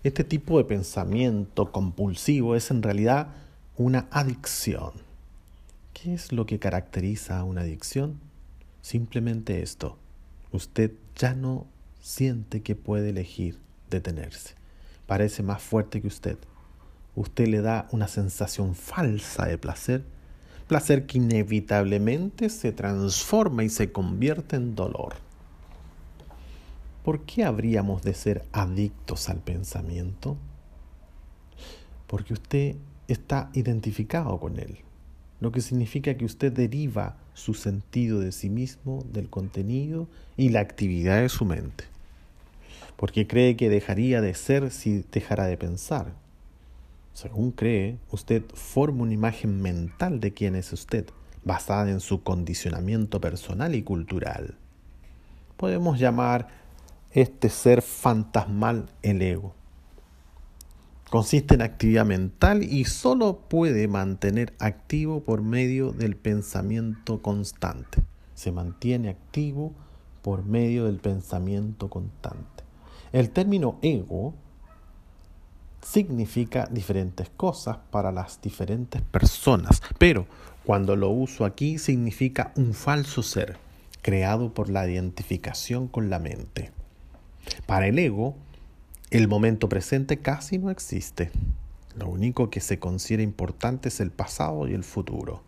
Este 0.02 0.24
tipo 0.24 0.58
de 0.58 0.64
pensamiento 0.64 1.72
compulsivo 1.72 2.56
es 2.56 2.72
en 2.72 2.82
realidad 2.82 3.28
una 3.80 4.10
adicción. 4.12 4.92
¿Qué 5.94 6.14
es 6.14 6.34
lo 6.34 6.46
que 6.46 6.60
caracteriza 6.60 7.40
a 7.40 7.46
una 7.46 7.62
adicción? 7.62 8.20
Simplemente 8.82 9.62
esto. 9.62 9.98
Usted 10.52 10.92
ya 11.16 11.34
no 11.34 11.66
siente 12.02 12.62
que 12.62 12.76
puede 12.76 13.12
elegir 13.12 13.58
detenerse. 13.90 14.56
Parece 15.08 15.44
más 15.44 15.62
fuerte 15.62 16.02
que 16.02 16.08
usted. 16.08 16.38
Usted 17.16 17.48
le 17.48 17.62
da 17.62 17.88
una 17.92 18.10
sensación 18.10 18.76
falsa 18.76 19.46
de 19.46 19.58
placer, 19.58 20.04
placer 20.68 21.06
que 21.06 21.20
inevitablemente 21.20 22.50
se 22.50 22.74
transforma 22.74 23.64
y 23.64 23.70
se 23.70 23.94
convierte 23.94 24.58
en 24.58 24.76
dolor. 24.76 25.16
¿Por 27.06 27.22
qué 27.22 27.46
habríamos 27.46 28.04
de 28.04 28.14
ser 28.14 28.46
adictos 28.52 29.30
al 29.30 29.38
pensamiento? 29.38 30.36
Porque 32.08 32.34
usted 32.34 32.76
está 33.10 33.50
identificado 33.54 34.40
con 34.40 34.60
él, 34.60 34.80
lo 35.40 35.52
que 35.52 35.62
significa 35.62 36.16
que 36.16 36.26
usted 36.26 36.52
deriva 36.52 37.18
su 37.34 37.54
sentido 37.54 38.20
de 38.20 38.32
sí 38.32 38.50
mismo 38.50 39.04
del 39.12 39.30
contenido 39.30 40.08
y 40.38 40.50
la 40.50 40.60
actividad 40.60 41.22
de 41.22 41.30
su 41.30 41.46
mente, 41.46 41.86
porque 42.96 43.28
cree 43.28 43.56
que 43.56 43.70
dejaría 43.70 44.22
de 44.22 44.34
ser 44.34 44.72
si 44.72 45.04
dejara 45.12 45.46
de 45.48 45.58
pensar. 45.58 46.14
Según 47.14 47.52
cree, 47.52 47.98
usted 48.12 48.44
forma 48.54 49.04
una 49.04 49.14
imagen 49.14 49.62
mental 49.62 50.20
de 50.20 50.34
quién 50.34 50.56
es 50.56 50.72
usted, 50.72 51.06
basada 51.44 51.90
en 51.90 52.00
su 52.00 52.24
condicionamiento 52.24 53.20
personal 53.20 53.76
y 53.76 53.82
cultural. 53.82 54.56
Podemos 55.58 56.00
llamar 56.00 56.48
este 57.12 57.50
ser 57.50 57.82
fantasmal 57.82 58.90
el 59.02 59.22
ego. 59.22 59.56
Consiste 61.10 61.56
en 61.56 61.64
actividad 61.64 62.06
mental 62.06 62.62
y 62.62 62.86
solo 62.86 63.40
puede 63.50 63.88
mantener 63.88 64.54
activo 64.60 65.22
por 65.22 65.42
medio 65.42 65.92
del 65.92 66.16
pensamiento 66.16 67.20
constante. 67.24 68.04
Se 68.36 68.52
mantiene 68.52 69.10
activo 69.10 69.74
por 70.22 70.46
medio 70.46 70.86
del 70.86 70.98
pensamiento 70.98 71.90
constante. 71.90 72.64
El 73.12 73.32
término 73.32 73.80
ego 73.82 74.36
significa 75.82 76.68
diferentes 76.70 77.30
cosas 77.32 77.78
para 77.90 78.12
las 78.12 78.40
diferentes 78.40 79.02
personas, 79.02 79.82
pero 79.98 80.28
cuando 80.64 80.96
lo 80.96 81.10
uso 81.10 81.44
aquí 81.44 81.80
significa 81.80 82.54
un 82.56 82.76
falso 82.76 83.24
ser 83.24 83.58
creado 84.04 84.54
por 84.54 84.70
la 84.70 84.88
identificación 84.88 85.88
con 85.88 86.12
la 86.12 86.20
mente. 86.20 86.72
Para 87.66 87.88
el 87.88 87.98
ego, 87.98 88.36
el 89.12 89.28
momento 89.28 89.70
presente 89.70 90.18
casi 90.20 90.60
no 90.60 90.70
existe. 90.70 91.32
Lo 91.96 92.08
único 92.08 92.52
que 92.52 92.60
se 92.60 92.78
considera 92.78 93.24
importante 93.24 93.90
es 93.90 94.00
el 94.00 94.12
pasado 94.12 94.68
y 94.68 94.74
el 94.74 94.84
futuro. 94.84 95.42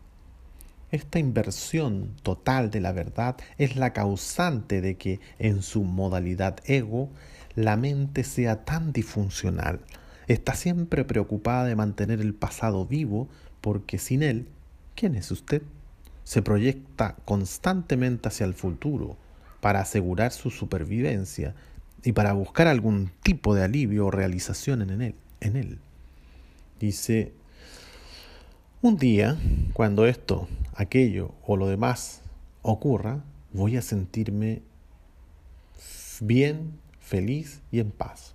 Esta 0.89 1.19
inversión 1.19 2.15
total 2.23 2.71
de 2.71 2.81
la 2.81 2.91
verdad 2.91 3.37
es 3.59 3.75
la 3.75 3.93
causante 3.93 4.81
de 4.81 4.97
que 4.97 5.19
en 5.37 5.61
su 5.61 5.83
modalidad 5.83 6.57
ego 6.65 7.09
la 7.55 7.77
mente 7.77 8.23
sea 8.23 8.65
tan 8.65 8.93
disfuncional. 8.93 9.81
Está 10.27 10.55
siempre 10.55 11.05
preocupada 11.05 11.65
de 11.65 11.75
mantener 11.75 12.19
el 12.19 12.33
pasado 12.33 12.87
vivo 12.87 13.29
porque 13.61 13.99
sin 13.99 14.23
él, 14.23 14.47
¿quién 14.95 15.13
es 15.13 15.29
usted? 15.29 15.61
Se 16.23 16.41
proyecta 16.41 17.15
constantemente 17.25 18.27
hacia 18.27 18.47
el 18.47 18.55
futuro 18.55 19.17
para 19.61 19.81
asegurar 19.81 20.31
su 20.31 20.49
supervivencia 20.49 21.53
y 22.03 22.13
para 22.13 22.33
buscar 22.33 22.67
algún 22.67 23.11
tipo 23.23 23.53
de 23.55 23.63
alivio 23.63 24.07
o 24.07 24.11
realización 24.11 24.81
en 24.81 25.01
él. 25.01 25.15
En 25.39 25.55
él. 25.55 25.79
Dice, 26.79 27.33
un 28.81 28.97
día, 28.97 29.37
cuando 29.73 30.07
esto, 30.07 30.47
aquello 30.73 31.33
o 31.45 31.57
lo 31.57 31.67
demás 31.67 32.21
ocurra, 32.63 33.23
voy 33.53 33.77
a 33.77 33.81
sentirme 33.81 34.61
bien, 36.19 36.79
feliz 36.99 37.61
y 37.71 37.79
en 37.79 37.91
paz. 37.91 38.33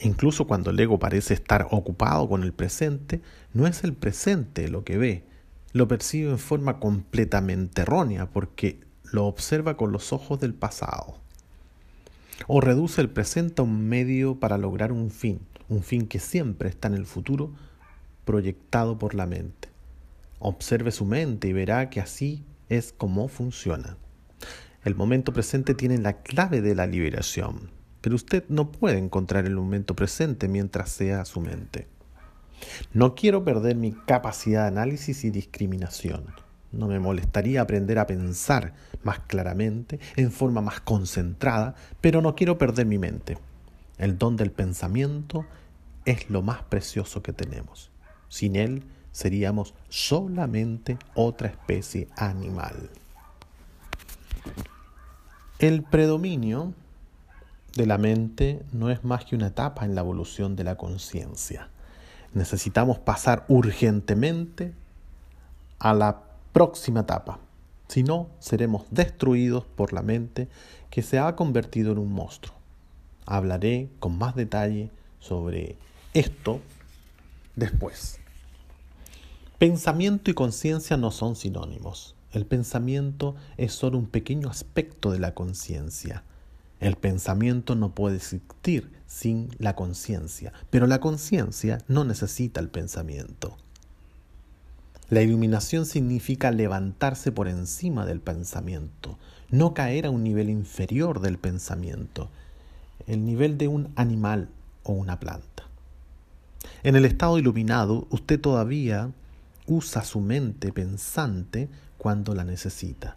Incluso 0.00 0.46
cuando 0.46 0.70
el 0.70 0.80
ego 0.80 0.98
parece 0.98 1.34
estar 1.34 1.66
ocupado 1.70 2.28
con 2.28 2.42
el 2.42 2.52
presente, 2.52 3.20
no 3.52 3.66
es 3.66 3.82
el 3.82 3.94
presente 3.94 4.68
lo 4.68 4.84
que 4.84 4.96
ve, 4.96 5.24
lo 5.72 5.88
percibe 5.88 6.30
en 6.30 6.38
forma 6.38 6.78
completamente 6.78 7.82
errónea 7.82 8.26
porque 8.30 8.80
lo 9.02 9.26
observa 9.26 9.76
con 9.76 9.92
los 9.92 10.12
ojos 10.12 10.40
del 10.40 10.54
pasado 10.54 11.16
o 12.46 12.60
reduce 12.60 13.00
el 13.00 13.10
presente 13.10 13.60
a 13.60 13.64
un 13.64 13.88
medio 13.88 14.38
para 14.38 14.58
lograr 14.58 14.92
un 14.92 15.10
fin, 15.10 15.40
un 15.68 15.82
fin 15.82 16.06
que 16.06 16.18
siempre 16.18 16.68
está 16.68 16.88
en 16.88 16.94
el 16.94 17.06
futuro 17.06 17.52
proyectado 18.24 18.98
por 18.98 19.14
la 19.14 19.26
mente. 19.26 19.68
Observe 20.38 20.92
su 20.92 21.04
mente 21.04 21.48
y 21.48 21.52
verá 21.52 21.90
que 21.90 22.00
así 22.00 22.44
es 22.68 22.92
como 22.92 23.28
funciona. 23.28 23.96
El 24.84 24.94
momento 24.94 25.32
presente 25.32 25.74
tiene 25.74 25.98
la 25.98 26.22
clave 26.22 26.60
de 26.60 26.74
la 26.74 26.86
liberación, 26.86 27.70
pero 28.00 28.14
usted 28.14 28.44
no 28.48 28.70
puede 28.70 28.98
encontrar 28.98 29.46
el 29.46 29.56
momento 29.56 29.96
presente 29.96 30.46
mientras 30.48 30.90
sea 30.90 31.24
su 31.24 31.40
mente. 31.40 31.88
No 32.92 33.14
quiero 33.14 33.44
perder 33.44 33.76
mi 33.76 33.92
capacidad 33.92 34.62
de 34.62 34.68
análisis 34.68 35.24
y 35.24 35.30
discriminación. 35.30 36.24
No 36.72 36.86
me 36.86 36.98
molestaría 36.98 37.62
aprender 37.62 37.98
a 37.98 38.06
pensar 38.06 38.74
más 39.02 39.20
claramente, 39.20 39.98
en 40.16 40.30
forma 40.30 40.60
más 40.60 40.80
concentrada, 40.80 41.74
pero 42.00 42.20
no 42.20 42.34
quiero 42.34 42.58
perder 42.58 42.86
mi 42.86 42.98
mente. 42.98 43.38
El 43.96 44.18
don 44.18 44.36
del 44.36 44.50
pensamiento 44.50 45.46
es 46.04 46.30
lo 46.30 46.42
más 46.42 46.62
precioso 46.62 47.22
que 47.22 47.32
tenemos. 47.32 47.90
Sin 48.28 48.56
él 48.56 48.84
seríamos 49.12 49.74
solamente 49.88 50.98
otra 51.14 51.48
especie 51.48 52.08
animal. 52.16 52.90
El 55.58 55.82
predominio 55.82 56.72
de 57.74 57.86
la 57.86 57.98
mente 57.98 58.62
no 58.72 58.90
es 58.90 59.04
más 59.04 59.24
que 59.24 59.34
una 59.34 59.48
etapa 59.48 59.84
en 59.84 59.94
la 59.94 60.02
evolución 60.02 60.54
de 60.54 60.64
la 60.64 60.76
conciencia. 60.76 61.68
Necesitamos 62.34 62.98
pasar 62.98 63.44
urgentemente 63.48 64.72
a 65.78 65.94
la 65.94 66.27
próxima 66.58 67.02
etapa. 67.02 67.38
Si 67.86 68.02
no, 68.02 68.30
seremos 68.40 68.82
destruidos 68.90 69.64
por 69.64 69.92
la 69.92 70.02
mente 70.02 70.48
que 70.90 71.02
se 71.02 71.20
ha 71.20 71.36
convertido 71.36 71.92
en 71.92 71.98
un 71.98 72.12
monstruo. 72.12 72.52
Hablaré 73.26 73.90
con 74.00 74.18
más 74.18 74.34
detalle 74.34 74.90
sobre 75.20 75.76
esto 76.14 76.58
después. 77.54 78.18
Pensamiento 79.60 80.32
y 80.32 80.34
conciencia 80.34 80.96
no 80.96 81.12
son 81.12 81.36
sinónimos. 81.36 82.16
El 82.32 82.44
pensamiento 82.44 83.36
es 83.56 83.72
solo 83.72 83.96
un 83.96 84.06
pequeño 84.06 84.48
aspecto 84.48 85.12
de 85.12 85.20
la 85.20 85.34
conciencia. 85.34 86.24
El 86.80 86.96
pensamiento 86.96 87.76
no 87.76 87.94
puede 87.94 88.16
existir 88.16 88.90
sin 89.06 89.50
la 89.58 89.76
conciencia, 89.76 90.52
pero 90.70 90.88
la 90.88 90.98
conciencia 90.98 91.78
no 91.86 92.02
necesita 92.02 92.58
el 92.58 92.68
pensamiento. 92.68 93.56
La 95.10 95.22
iluminación 95.22 95.86
significa 95.86 96.50
levantarse 96.50 97.32
por 97.32 97.48
encima 97.48 98.04
del 98.04 98.20
pensamiento, 98.20 99.16
no 99.50 99.72
caer 99.72 100.04
a 100.04 100.10
un 100.10 100.22
nivel 100.22 100.50
inferior 100.50 101.20
del 101.20 101.38
pensamiento, 101.38 102.28
el 103.06 103.24
nivel 103.24 103.56
de 103.56 103.68
un 103.68 103.90
animal 103.96 104.50
o 104.82 104.92
una 104.92 105.18
planta. 105.18 105.64
En 106.82 106.94
el 106.94 107.06
estado 107.06 107.38
iluminado, 107.38 108.06
usted 108.10 108.38
todavía 108.38 109.10
usa 109.66 110.04
su 110.04 110.20
mente 110.20 110.72
pensante 110.72 111.70
cuando 111.96 112.34
la 112.34 112.44
necesita, 112.44 113.16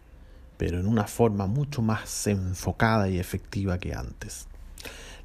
pero 0.56 0.80
en 0.80 0.88
una 0.88 1.08
forma 1.08 1.46
mucho 1.46 1.82
más 1.82 2.26
enfocada 2.26 3.10
y 3.10 3.20
efectiva 3.20 3.80
que 3.80 3.94
antes. 3.94 4.48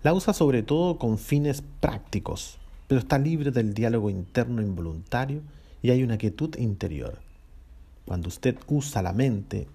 La 0.02 0.12
usa 0.12 0.32
sobre 0.32 0.64
todo 0.64 0.98
con 0.98 1.16
fines 1.18 1.62
prácticos, 1.78 2.58
pero 2.88 2.98
está 2.98 3.18
libre 3.18 3.52
del 3.52 3.72
diálogo 3.72 4.10
interno 4.10 4.62
involuntario 4.62 5.42
y 5.86 5.90
hay 5.92 6.02
una 6.02 6.18
quietud 6.18 6.56
interior. 6.56 7.20
Cuando 8.06 8.26
usted 8.26 8.56
usa 8.66 9.02
la 9.02 9.12
mente, 9.12 9.68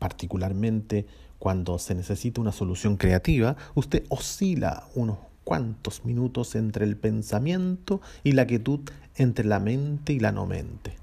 particularmente 0.00 1.06
cuando 1.38 1.78
se 1.78 1.94
necesita 1.94 2.40
una 2.40 2.50
solución 2.50 2.96
creativa, 2.96 3.54
usted 3.76 4.04
oscila 4.08 4.88
unos 4.96 5.18
cuantos 5.44 6.04
minutos 6.04 6.56
entre 6.56 6.84
el 6.84 6.96
pensamiento 6.96 8.00
y 8.24 8.32
la 8.32 8.44
quietud 8.44 8.80
entre 9.14 9.44
la 9.44 9.60
mente 9.60 10.12
y 10.12 10.18
la 10.18 10.32
no 10.32 10.46
mente. 10.46 10.96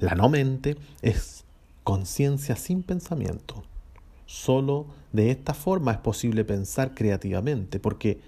La 0.00 0.16
no 0.16 0.28
mente 0.28 0.76
es 1.00 1.44
conciencia 1.84 2.56
sin 2.56 2.82
pensamiento. 2.82 3.62
Solo 4.26 4.86
de 5.12 5.30
esta 5.30 5.54
forma 5.54 5.92
es 5.92 5.98
posible 5.98 6.44
pensar 6.44 6.96
creativamente, 6.96 7.78
porque 7.78 8.20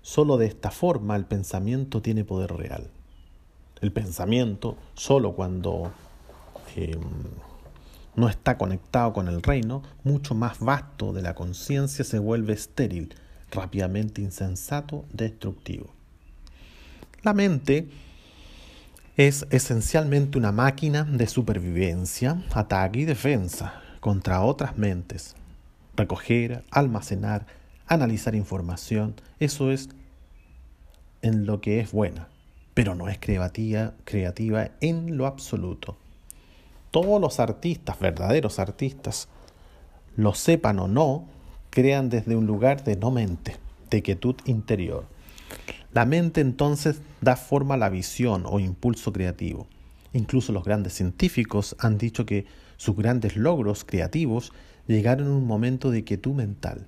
solo 0.00 0.38
de 0.38 0.46
esta 0.46 0.70
forma 0.70 1.14
el 1.14 1.26
pensamiento 1.26 2.00
tiene 2.00 2.24
poder 2.24 2.54
real 2.54 2.88
el 3.84 3.92
pensamiento, 3.92 4.76
solo 4.94 5.34
cuando 5.34 5.92
em, 6.74 7.00
no 8.16 8.28
está 8.28 8.56
conectado 8.56 9.12
con 9.12 9.28
el 9.28 9.42
reino, 9.42 9.82
mucho 10.02 10.34
más 10.34 10.58
vasto 10.58 11.12
de 11.12 11.22
la 11.22 11.34
conciencia 11.34 12.04
se 12.04 12.18
vuelve 12.18 12.54
estéril, 12.54 13.14
rápidamente 13.50 14.22
insensato, 14.22 15.04
destructivo. 15.12 15.92
La 17.22 17.34
mente 17.34 17.88
es 19.16 19.46
esencialmente 19.50 20.38
una 20.38 20.52
máquina 20.52 21.04
de 21.04 21.26
supervivencia, 21.26 22.42
ataque 22.52 23.00
y 23.00 23.04
defensa 23.04 23.80
contra 24.00 24.42
otras 24.42 24.76
mentes. 24.76 25.36
Recoger, 25.96 26.64
almacenar, 26.70 27.46
analizar 27.86 28.34
información, 28.34 29.14
eso 29.38 29.70
es 29.70 29.88
en 31.22 31.46
lo 31.46 31.60
que 31.60 31.80
es 31.80 31.92
buena, 31.92 32.28
pero 32.74 32.94
no 32.94 33.08
es 33.08 33.18
creativa, 33.18 33.94
creativa 34.04 34.72
en 34.80 35.16
lo 35.16 35.26
absoluto. 35.26 35.96
Todos 36.90 37.20
los 37.20 37.40
artistas, 37.40 37.98
verdaderos 37.98 38.58
artistas, 38.58 39.28
lo 40.16 40.34
sepan 40.34 40.78
o 40.78 40.88
no, 40.88 41.26
crean 41.70 42.08
desde 42.08 42.36
un 42.36 42.46
lugar 42.46 42.84
de 42.84 42.96
no 42.96 43.10
mente, 43.10 43.56
de 43.90 44.02
quietud 44.02 44.36
interior. 44.44 45.06
La 45.92 46.04
mente 46.04 46.40
entonces 46.40 47.00
da 47.20 47.36
forma 47.36 47.74
a 47.74 47.78
la 47.78 47.88
visión 47.88 48.44
o 48.46 48.60
impulso 48.60 49.12
creativo. 49.12 49.66
Incluso 50.12 50.52
los 50.52 50.64
grandes 50.64 50.94
científicos 50.94 51.76
han 51.78 51.98
dicho 51.98 52.26
que 52.26 52.46
sus 52.76 52.96
grandes 52.96 53.36
logros 53.36 53.84
creativos 53.84 54.52
llegaron 54.86 55.26
en 55.26 55.32
un 55.32 55.46
momento 55.46 55.90
de 55.90 56.04
quietud 56.04 56.32
mental. 56.32 56.86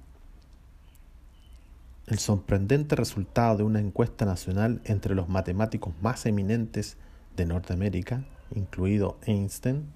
El 2.06 2.20
sorprendente 2.20 2.94
resultado 2.94 3.56
de 3.56 3.62
una 3.64 3.80
encuesta 3.80 4.24
nacional 4.24 4.80
entre 4.84 5.16
los 5.16 5.28
matemáticos 5.28 5.92
más 6.02 6.24
eminentes 6.24 6.96
de 7.36 7.46
Norteamérica, 7.46 8.22
incluido 8.54 9.18
Einstein, 9.26 9.86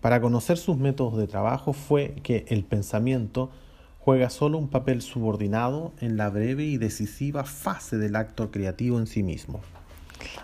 para 0.00 0.20
conocer 0.20 0.58
sus 0.58 0.76
métodos 0.76 1.16
de 1.16 1.28
trabajo 1.28 1.72
fue 1.72 2.16
que 2.24 2.44
el 2.48 2.64
pensamiento 2.64 3.50
juega 4.00 4.28
solo 4.28 4.58
un 4.58 4.68
papel 4.68 5.02
subordinado 5.02 5.92
en 6.00 6.16
la 6.16 6.28
breve 6.30 6.64
y 6.64 6.78
decisiva 6.78 7.44
fase 7.44 7.96
del 7.96 8.16
acto 8.16 8.50
creativo 8.50 8.98
en 8.98 9.06
sí 9.06 9.22
mismo. 9.22 9.60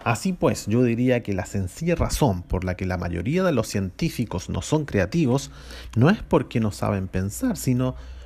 Así 0.05 0.33
pues, 0.33 0.67
yo 0.67 0.85
diría 0.85 1.23
que 1.23 1.35
la 1.35 1.47
sencilla 1.47 1.97
razón 1.97 2.43
por 2.43 2.65
la 2.65 2.77
que 2.77 2.87
la 2.87 2.97
mayoría 2.97 3.43
de 3.43 3.53
los 3.53 3.67
científicos 3.67 4.49
no 4.49 4.63
son 4.63 4.85
creativos 4.85 5.51
no 5.97 6.11
es 6.11 6.23
porque 6.23 6.61
no 6.61 6.71
saben 6.71 7.09
pensar, 7.09 7.57
sino 7.57 7.97
porque 7.97 8.20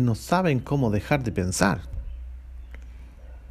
no 0.00 0.14
saben 0.14 0.60
cómo 0.60 0.90
dejar 0.90 1.22
de 1.22 1.32
pensar. 1.32 1.82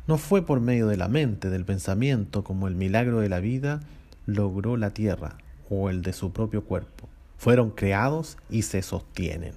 No 0.07 0.17
fue 0.17 0.41
por 0.41 0.61
medio 0.61 0.87
de 0.87 0.97
la 0.97 1.07
mente, 1.07 1.49
del 1.49 1.65
pensamiento, 1.65 2.43
como 2.43 2.67
el 2.67 2.75
milagro 2.75 3.19
de 3.19 3.29
la 3.29 3.39
vida 3.39 3.81
logró 4.25 4.77
la 4.77 4.91
tierra 4.91 5.37
o 5.69 5.89
el 5.89 6.01
de 6.01 6.13
su 6.13 6.31
propio 6.31 6.63
cuerpo. 6.63 7.07
Fueron 7.37 7.71
creados 7.71 8.37
y 8.49 8.63
se 8.63 8.81
sostienen. 8.81 9.53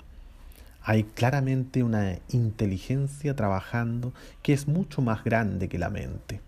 Hay 0.82 1.04
claramente 1.04 1.82
una 1.82 2.18
inteligencia 2.30 3.36
trabajando 3.36 4.12
que 4.42 4.52
es 4.52 4.66
mucho 4.66 5.02
más 5.02 5.24
grande 5.24 5.68
que 5.68 5.78
la 5.78 5.88
mente. 5.88 6.40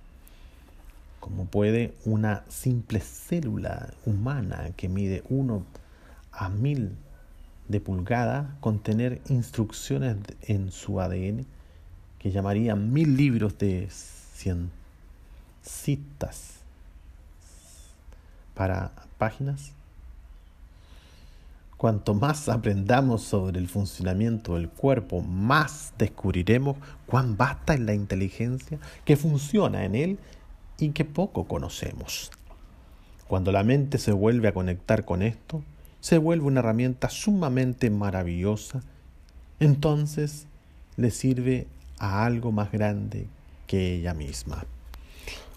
Como 1.21 1.45
puede 1.47 1.95
una 2.05 2.43
simple 2.49 3.01
célula 3.01 3.95
humana 4.05 4.71
que 4.77 4.89
mide 4.89 5.23
uno 5.29 5.65
a 6.33 6.49
mil 6.49 6.97
de 7.69 7.81
pulgada 7.81 8.57
contener 8.61 9.21
instrucciones 9.29 10.17
en 10.43 10.71
su 10.73 11.01
ADN 11.01 11.47
que 12.19 12.31
llamarían 12.31 12.93
mil 12.93 13.17
libros 13.17 13.59
de 13.59 13.89
cien 13.91 14.71
citas 15.63 16.61
para 18.55 18.93
páginas. 19.19 19.73
Cuanto 21.77 22.15
más 22.15 22.49
aprendamos 22.49 23.23
sobre 23.23 23.59
el 23.59 23.67
funcionamiento 23.67 24.55
del 24.55 24.69
cuerpo, 24.69 25.21
más 25.21 25.93
descubriremos 25.99 26.77
cuán 27.07 27.37
vasta 27.37 27.75
es 27.75 27.81
la 27.81 27.95
inteligencia 27.95 28.79
que 29.05 29.17
funciona 29.17 29.85
en 29.85 29.97
él 29.97 30.19
y 30.79 30.91
que 30.91 31.05
poco 31.05 31.49
conocemos. 31.49 32.31
Cuando 33.27 33.51
la 33.51 33.65
mente 33.65 33.99
se 33.99 34.13
vuelve 34.13 34.47
a 34.47 34.55
conectar 34.55 35.05
con 35.05 35.23
esto, 35.23 35.63
se 36.03 36.19
vuelve 36.19 36.47
una 36.47 36.59
herramienta 36.59 37.09
sumamente 37.09 37.89
maravillosa, 37.89 38.83
entonces 39.61 40.49
le 40.97 41.13
sirve 41.13 41.69
a 41.99 42.27
algo 42.27 42.51
más 42.51 42.73
grande 42.73 43.29
que 43.69 43.95
ella 43.95 44.13
misma. 44.13 44.65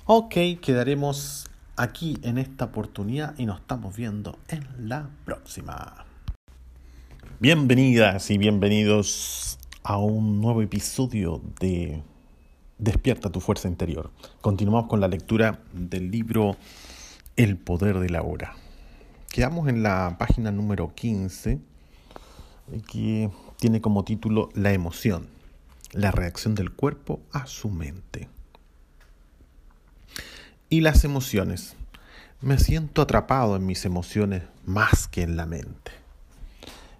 Ok, 0.05 0.35
quedaremos 0.61 1.47
aquí 1.75 2.19
en 2.21 2.37
esta 2.37 2.65
oportunidad 2.65 3.33
y 3.39 3.47
nos 3.47 3.59
estamos 3.59 3.95
viendo 3.95 4.37
en 4.47 4.67
la 4.87 5.09
próxima. 5.25 6.05
Bienvenidas 7.39 8.29
y 8.29 8.37
bienvenidos 8.37 9.57
a 9.81 9.97
un 9.97 10.41
nuevo 10.41 10.61
episodio 10.61 11.41
de 11.59 12.03
Despierta 12.77 13.31
tu 13.31 13.39
fuerza 13.39 13.67
interior. 13.67 14.11
Continuamos 14.41 14.85
con 14.85 14.99
la 14.99 15.07
lectura 15.07 15.59
del 15.73 16.11
libro 16.11 16.55
El 17.35 17.57
poder 17.57 17.97
de 17.97 18.09
la 18.09 18.21
hora. 18.21 18.53
Quedamos 19.35 19.67
en 19.67 19.83
la 19.83 20.15
página 20.17 20.49
número 20.49 20.95
15, 20.95 21.59
que 22.89 23.29
tiene 23.57 23.81
como 23.81 24.05
título 24.05 24.47
La 24.53 24.71
emoción, 24.71 25.27
la 25.91 26.11
reacción 26.11 26.55
del 26.55 26.71
cuerpo 26.71 27.19
a 27.33 27.45
su 27.45 27.69
mente. 27.69 28.29
Y 30.69 30.79
las 30.79 31.03
emociones. 31.03 31.75
Me 32.39 32.57
siento 32.59 33.01
atrapado 33.01 33.57
en 33.57 33.65
mis 33.65 33.83
emociones 33.83 34.43
más 34.63 35.09
que 35.09 35.23
en 35.23 35.35
la 35.35 35.45
mente. 35.45 35.91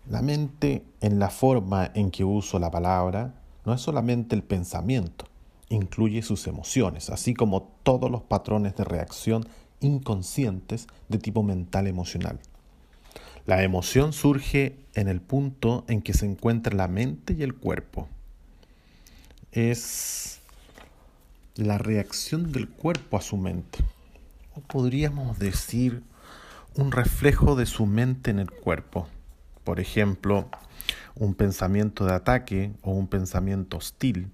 La 0.09 0.21
mente, 0.21 0.83
en 0.99 1.19
la 1.19 1.29
forma 1.29 1.89
en 1.93 2.11
que 2.11 2.25
uso 2.25 2.59
la 2.59 2.69
palabra, 2.69 3.33
no 3.63 3.73
es 3.73 3.79
solamente 3.79 4.35
el 4.35 4.43
pensamiento, 4.43 5.23
incluye 5.69 6.21
sus 6.21 6.47
emociones, 6.47 7.09
así 7.09 7.33
como 7.33 7.63
todos 7.83 8.11
los 8.11 8.23
patrones 8.23 8.75
de 8.75 8.83
reacción 8.83 9.47
inconscientes 9.85 10.87
de 11.07 11.17
tipo 11.17 11.43
mental 11.43 11.87
emocional. 11.87 12.39
La 13.45 13.63
emoción 13.63 14.11
surge 14.11 14.75
en 14.95 15.07
el 15.07 15.21
punto 15.21 15.85
en 15.87 16.01
que 16.01 16.13
se 16.13 16.25
encuentra 16.25 16.75
la 16.75 16.87
mente 16.87 17.35
y 17.37 17.43
el 17.43 17.53
cuerpo. 17.53 18.09
Es 19.51 20.41
la 21.55 21.77
reacción 21.77 22.51
del 22.51 22.67
cuerpo 22.67 23.17
a 23.17 23.21
su 23.21 23.37
mente. 23.37 23.79
O 24.55 24.61
podríamos 24.61 25.37
decir 25.37 26.01
un 26.75 26.91
reflejo 26.91 27.55
de 27.55 27.67
su 27.67 27.85
mente 27.85 28.31
en 28.31 28.39
el 28.39 28.49
cuerpo. 28.49 29.07
Por 29.63 29.79
ejemplo, 29.79 30.49
un 31.13 31.35
pensamiento 31.35 32.05
de 32.05 32.13
ataque 32.13 32.71
o 32.81 32.91
un 32.91 33.07
pensamiento 33.07 33.77
hostil 33.77 34.31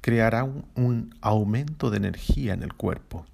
creará 0.00 0.44
un, 0.44 0.64
un 0.76 1.14
aumento 1.20 1.90
de 1.90 1.96
energía 1.96 2.54
en 2.54 2.62
el 2.62 2.72
cuerpo 2.72 3.26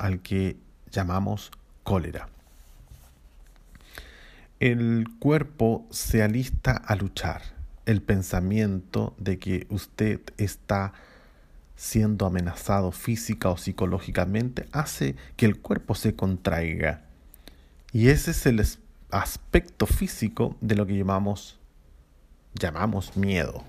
al 0.00 0.20
que 0.20 0.56
llamamos 0.90 1.52
cólera. 1.84 2.28
El 4.58 5.06
cuerpo 5.18 5.86
se 5.90 6.22
alista 6.22 6.72
a 6.72 6.96
luchar. 6.96 7.42
El 7.86 8.02
pensamiento 8.02 9.14
de 9.18 9.38
que 9.38 9.66
usted 9.70 10.20
está 10.36 10.92
siendo 11.76 12.26
amenazado 12.26 12.92
física 12.92 13.48
o 13.50 13.56
psicológicamente 13.56 14.66
hace 14.72 15.16
que 15.36 15.46
el 15.46 15.58
cuerpo 15.58 15.94
se 15.94 16.14
contraiga. 16.14 17.02
Y 17.92 18.08
ese 18.08 18.32
es 18.32 18.46
el 18.46 18.62
aspecto 19.10 19.86
físico 19.86 20.56
de 20.60 20.76
lo 20.76 20.86
que 20.86 20.96
llamamos, 20.96 21.58
llamamos 22.54 23.16
miedo. 23.16 23.64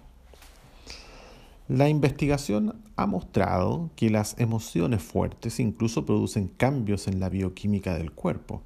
La 1.72 1.88
investigación 1.88 2.82
ha 2.97 3.05
mostrado 3.05 3.91
que 3.95 4.09
las 4.09 4.38
emociones 4.38 5.01
fuertes 5.01 5.57
incluso 5.61 6.05
producen 6.05 6.49
cambios 6.49 7.07
en 7.07 7.22
la 7.22 7.30
bioquímica 7.30 7.97
del 7.97 8.11
cuerpo. 8.11 8.61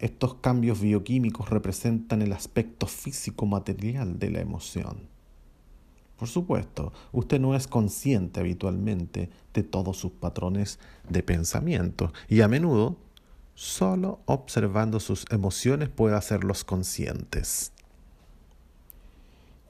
Estos 0.00 0.34
cambios 0.34 0.80
bioquímicos 0.80 1.50
representan 1.50 2.20
el 2.20 2.32
aspecto 2.32 2.88
físico-material 2.88 4.18
de 4.18 4.28
la 4.32 4.40
emoción. 4.40 5.02
Por 6.18 6.26
supuesto, 6.26 6.92
usted 7.12 7.38
no 7.38 7.54
es 7.54 7.68
consciente 7.68 8.40
habitualmente 8.40 9.30
de 9.52 9.62
todos 9.62 9.96
sus 9.96 10.10
patrones 10.10 10.80
de 11.08 11.22
pensamiento 11.22 12.12
y 12.28 12.40
a 12.40 12.48
menudo 12.48 12.96
solo 13.54 14.18
observando 14.24 14.98
sus 14.98 15.26
emociones 15.30 15.90
puede 15.90 16.16
hacerlos 16.16 16.64
conscientes. 16.64 17.73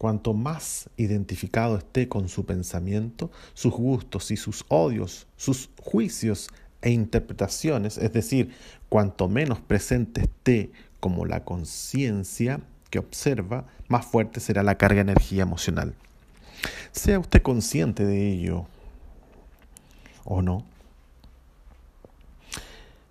Cuanto 0.05 0.35
más 0.35 0.91
identificado 0.99 1.79
esté 1.79 2.11
con 2.11 2.29
su 2.29 2.45
pensamiento, 2.45 3.31
sus 3.55 3.73
gustos 3.73 4.31
y 4.33 4.37
sus 4.37 4.67
odios, 4.69 5.27
sus 5.39 5.71
juicios 5.81 6.51
e 6.83 6.91
interpretaciones, 6.91 7.97
es 7.97 8.13
decir, 8.13 8.53
cuanto 8.91 9.31
menos 9.31 9.61
presente 9.61 10.21
esté 10.21 10.71
como 11.01 11.25
la 11.25 11.43
conciencia 11.45 12.61
que 12.91 12.99
observa, 12.99 13.65
más 13.89 14.05
fuerte 14.05 14.41
será 14.41 14.63
la 14.63 14.75
carga 14.75 14.97
de 14.97 15.13
energía 15.13 15.41
emocional. 15.41 15.95
Sea 16.93 17.19
usted 17.19 17.41
consciente 17.41 18.05
de 18.05 18.31
ello 18.31 18.67
o 20.27 20.43
no. 20.43 20.67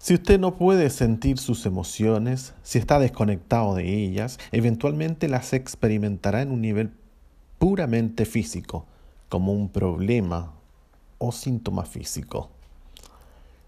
Si 0.03 0.13
usted 0.13 0.37
no 0.37 0.57
puede 0.57 0.89
sentir 0.89 1.39
sus 1.39 1.65
emociones, 1.65 2.53
si 2.61 2.77
está 2.77 2.99
desconectado 2.99 3.73
de 3.73 4.03
ellas, 4.03 4.37
eventualmente 4.51 5.29
las 5.29 5.53
experimentará 5.53 6.41
en 6.41 6.51
un 6.51 6.59
nivel 6.59 6.91
puramente 7.57 8.25
físico, 8.25 8.85
como 9.29 9.53
un 9.53 9.69
problema 9.69 10.51
o 11.19 11.31
síntoma 11.31 11.85
físico. 11.85 12.49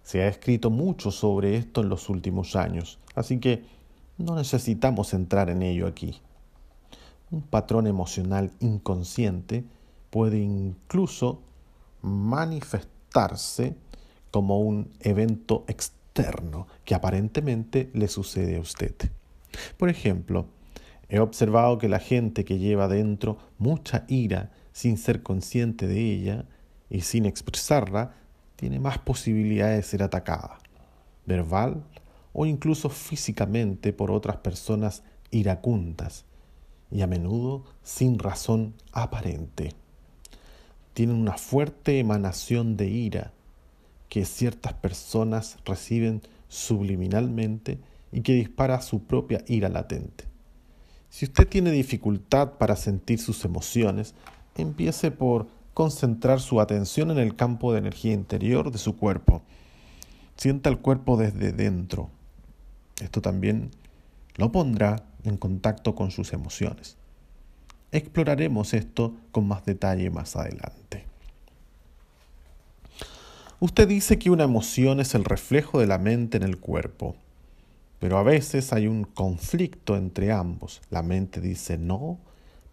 Se 0.04 0.24
ha 0.24 0.28
escrito 0.28 0.70
mucho 0.70 1.10
sobre 1.10 1.56
esto 1.56 1.80
en 1.80 1.88
los 1.88 2.10
últimos 2.10 2.58
años, 2.58 3.00
así 3.16 3.40
que 3.40 3.64
no 4.18 4.36
necesitamos 4.36 5.14
entrar 5.14 5.50
en 5.50 5.62
ello 5.62 5.88
aquí. 5.88 6.20
Un 7.32 7.44
patrón 7.44 7.88
emocional 7.88 8.52
inconsciente 8.60 9.64
puede 10.10 10.40
incluso 10.40 11.40
manifestarse 12.02 13.74
como 14.32 14.60
un 14.60 14.92
evento 15.00 15.64
externo 15.70 15.95
que 16.86 16.96
aparentemente 16.96 17.90
le 17.94 18.08
sucede 18.08 18.58
a 18.58 18.62
usted. 18.62 18.96
Por 19.78 19.90
ejemplo, 19.90 20.48
he 21.10 21.20
observado 21.20 21.78
que 21.78 21.90
la 21.90 22.00
gente 22.00 22.46
que 22.46 22.58
lleva 22.58 22.88
dentro 22.88 23.38
mucha 23.58 24.06
ira 24.08 24.52
sin 24.72 24.98
ser 24.98 25.24
consciente 25.24 25.88
de 25.88 26.00
ella 26.00 26.46
y 26.90 27.02
sin 27.02 27.26
expresarla, 27.26 28.14
tiene 28.56 28.80
más 28.80 28.98
posibilidades 28.98 29.78
de 29.78 29.84
ser 29.84 30.04
atacada, 30.04 30.60
verbal 31.26 31.84
o 32.34 32.46
incluso 32.46 32.90
físicamente 32.90 33.92
por 33.94 34.12
otras 34.12 34.38
personas 34.38 35.04
iracundas 35.32 36.26
y 36.92 37.02
a 37.02 37.08
menudo 37.08 37.66
sin 37.84 38.20
razón 38.20 38.74
aparente. 38.92 39.74
Tienen 40.94 41.18
una 41.18 41.38
fuerte 41.38 42.00
emanación 42.00 42.78
de 42.78 42.88
ira 42.88 43.34
que 44.10 44.26
ciertas 44.26 44.74
personas 44.74 45.58
reciben 45.66 46.22
subliminalmente 46.48 47.80
y 48.12 48.22
que 48.22 48.34
dispara 48.34 48.82
su 48.82 49.04
propia 49.04 49.44
ira 49.48 49.70
latente. 49.70 50.26
Si 51.10 51.26
usted 51.26 51.48
tiene 51.48 51.72
dificultad 51.72 52.54
para 52.54 52.76
sentir 52.76 53.20
sus 53.20 53.46
emociones, 53.46 54.16
empiece 54.56 55.12
por 55.12 55.48
concentrar 55.74 56.40
su 56.40 56.62
atención 56.62 57.12
en 57.12 57.20
el 57.20 57.36
campo 57.36 57.72
de 57.74 57.80
energía 57.80 58.14
interior 58.14 58.72
de 58.72 58.78
su 58.78 58.96
cuerpo. 58.96 59.42
Sienta 60.38 60.70
el 60.70 60.80
cuerpo 60.80 61.18
desde 61.18 61.52
dentro. 61.52 62.10
Esto 63.02 63.22
también 63.22 63.72
lo 64.36 64.52
pondrá 64.52 65.04
en 65.24 65.38
contacto 65.38 65.96
con 65.96 66.12
sus 66.12 66.34
emociones. 66.34 66.98
Exploraremos 67.92 68.74
esto 68.74 69.16
con 69.32 69.48
más 69.48 69.66
detalle 69.66 70.10
más 70.10 70.36
adelante. 70.36 71.06
Usted 73.66 73.88
dice 73.88 74.20
que 74.20 74.30
una 74.30 74.44
emoción 74.44 75.00
es 75.00 75.16
el 75.16 75.26
reflejo 75.26 75.80
de 75.80 75.88
la 75.88 75.98
mente 75.98 76.38
en 76.38 76.44
el 76.44 76.60
cuerpo, 76.60 77.16
pero 77.98 78.20
a 78.20 78.24
veces 78.24 78.72
hay 78.72 78.86
un 78.86 79.06
conflicto 79.06 79.98
entre 79.98 80.32
ambos. 80.32 80.84
La 80.92 81.02
mente 81.02 81.42
dice 81.42 81.80
no, 81.80 82.20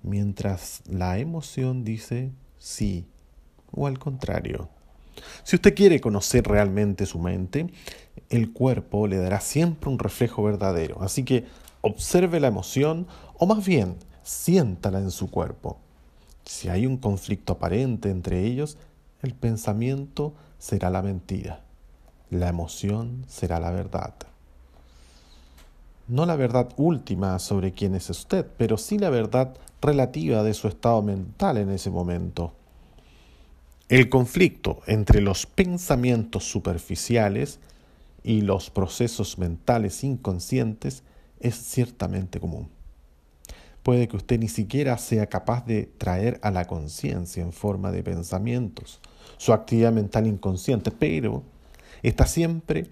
mientras 0.03 0.83
la 0.87 1.19
emoción 1.19 1.83
dice 1.83 2.31
sí, 2.59 3.07
o 3.71 3.87
al 3.87 3.99
contrario. 3.99 4.69
Si 5.45 5.57
usted 5.57 5.75
quiere 5.75 5.99
conocer 5.99 6.47
realmente 6.47 7.07
su 7.07 7.19
mente, 7.19 7.69
el 8.29 8.53
cuerpo 8.53 9.07
le 9.07 9.17
dará 9.17 9.41
siempre 9.41 9.89
un 9.89 9.99
reflejo 9.99 10.43
verdadero. 10.43 11.03
Así 11.03 11.25
que 11.25 11.47
observe 11.81 12.39
la 12.39 12.49
emoción, 12.49 13.07
o 13.39 13.47
más 13.47 13.65
bien, 13.67 13.97
siéntala 14.23 14.99
en 14.99 15.11
su 15.11 15.31
cuerpo. 15.31 15.79
Si 16.45 16.69
hay 16.69 16.85
un 16.85 16.99
conflicto 16.99 17.55
aparente 17.55 18.11
entre 18.11 18.45
ellos, 18.45 18.77
el 19.23 19.33
pensamiento 19.33 20.35
será 20.63 20.91
la 20.91 21.03
mentira, 21.03 21.59
la 22.31 22.49
emoción 22.49 23.25
será 23.27 23.59
la 23.59 23.73
verdad. 23.73 24.15
No 26.07 26.25
la 26.25 26.37
verdad 26.37 26.69
última 26.77 27.37
sobre 27.41 27.73
quién 27.73 27.97
es 27.97 28.09
usted, 28.09 28.47
pero 28.59 28.79
sí 28.79 28.97
la 28.97 29.11
verdad 29.11 29.57
relativa 29.81 30.45
de 30.45 30.55
su 30.55 30.69
estado 30.69 31.03
mental 31.03 31.59
en 31.59 31.69
ese 31.71 31.91
momento. 31.91 32.53
El 33.89 34.09
conflicto 34.09 34.83
entre 34.87 35.21
los 35.21 35.47
pensamientos 35.47 36.45
superficiales 36.45 37.59
y 38.23 38.43
los 38.43 38.71
procesos 38.71 39.39
mentales 39.39 40.05
inconscientes 40.05 41.03
es 41.41 41.57
ciertamente 41.57 42.39
común. 42.39 42.69
Puede 43.83 44.07
que 44.09 44.17
usted 44.17 44.39
ni 44.39 44.49
siquiera 44.49 44.97
sea 44.99 45.27
capaz 45.27 45.67
de 45.67 45.91
traer 45.99 46.39
a 46.43 46.51
la 46.51 46.67
conciencia 46.67 47.43
en 47.43 47.53
forma 47.53 47.91
de 47.91 48.03
pensamientos 48.03 49.01
su 49.43 49.53
actividad 49.53 49.93
mental 49.93 50.29
inconsciente, 50.29 50.93
pero 50.93 51.43
está 52.05 52.27
siempre, 52.27 52.87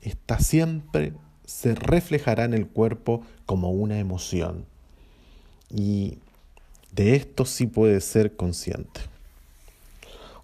está 0.00 0.40
siempre, 0.40 1.12
se 1.44 1.76
reflejará 1.76 2.44
en 2.44 2.54
el 2.54 2.66
cuerpo 2.66 3.22
como 3.46 3.70
una 3.70 4.00
emoción. 4.00 4.66
Y 5.70 6.18
de 6.90 7.14
esto 7.14 7.44
sí 7.44 7.68
puede 7.68 8.00
ser 8.00 8.34
consciente. 8.34 9.00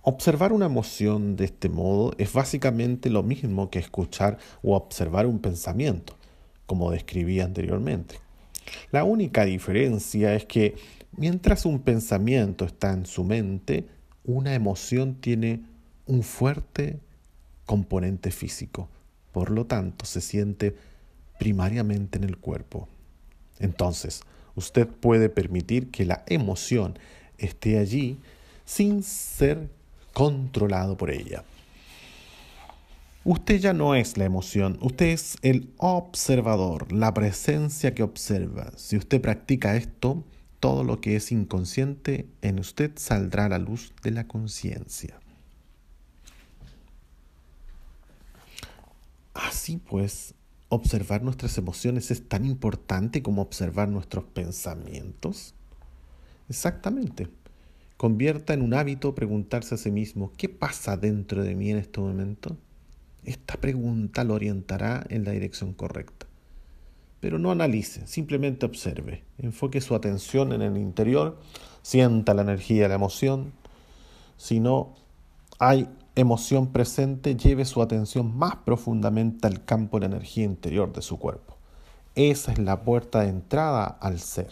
Observar 0.03 0.53
una 0.53 0.66
emoción 0.66 1.35
de 1.35 1.47
este 1.47 1.69
modo 1.69 2.14
es 2.19 2.33
básicamente 2.33 3.11
lo 3.11 3.25
mismo 3.25 3.71
que 3.71 3.81
escuchar 3.81 4.39
o 4.62 4.77
observar 4.77 5.27
un 5.27 5.41
pensamiento, 5.41 6.14
como 6.66 6.93
describí 6.93 7.41
anteriormente. 7.41 8.21
La 8.91 9.05
única 9.05 9.45
diferencia 9.45 10.35
es 10.35 10.45
que 10.45 10.77
mientras 11.16 11.64
un 11.66 11.81
pensamiento 11.81 12.64
está 12.64 12.93
en 12.93 13.07
su 13.07 13.25
mente, 13.25 13.87
una 14.25 14.55
emoción 14.55 15.14
tiene 15.14 15.62
un 16.07 16.23
fuerte 16.23 16.99
componente 17.66 18.31
físico, 18.31 18.89
por 19.33 19.51
lo 19.51 19.66
tanto 19.66 20.05
se 20.05 20.21
siente 20.21 20.75
primariamente 21.39 22.19
en 22.19 22.25
el 22.25 22.37
cuerpo. 22.39 22.89
Entonces, 23.59 24.23
usted 24.55 24.87
puede 24.87 25.29
permitir 25.29 25.91
que 25.91 26.05
la 26.05 26.25
emoción 26.27 26.99
esté 27.39 27.79
allí 27.79 28.19
sin 28.64 29.03
ser 29.03 29.69
controlado 30.12 30.97
por 30.97 31.11
ella. 31.11 31.45
Usted 33.31 33.61
ya 33.61 33.74
no 33.74 33.95
es 33.95 34.16
la 34.16 34.24
emoción, 34.24 34.79
usted 34.81 35.09
es 35.09 35.37
el 35.43 35.70
observador, 35.76 36.91
la 36.93 37.12
presencia 37.12 37.95
que 37.95 38.03
observa. 38.03 38.72
Si 38.79 38.97
usted 38.97 39.20
practica 39.20 39.76
esto, 39.76 40.24
todo 40.61 40.83
lo 40.83 41.03
que 41.03 41.14
es 41.14 41.31
inconsciente 41.31 42.26
en 42.41 42.59
usted 42.59 42.93
saldrá 42.95 43.45
a 43.45 43.49
la 43.51 43.59
luz 43.59 43.93
de 44.03 44.12
la 44.12 44.26
conciencia. 44.26 45.20
Así 49.35 49.76
pues, 49.76 50.33
observar 50.70 51.22
nuestras 51.22 51.59
emociones 51.59 52.11
es 52.11 52.26
tan 52.31 52.47
importante 52.47 53.22
como 53.22 53.43
observar 53.43 53.91
nuestros 53.91 54.24
pensamientos? 54.24 55.55
Exactamente. 56.49 57.29
Convierta 57.99 58.55
en 58.55 58.62
un 58.62 58.72
hábito 58.72 59.14
preguntarse 59.14 59.74
a 59.74 59.79
sí 59.79 59.91
mismo, 59.91 60.33
¿qué 60.39 60.49
pasa 60.49 60.97
dentro 60.97 61.45
de 61.45 61.55
mí 61.55 61.70
en 61.70 61.76
este 61.76 62.01
momento? 62.01 62.57
Esta 63.25 63.57
pregunta 63.57 64.25
lo 64.25 64.35
orientará 64.35 65.05
en 65.09 65.25
la 65.25 65.33
dirección 65.33 65.73
correcta. 65.75 66.27
Pero 67.21 67.39
no 67.39 67.51
analice, 67.51 68.07
simplemente 68.07 68.64
observe. 68.64 69.25
Enfoque 69.39 69.81
su 69.81 69.95
atención 69.95 70.53
en 70.53 70.62
el 70.62 70.77
interior, 70.77 71.39
sienta 71.83 72.33
la 72.35 72.43
energía 72.43 72.89
la 72.89 72.95
emoción. 72.95 73.53
Si 74.37 74.61
no 74.61 74.95
hay 75.59 75.89
emoción 76.14 76.69
presente, 76.69 77.35
lleve 77.35 77.64
su 77.64 77.83
atención 77.83 78.37
más 78.37 78.57
profundamente 78.57 79.47
al 79.49 79.64
campo 79.64 79.99
de 79.99 80.07
energía 80.07 80.45
interior 80.45 80.93
de 80.93 81.03
su 81.03 81.19
cuerpo. 81.19 81.57
Esa 82.14 82.53
es 82.53 82.59
la 82.59 82.83
puerta 82.83 83.21
de 83.21 83.29
entrada 83.29 83.85
al 83.85 84.21
ser. 84.21 84.49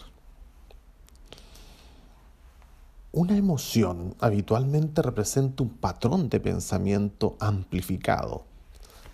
Una 3.13 3.37
emoción 3.37 4.15
habitualmente 4.19 5.01
representa 5.01 5.63
un 5.63 5.69
patrón 5.69 6.29
de 6.29 6.39
pensamiento 6.39 7.37
amplificado 7.39 8.45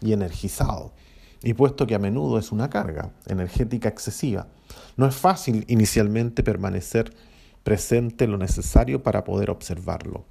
y 0.03 0.13
energizado, 0.13 0.93
y 1.41 1.53
puesto 1.53 1.87
que 1.87 1.95
a 1.95 1.99
menudo 1.99 2.37
es 2.37 2.51
una 2.51 2.69
carga 2.69 3.11
energética 3.27 3.89
excesiva, 3.89 4.47
no 4.97 5.07
es 5.07 5.15
fácil 5.15 5.65
inicialmente 5.67 6.43
permanecer 6.43 7.13
presente 7.63 8.27
lo 8.27 8.37
necesario 8.37 9.03
para 9.03 9.23
poder 9.23 9.49
observarlo 9.49 10.25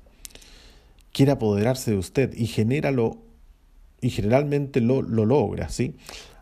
quiere 1.13 1.33
apoderarse 1.33 1.93
de 1.93 1.99
usted 1.99 2.35
y 2.35 2.51
y 4.01 4.11
generalmente 4.11 4.81
lo, 4.81 5.03
lo 5.03 5.27
logra, 5.27 5.69
¿sí? 5.69 5.95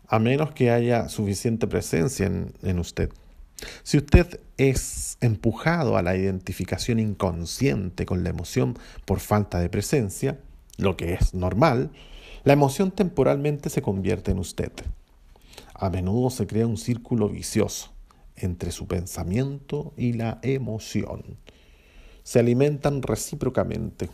A 0.07 0.17
menos 0.17 0.51
que 0.51 0.71
haya 0.71 1.09
suficiente 1.09 1.67
presencia 1.67 2.25
en, 2.25 2.53
en 2.63 2.79
usted. 2.79 3.11
Si 3.83 3.97
usted 3.97 4.39
es 4.57 5.17
empujado 5.21 5.95
a 5.95 6.01
la 6.01 6.15
identificación 6.15 6.99
inconsciente 6.99 8.07
con 8.07 8.23
la 8.23 8.31
emoción 8.31 8.79
por 9.05 9.19
falta 9.19 9.59
de 9.59 9.69
presencia, 9.69 10.39
lo 10.77 10.97
que 10.97 11.13
es 11.13 11.35
normal, 11.35 11.91
la 12.43 12.53
emoción 12.53 12.91
temporalmente 12.91 13.69
se 13.69 13.81
convierte 13.81 14.31
en 14.31 14.39
usted. 14.39 14.71
A 15.73 15.89
menudo 15.89 16.29
se 16.29 16.47
crea 16.47 16.65
un 16.65 16.77
círculo 16.77 17.29
vicioso 17.29 17.91
entre 18.35 18.71
su 18.71 18.87
pensamiento 18.87 19.93
y 19.95 20.13
la 20.13 20.39
emoción. 20.41 21.37
Se 22.23 22.39
alimentan 22.39 23.01
recíprocamente. 23.01 24.09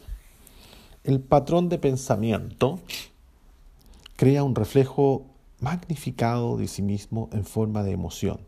El 1.04 1.22
patrón 1.22 1.70
de 1.70 1.78
pensamiento 1.78 2.80
crea 4.18 4.44
un 4.44 4.56
reflejo 4.56 5.26
magnificado 5.60 6.58
de 6.58 6.68
sí 6.68 6.82
mismo 6.82 7.30
en 7.32 7.46
forma 7.46 7.84
de 7.84 7.92
emoción 7.92 8.40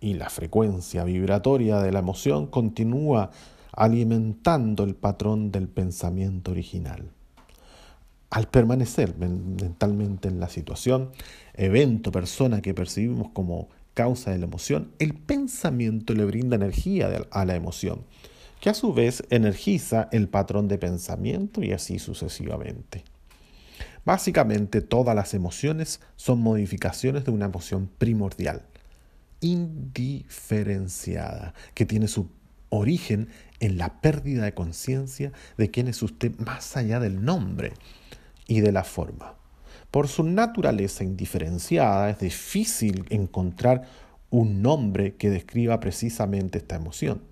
y 0.00 0.14
la 0.14 0.28
frecuencia 0.28 1.04
vibratoria 1.04 1.80
de 1.80 1.90
la 1.90 2.00
emoción 2.00 2.46
continúa 2.46 3.30
alimentando 3.72 4.84
el 4.84 4.94
patrón 4.94 5.50
del 5.50 5.68
pensamiento 5.68 6.50
original. 6.50 7.15
Al 8.30 8.48
permanecer 8.48 9.16
mentalmente 9.16 10.28
en 10.28 10.40
la 10.40 10.48
situación, 10.48 11.12
evento, 11.54 12.10
persona 12.10 12.60
que 12.60 12.74
percibimos 12.74 13.28
como 13.32 13.68
causa 13.94 14.32
de 14.32 14.38
la 14.38 14.46
emoción, 14.46 14.90
el 14.98 15.14
pensamiento 15.14 16.12
le 16.12 16.24
brinda 16.24 16.56
energía 16.56 17.24
a 17.30 17.44
la 17.44 17.54
emoción, 17.54 18.02
que 18.60 18.68
a 18.68 18.74
su 18.74 18.92
vez 18.92 19.22
energiza 19.30 20.08
el 20.10 20.26
patrón 20.28 20.66
de 20.66 20.76
pensamiento 20.76 21.62
y 21.62 21.70
así 21.72 22.00
sucesivamente. 22.00 23.04
Básicamente 24.04 24.82
todas 24.82 25.14
las 25.14 25.32
emociones 25.32 26.00
son 26.16 26.40
modificaciones 26.40 27.24
de 27.24 27.30
una 27.30 27.46
emoción 27.46 27.88
primordial, 27.98 28.62
indiferenciada, 29.40 31.54
que 31.74 31.86
tiene 31.86 32.08
su 32.08 32.28
origen 32.70 33.28
en 33.60 33.78
la 33.78 34.00
pérdida 34.00 34.42
de 34.44 34.52
conciencia 34.52 35.30
de 35.56 35.70
quién 35.70 35.86
es 35.86 36.02
usted 36.02 36.36
más 36.38 36.76
allá 36.76 36.98
del 37.00 37.24
nombre 37.24 37.72
y 38.46 38.60
de 38.60 38.72
la 38.72 38.84
forma. 38.84 39.34
Por 39.90 40.08
su 40.08 40.22
naturaleza 40.22 41.04
indiferenciada 41.04 42.10
es 42.10 42.20
difícil 42.20 43.06
encontrar 43.10 43.82
un 44.30 44.62
nombre 44.62 45.14
que 45.14 45.30
describa 45.30 45.80
precisamente 45.80 46.58
esta 46.58 46.76
emoción. 46.76 47.22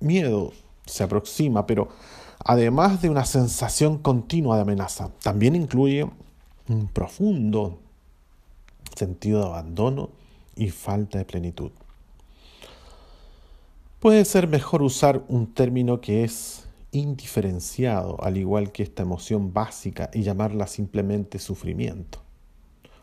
Miedo 0.00 0.52
se 0.86 1.04
aproxima, 1.04 1.66
pero 1.66 1.88
además 2.44 3.00
de 3.02 3.10
una 3.10 3.24
sensación 3.24 3.98
continua 3.98 4.56
de 4.56 4.62
amenaza, 4.62 5.10
también 5.22 5.54
incluye 5.54 6.08
un 6.68 6.88
profundo 6.88 7.78
sentido 8.96 9.40
de 9.40 9.46
abandono 9.46 10.10
y 10.56 10.70
falta 10.70 11.18
de 11.18 11.24
plenitud. 11.24 11.70
Puede 14.00 14.24
ser 14.24 14.48
mejor 14.48 14.82
usar 14.82 15.22
un 15.28 15.52
término 15.52 16.00
que 16.00 16.24
es 16.24 16.66
indiferenciado, 16.92 18.22
al 18.22 18.36
igual 18.36 18.72
que 18.72 18.82
esta 18.82 19.02
emoción 19.02 19.52
básica, 19.52 20.10
y 20.12 20.22
llamarla 20.22 20.66
simplemente 20.66 21.38
sufrimiento. 21.38 22.22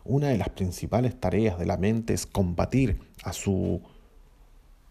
Una 0.04 0.28
de 0.28 0.38
las 0.38 0.48
principales 0.50 1.18
tareas 1.18 1.58
de 1.58 1.66
la 1.66 1.76
mente 1.76 2.14
es 2.14 2.26
combatir 2.26 3.00
a 3.24 3.32
su 3.32 3.82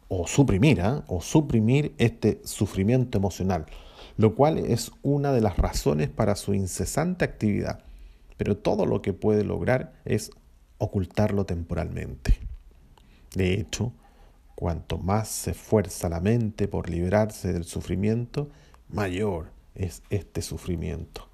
o 0.09 0.25
suprimir, 0.25 0.81
¿ah? 0.81 1.03
o 1.07 1.21
suprimir 1.21 1.93
este 1.97 2.39
sufrimiento 2.45 3.17
emocional, 3.17 3.65
lo 4.15 4.35
cual 4.35 4.57
es 4.57 4.91
una 5.01 5.33
de 5.33 5.41
las 5.41 5.57
razones 5.57 6.09
para 6.09 6.35
su 6.35 6.53
incesante 6.53 7.25
actividad. 7.25 7.83
Pero 8.37 8.57
todo 8.57 8.85
lo 8.85 9.01
que 9.01 9.13
puede 9.13 9.43
lograr 9.43 9.93
es 10.05 10.31
ocultarlo 10.77 11.45
temporalmente. 11.45 12.39
De 13.35 13.55
hecho, 13.55 13.91
Cuanto 14.57 14.97
más 14.97 15.27
se 15.27 15.51
esfuerza 15.51 16.09
la 16.09 16.19
mente 16.19 16.67
por 16.67 16.89
liberarse 16.89 17.53
del 17.53 17.63
sufrimiento, 17.63 18.49
mayor 18.89 19.51
es 19.75 20.03
este 20.09 20.41
sufrimiento. 20.41 21.27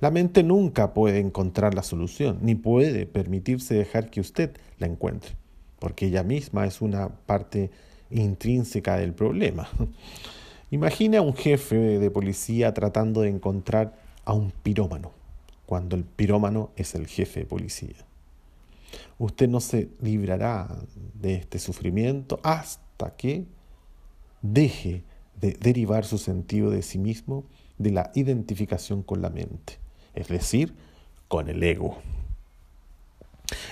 La 0.00 0.10
mente 0.10 0.42
nunca 0.42 0.92
puede 0.92 1.20
encontrar 1.20 1.74
la 1.74 1.82
solución, 1.82 2.38
ni 2.42 2.54
puede 2.54 3.06
permitirse 3.06 3.74
dejar 3.74 4.10
que 4.10 4.20
usted 4.20 4.56
la 4.78 4.86
encuentre, 4.86 5.36
porque 5.78 6.06
ella 6.06 6.22
misma 6.22 6.66
es 6.66 6.82
una 6.82 7.08
parte 7.08 7.70
intrínseca 8.10 8.96
del 8.96 9.14
problema. 9.14 9.68
Imagine 10.70 11.16
a 11.16 11.22
un 11.22 11.34
jefe 11.34 11.98
de 11.98 12.10
policía 12.10 12.74
tratando 12.74 13.22
de 13.22 13.30
encontrar 13.30 13.96
a 14.24 14.34
un 14.34 14.50
pirómano, 14.50 15.12
cuando 15.64 15.96
el 15.96 16.04
pirómano 16.04 16.70
es 16.76 16.94
el 16.94 17.06
jefe 17.06 17.40
de 17.40 17.46
policía. 17.46 17.96
Usted 19.18 19.48
no 19.48 19.60
se 19.60 19.88
librará 20.00 20.68
de 21.14 21.34
este 21.34 21.58
sufrimiento 21.58 22.38
hasta 22.42 23.16
que 23.16 23.46
deje 24.42 25.04
de 25.40 25.52
derivar 25.52 26.04
su 26.04 26.18
sentido 26.18 26.70
de 26.70 26.82
sí 26.82 26.98
mismo 26.98 27.44
de 27.78 27.90
la 27.90 28.10
identificación 28.14 29.02
con 29.02 29.22
la 29.22 29.30
mente, 29.30 29.78
es 30.14 30.28
decir, 30.28 30.74
con 31.28 31.48
el 31.48 31.62
ego. 31.62 31.98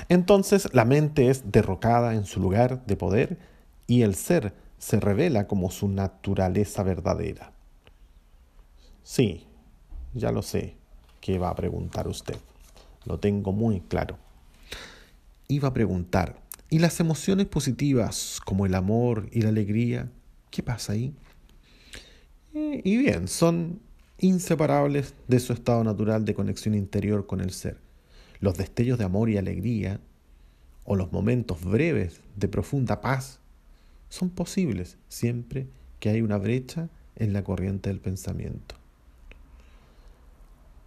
Entonces 0.09 0.69
la 0.73 0.85
mente 0.85 1.31
es 1.31 1.51
derrocada 1.51 2.15
en 2.15 2.27
su 2.27 2.41
lugar 2.41 2.85
de 2.87 2.97
poder 2.97 3.39
y 3.87 4.03
el 4.03 4.15
ser 4.15 4.55
se 4.79 5.01
revela 5.01 5.47
como 5.47 5.71
su 5.71 5.89
naturaleza 5.89 6.83
verdadera. 6.83 7.53
Sí, 9.03 9.47
ya 10.13 10.31
lo 10.31 10.43
sé, 10.43 10.77
¿qué 11.21 11.39
va 11.39 11.51
a 11.51 11.55
preguntar 11.55 12.09
usted? 12.09 12.37
Lo 13.05 13.19
tengo 13.19 13.53
muy 13.53 13.81
claro 13.81 14.19
iba 15.49 15.69
a 15.69 15.75
preguntar, 15.75 16.37
¿y 16.71 16.79
las 16.79 17.01
emociones 17.01 17.47
positivas 17.47 18.41
como 18.45 18.67
el 18.67 18.75
amor 18.75 19.29
y 19.33 19.43
la 19.43 19.51
alegría? 19.51 20.11
¿Qué 20.51 20.63
pasa 20.63 20.95
ahí? 20.95 21.15
Y 22.55 22.97
bien, 22.97 23.27
son 23.27 23.81
inseparables 24.19 25.15
de 25.27 25.41
su 25.41 25.53
estado 25.53 25.83
natural 25.83 26.25
de 26.25 26.35
conexión 26.35 26.77
interior 26.77 27.27
con 27.27 27.41
el 27.41 27.51
ser. 27.51 27.79
Los 28.39 28.57
destellos 28.57 28.97
de 28.99 29.05
amor 29.05 29.29
y 29.29 29.37
alegría, 29.37 30.01
o 30.85 30.95
los 30.95 31.11
momentos 31.11 31.65
breves 31.65 32.21
de 32.37 32.47
profunda 32.47 33.01
paz, 33.01 33.41
son 34.09 34.31
posibles 34.31 34.97
siempre 35.09 35.67
que 35.99 36.11
hay 36.11 36.23
una 36.23 36.39
brecha 36.39 36.89
en 37.17 37.33
la 37.33 37.43
corriente 37.43 37.91
del 37.91 38.01
pensamiento. 38.01 38.77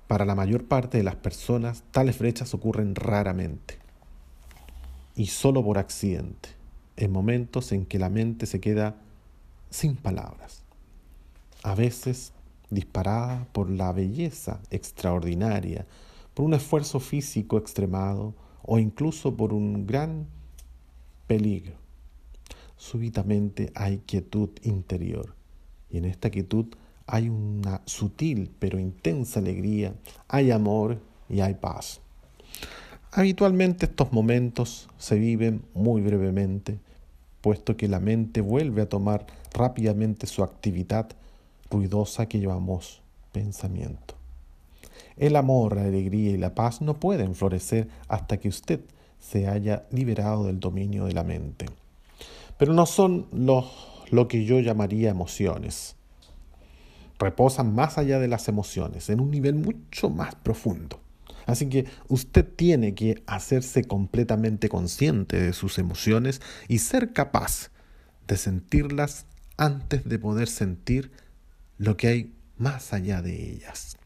Para 0.07 0.23
la 0.23 0.35
mayor 0.35 0.65
parte 0.65 0.97
de 0.97 1.03
las 1.03 1.15
personas, 1.15 1.83
tales 1.91 2.17
brechas 2.17 2.53
ocurren 2.53 2.95
raramente 2.95 3.77
y 5.15 5.25
solo 5.25 5.63
por 5.63 5.79
accidente, 5.79 6.49
en 6.95 7.11
momentos 7.11 7.73
en 7.73 7.85
que 7.85 7.99
la 7.99 8.09
mente 8.09 8.45
se 8.45 8.61
queda 8.61 8.95
sin 9.69 9.97
palabras, 9.97 10.63
a 11.67 11.75
veces 11.75 12.31
disparada 12.69 13.45
por 13.51 13.69
la 13.69 13.91
belleza 13.91 14.61
extraordinaria, 14.71 15.85
por 16.33 16.45
un 16.45 16.53
esfuerzo 16.53 17.01
físico 17.01 17.57
extremado 17.57 18.33
o 18.63 18.79
incluso 18.79 19.35
por 19.35 19.51
un 19.51 19.85
gran 19.85 20.27
peligro. 21.27 21.75
Súbitamente 22.77 23.69
hay 23.75 23.97
quietud 23.97 24.49
interior 24.63 25.35
y 25.89 25.97
en 25.97 26.05
esta 26.05 26.29
quietud 26.29 26.67
hay 27.05 27.27
una 27.27 27.81
sutil 27.83 28.49
pero 28.59 28.79
intensa 28.79 29.41
alegría, 29.41 29.93
hay 30.29 30.51
amor 30.51 31.01
y 31.27 31.41
hay 31.41 31.55
paz. 31.55 31.99
Habitualmente 33.11 33.87
estos 33.87 34.13
momentos 34.13 34.87
se 34.97 35.19
viven 35.19 35.65
muy 35.73 35.99
brevemente, 35.99 36.79
puesto 37.41 37.75
que 37.75 37.89
la 37.89 37.99
mente 37.99 38.39
vuelve 38.39 38.83
a 38.83 38.89
tomar 38.89 39.27
rápidamente 39.53 40.27
su 40.27 40.43
actividad 40.43 41.09
ruidosa 41.69 42.27
que 42.27 42.39
llamamos 42.39 43.01
pensamiento. 43.31 44.15
El 45.15 45.35
amor, 45.35 45.75
la 45.75 45.83
alegría 45.83 46.31
y 46.31 46.37
la 46.37 46.53
paz 46.53 46.81
no 46.81 46.99
pueden 46.99 47.35
florecer 47.35 47.87
hasta 48.07 48.37
que 48.37 48.49
usted 48.49 48.81
se 49.19 49.47
haya 49.47 49.85
liberado 49.91 50.45
del 50.45 50.59
dominio 50.59 51.05
de 51.05 51.13
la 51.13 51.23
mente. 51.23 51.65
Pero 52.57 52.73
no 52.73 52.85
son 52.85 53.27
lo 53.31 54.27
que 54.27 54.45
yo 54.45 54.59
llamaría 54.59 55.09
emociones. 55.09 55.95
Reposan 57.19 57.73
más 57.73 57.97
allá 57.97 58.19
de 58.19 58.27
las 58.27 58.47
emociones, 58.47 59.09
en 59.09 59.19
un 59.19 59.31
nivel 59.31 59.55
mucho 59.55 60.09
más 60.09 60.35
profundo. 60.35 60.99
Así 61.47 61.67
que 61.69 61.85
usted 62.09 62.45
tiene 62.45 62.93
que 62.93 63.23
hacerse 63.25 63.85
completamente 63.85 64.69
consciente 64.69 65.39
de 65.39 65.53
sus 65.53 65.79
emociones 65.79 66.41
y 66.67 66.79
ser 66.79 67.13
capaz 67.13 67.71
de 68.27 68.37
sentirlas 68.37 69.25
antes 69.55 70.03
de 70.03 70.19
poder 70.19 70.49
sentir 70.49 71.11
lo 71.77 71.97
que 71.97 72.07
hay 72.07 72.33
más 72.57 72.93
allá 72.93 73.21
de 73.21 73.51
ellas. 73.51 73.97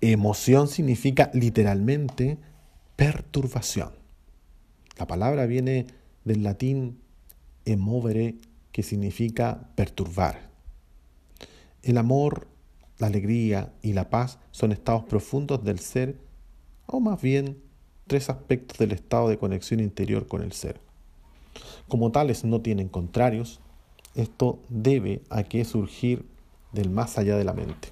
Emoción 0.00 0.68
significa 0.68 1.30
literalmente 1.32 2.38
perturbación. 2.96 3.92
La 4.98 5.06
palabra 5.06 5.46
viene 5.46 5.86
del 6.24 6.42
latín 6.42 7.00
emovere, 7.64 8.36
que 8.72 8.82
significa 8.82 9.68
perturbar. 9.76 10.50
El 11.82 11.98
amor 11.98 12.48
la 13.02 13.08
alegría 13.08 13.72
y 13.82 13.94
la 13.94 14.10
paz 14.10 14.38
son 14.52 14.70
estados 14.70 15.02
profundos 15.02 15.64
del 15.64 15.80
ser, 15.80 16.16
o 16.86 17.00
más 17.00 17.20
bien 17.20 17.60
tres 18.06 18.30
aspectos 18.30 18.78
del 18.78 18.92
estado 18.92 19.28
de 19.28 19.38
conexión 19.38 19.80
interior 19.80 20.28
con 20.28 20.40
el 20.42 20.52
ser. 20.52 20.80
Como 21.88 22.12
tales 22.12 22.44
no 22.44 22.60
tienen 22.60 22.88
contrarios, 22.88 23.60
esto 24.14 24.60
debe 24.68 25.22
a 25.30 25.42
que 25.44 25.64
surgir 25.64 26.26
del 26.72 26.90
más 26.90 27.18
allá 27.18 27.36
de 27.36 27.44
la 27.44 27.52
mente. 27.52 27.88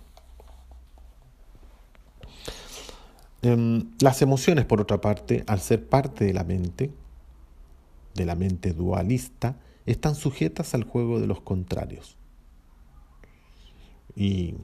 Em, 3.42 3.90
las 4.00 4.20
emociones, 4.20 4.66
por 4.66 4.80
otra 4.80 5.00
parte, 5.00 5.44
al 5.46 5.60
ser 5.60 5.88
parte 5.88 6.24
de 6.24 6.34
la 6.34 6.44
mente, 6.44 6.92
de 8.14 8.24
la 8.26 8.34
mente 8.34 8.74
dualista, 8.74 9.56
están 9.86 10.14
sujetas 10.14 10.74
al 10.74 10.84
juego 10.84 11.20
de 11.20 11.26
los 11.26 11.40
contrarios. 11.40 12.16
Y 14.14 14.56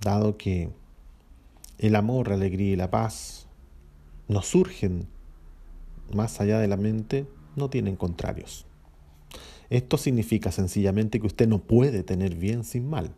dado 0.00 0.36
que 0.36 0.70
el 1.78 1.96
amor, 1.96 2.28
la 2.28 2.34
alegría 2.34 2.72
y 2.72 2.76
la 2.76 2.90
paz 2.90 3.48
no 4.28 4.42
surgen 4.42 5.08
más 6.14 6.40
allá 6.40 6.58
de 6.58 6.68
la 6.68 6.76
mente 6.76 7.26
no 7.56 7.70
tienen 7.70 7.96
contrarios. 7.96 8.66
Esto 9.72 9.96
significa 9.96 10.52
sencillamente 10.52 11.18
que 11.18 11.26
usted 11.26 11.48
no 11.48 11.62
puede 11.62 12.02
tener 12.02 12.34
bien 12.34 12.62
sin 12.62 12.86
mal. 12.86 13.14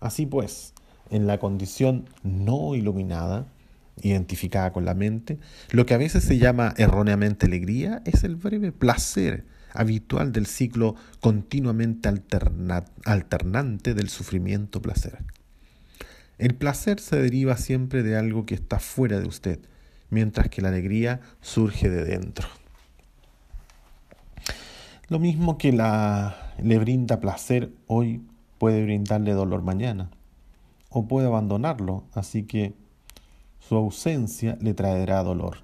Así 0.00 0.24
pues, 0.24 0.72
en 1.10 1.26
la 1.26 1.38
condición 1.38 2.06
no 2.22 2.74
iluminada, 2.74 3.46
identificada 4.00 4.72
con 4.72 4.86
la 4.86 4.94
mente, 4.94 5.38
lo 5.70 5.84
que 5.84 5.92
a 5.92 5.98
veces 5.98 6.24
se 6.24 6.38
llama 6.38 6.72
erróneamente 6.78 7.44
alegría 7.44 8.00
es 8.06 8.24
el 8.24 8.36
breve 8.36 8.72
placer 8.72 9.44
habitual 9.74 10.32
del 10.32 10.46
ciclo 10.46 10.94
continuamente 11.20 12.08
alternante 13.04 13.92
del 13.92 14.08
sufrimiento-placer. 14.08 15.18
El 16.38 16.54
placer 16.54 17.00
se 17.00 17.20
deriva 17.20 17.58
siempre 17.58 18.02
de 18.02 18.16
algo 18.16 18.46
que 18.46 18.54
está 18.54 18.78
fuera 18.78 19.20
de 19.20 19.28
usted, 19.28 19.58
mientras 20.08 20.48
que 20.48 20.62
la 20.62 20.68
alegría 20.68 21.20
surge 21.42 21.90
de 21.90 22.06
dentro. 22.06 22.48
Lo 25.10 25.18
mismo 25.18 25.56
que 25.56 25.72
la, 25.72 26.36
le 26.62 26.78
brinda 26.78 27.18
placer 27.18 27.72
hoy 27.86 28.20
puede 28.58 28.82
brindarle 28.82 29.32
dolor 29.32 29.62
mañana, 29.62 30.10
o 30.90 31.06
puede 31.06 31.28
abandonarlo, 31.28 32.04
así 32.12 32.42
que 32.42 32.74
su 33.58 33.76
ausencia 33.76 34.58
le 34.60 34.74
traerá 34.74 35.22
dolor. 35.22 35.60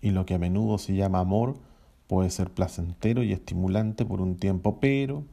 Y 0.00 0.10
lo 0.10 0.24
que 0.24 0.34
a 0.34 0.38
menudo 0.38 0.78
se 0.78 0.94
llama 0.94 1.18
amor 1.18 1.56
puede 2.06 2.30
ser 2.30 2.48
placentero 2.52 3.24
y 3.24 3.32
estimulante 3.32 4.04
por 4.04 4.20
un 4.20 4.36
tiempo, 4.36 4.78
pero 4.78 5.24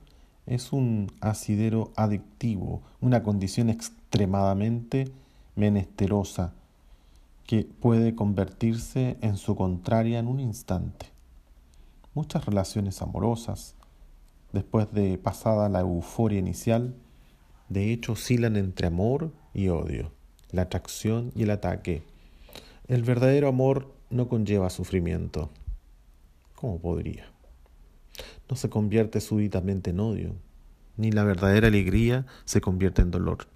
es 0.48 0.74
un 0.74 1.12
asidero 1.22 1.92
adictivo, 1.96 2.82
una 3.02 3.22
condición 3.22 3.70
extremadamente 3.70 5.12
menesterosa 5.56 6.54
que 7.46 7.66
puede 7.66 8.16
convertirse 8.16 9.16
en 9.22 9.38
su 9.38 9.56
contraria 9.56 10.18
en 10.18 10.28
un 10.28 10.40
instante. 10.40 11.13
Muchas 12.14 12.46
relaciones 12.46 13.02
amorosas, 13.02 13.76
después 14.52 14.92
de 14.92 15.18
pasada 15.18 15.70
la 15.70 15.82
euforia 15.82 16.40
inicial, 16.40 16.96
de 17.70 17.92
hecho 17.92 18.14
oscilan 18.14 18.56
entre 18.56 18.88
amor 18.88 19.32
y 19.54 19.70
odio, 19.70 20.12
la 20.52 20.64
atracción 20.64 21.32
y 21.36 21.44
el 21.44 21.52
ataque. 21.52 22.04
El 22.88 23.04
verdadero 23.04 23.48
amor 23.48 23.94
no 24.10 24.28
conlleva 24.28 24.70
sufrimiento. 24.70 25.50
¿Cómo 26.56 26.80
podría? 26.80 27.34
no 28.50 28.56
se 28.56 28.70
convierte 28.70 29.22
súbitamente 29.22 29.92
en 29.92 30.00
odio, 30.00 30.36
ni 30.98 31.12
la 31.12 31.24
verdadera 31.24 31.68
alegría 31.68 32.26
se 32.46 32.62
convierte 32.62 33.02
en 33.02 33.12
dolor. 33.12 33.48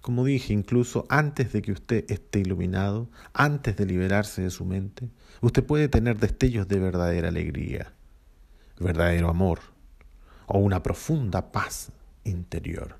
Como 0.00 0.24
dije, 0.24 0.52
incluso 0.52 1.06
antes 1.08 1.52
de 1.52 1.62
que 1.62 1.72
usted 1.72 2.04
esté 2.08 2.40
iluminado, 2.40 3.08
antes 3.32 3.76
de 3.76 3.86
liberarse 3.86 4.42
de 4.42 4.50
su 4.50 4.64
mente, 4.64 5.08
usted 5.40 5.64
puede 5.64 5.88
tener 5.88 6.18
destellos 6.18 6.68
de 6.68 6.78
verdadera 6.78 7.28
alegría, 7.28 7.92
verdadero 8.78 9.28
amor 9.28 9.60
o 10.46 10.58
una 10.58 10.82
profunda 10.82 11.52
paz 11.52 11.90
interior. 12.24 12.98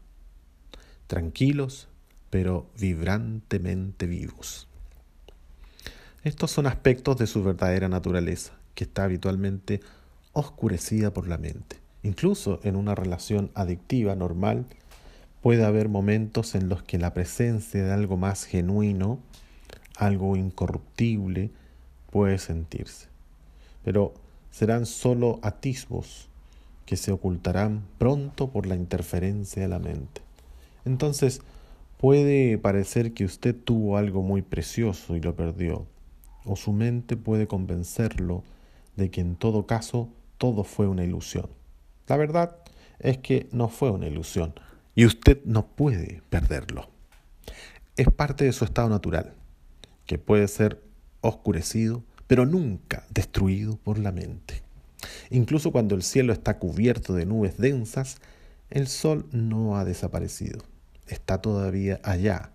Tranquilos, 1.07 1.89
pero 2.31 2.71
vibrantemente 2.79 4.07
vivos. 4.07 4.69
Estos 6.25 6.51
son 6.51 6.67
aspectos 6.67 7.17
de 7.17 7.27
su 7.29 7.45
verdadera 7.45 7.89
naturaleza, 7.89 8.55
que 8.75 8.85
está 8.85 9.05
habitualmente 9.05 9.81
oscurecida 10.33 11.13
por 11.13 11.29
la 11.29 11.39
mente. 11.39 11.79
Incluso 12.03 12.61
en 12.63 12.77
una 12.77 12.95
relación 12.95 13.51
adictiva 13.55 14.15
normal 14.17 14.67
puede 15.47 15.65
haber 15.65 15.89
momentos 15.89 16.57
en 16.57 16.69
los 16.69 16.83
que 16.83 16.99
la 16.99 17.15
presencia 17.15 17.85
de 17.85 17.93
algo 17.93 18.17
más 18.17 18.47
genuino, 18.47 19.21
algo 19.97 20.37
incorruptible, 20.37 21.53
puede 22.11 22.39
sentirse. 22.39 23.07
Pero 23.85 24.13
serán 24.51 24.87
solo 24.87 25.39
atisbos 25.43 26.29
que 26.85 26.97
se 26.97 27.13
ocultarán 27.13 27.85
pronto 27.97 28.51
por 28.51 28.67
la 28.67 28.75
interferencia 28.75 29.63
de 29.63 29.69
la 29.69 29.79
mente. 29.79 30.21
Entonces, 30.85 31.43
puede 31.97 32.59
parecer 32.59 33.15
que 33.15 33.25
usted 33.25 33.55
tuvo 33.55 33.99
algo 33.99 34.23
muy 34.23 34.43
precioso 34.43 35.15
y 35.15 35.21
lo 35.21 35.37
perdió, 35.37 35.87
o 36.45 36.57
su 36.57 36.73
mente 36.73 37.17
puede 37.17 37.47
convencerlo 37.47 38.43
de 38.97 39.13
que 39.13 39.21
en 39.21 39.37
todo 39.37 39.65
caso 39.65 40.09
todo 40.39 40.65
fue 40.65 40.89
una 40.89 41.05
ilusión. 41.05 41.47
La 42.09 42.17
verdad 42.17 42.57
es 42.99 43.19
que 43.19 43.49
no 43.53 43.69
fue 43.69 43.93
una 43.93 44.09
ilusión 44.09 44.53
y 44.97 45.05
usted 45.05 45.39
no 45.45 45.67
puede 45.67 46.23
perderlo. 46.31 46.89
Es 47.97 48.09
parte 48.09 48.45
de 48.47 48.53
su 48.53 48.65
estado 48.65 48.89
natural, 48.89 49.35
que 50.07 50.19
puede 50.19 50.49
ser 50.49 50.83
oscurecido, 51.21 52.03
pero 52.27 52.47
nunca 52.47 53.05
destruido 53.11 53.77
por 53.77 53.99
la 53.99 54.11
mente. 54.11 54.63
Incluso 55.31 55.71
cuando 55.71 55.95
el 55.95 56.03
cielo 56.03 56.33
está 56.33 56.59
cubierto 56.59 57.15
de 57.15 57.27
nubes 57.27 57.59
densas, 57.59 58.17
el 58.71 58.89
sol 58.89 59.27
no 59.33 59.77
ha 59.77 59.85
desaparecido. 59.85 60.65
Está 61.07 61.41
todavía 61.41 62.01
allá, 62.03 62.51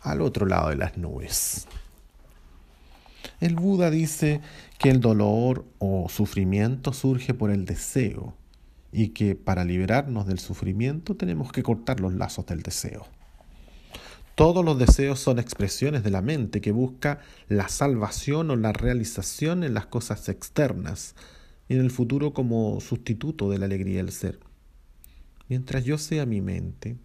al 0.00 0.22
otro 0.22 0.46
lado 0.46 0.70
de 0.70 0.76
las 0.76 0.96
nubes. 0.96 1.66
El 3.40 3.56
Buda 3.56 3.90
dice 3.90 4.40
que 4.78 4.90
el 4.90 5.00
dolor 5.00 5.64
o 5.78 6.08
sufrimiento 6.08 6.92
surge 6.92 7.34
por 7.34 7.50
el 7.50 7.64
deseo 7.64 8.34
y 8.92 9.08
que 9.08 9.34
para 9.34 9.64
liberarnos 9.64 10.26
del 10.26 10.38
sufrimiento 10.38 11.16
tenemos 11.16 11.50
que 11.50 11.62
cortar 11.62 12.00
los 12.00 12.12
lazos 12.12 12.46
del 12.46 12.62
deseo. 12.62 13.06
Todos 14.34 14.64
los 14.64 14.78
deseos 14.78 15.18
son 15.18 15.38
expresiones 15.38 16.02
de 16.02 16.10
la 16.10 16.22
mente 16.22 16.60
que 16.60 16.72
busca 16.72 17.20
la 17.48 17.68
salvación 17.68 18.50
o 18.50 18.56
la 18.56 18.72
realización 18.72 19.64
en 19.64 19.74
las 19.74 19.86
cosas 19.86 20.28
externas 20.28 21.14
y 21.68 21.74
en 21.74 21.80
el 21.80 21.90
futuro 21.90 22.32
como 22.32 22.80
sustituto 22.80 23.50
de 23.50 23.58
la 23.58 23.66
alegría 23.66 23.98
del 23.98 24.12
ser. 24.12 24.38
Mientras 25.48 25.84
yo 25.84 25.98
sea 25.98 26.24
mi 26.24 26.40
mente, 26.40 26.96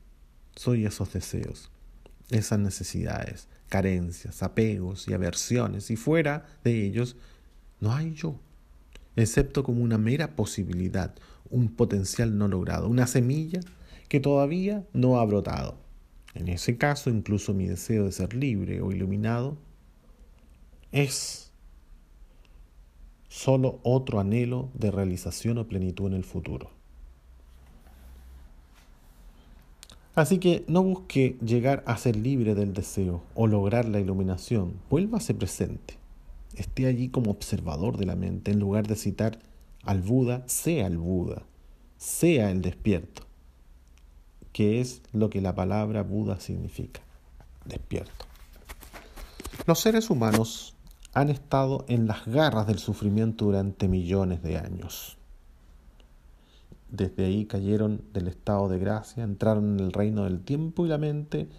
soy 0.56 0.86
esos 0.86 1.12
deseos, 1.12 1.70
esas 2.32 2.60
necesidades, 2.60 3.48
carencias, 3.70 4.42
apegos 4.42 5.08
y 5.08 5.14
aversiones, 5.14 5.92
y 5.92 5.98
fuera 5.98 6.46
de 6.64 6.86
ellos 6.86 7.18
no 7.80 7.94
hay 7.94 8.14
yo, 8.14 8.40
excepto 9.18 9.64
como 9.64 9.84
una 9.84 9.98
mera 9.98 10.36
posibilidad, 10.36 11.14
un 11.50 11.70
potencial 11.70 12.38
no 12.38 12.48
logrado, 12.48 12.88
una 12.88 13.08
semilla 13.08 13.60
que 14.08 14.20
todavía 14.20 14.86
no 14.94 15.20
ha 15.20 15.26
brotado. 15.26 15.76
En 16.34 16.48
ese 16.48 16.78
caso, 16.78 17.10
incluso 17.10 17.54
mi 17.54 17.68
deseo 17.68 18.06
de 18.06 18.12
ser 18.12 18.34
libre 18.34 18.82
o 18.82 18.92
iluminado 18.92 19.58
es 20.92 21.52
solo 23.28 23.80
otro 23.84 24.20
anhelo 24.20 24.70
de 24.74 24.92
realización 24.92 25.58
o 25.58 25.68
plenitud 25.68 26.08
en 26.08 26.14
el 26.14 26.24
futuro. 26.24 26.72
Así 30.16 30.40
que 30.40 30.64
no 30.68 30.82
busque 30.82 31.38
llegar 31.46 31.84
a 31.86 31.96
ser 31.98 32.16
libre 32.16 32.56
del 32.56 32.74
deseo 32.74 33.22
o 33.36 33.46
lograr 33.46 33.88
la 33.88 34.00
iluminación. 34.00 34.74
Vuélvase 34.90 35.36
presente. 35.36 35.96
Esté 36.56 36.88
allí 36.88 37.10
como 37.10 37.30
observador 37.30 37.98
de 37.98 38.08
la 38.08 38.16
mente 38.16 38.50
en 38.50 38.60
lugar 38.60 38.88
de 38.88 38.96
citar 38.96 39.38
al 39.84 40.02
Buda, 40.02 40.44
sea 40.48 40.88
el 40.88 40.98
Buda, 40.98 41.44
sea 41.98 42.52
el 42.52 42.62
despierto, 42.62 43.24
que 44.54 44.82
es 44.82 45.02
lo 45.14 45.30
que 45.30 45.42
la 45.42 45.56
palabra 45.56 46.04
Buda 46.04 46.40
significa, 46.40 47.02
despierto. 47.66 48.26
Los 49.66 49.80
seres 49.80 50.10
humanos 50.10 50.76
han 51.14 51.30
estado 51.30 51.86
en 51.88 52.08
las 52.08 52.26
garras 52.26 52.68
del 52.68 52.80
sufrimiento 52.80 53.46
durante 53.46 53.88
millones 53.88 54.44
de 54.44 54.58
años. 54.58 55.18
Desde 56.90 57.26
ahí 57.26 57.46
cayeron 57.46 58.04
del 58.14 58.28
estado 58.28 58.70
de 58.70 58.80
gracia, 58.80 59.24
entraron 59.24 59.74
en 59.74 59.86
el 59.86 59.94
reino 59.94 60.24
del 60.24 60.40
tiempo 60.42 60.86
y 60.86 60.90
la 60.90 60.98
mente 60.98 61.50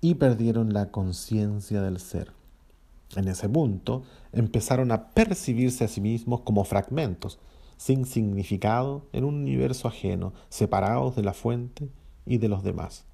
y 0.00 0.14
perdieron 0.14 0.72
la 0.72 0.90
conciencia 0.90 1.82
del 1.82 1.98
ser. 1.98 2.32
En 3.16 3.28
ese 3.28 3.48
punto 3.48 4.04
empezaron 4.32 4.92
a 4.92 5.10
percibirse 5.10 5.84
a 5.84 5.88
sí 5.88 6.00
mismos 6.00 6.42
como 6.42 6.64
fragmentos, 6.64 7.38
sin 7.76 8.04
significado, 8.04 9.08
en 9.12 9.24
un 9.24 9.36
universo 9.36 9.88
ajeno, 9.88 10.32
separados 10.48 11.16
de 11.16 11.22
la 11.22 11.32
fuente 11.32 11.88
y 12.26 12.38
de 12.38 12.48
los 12.48 12.62
demás. 12.62 13.06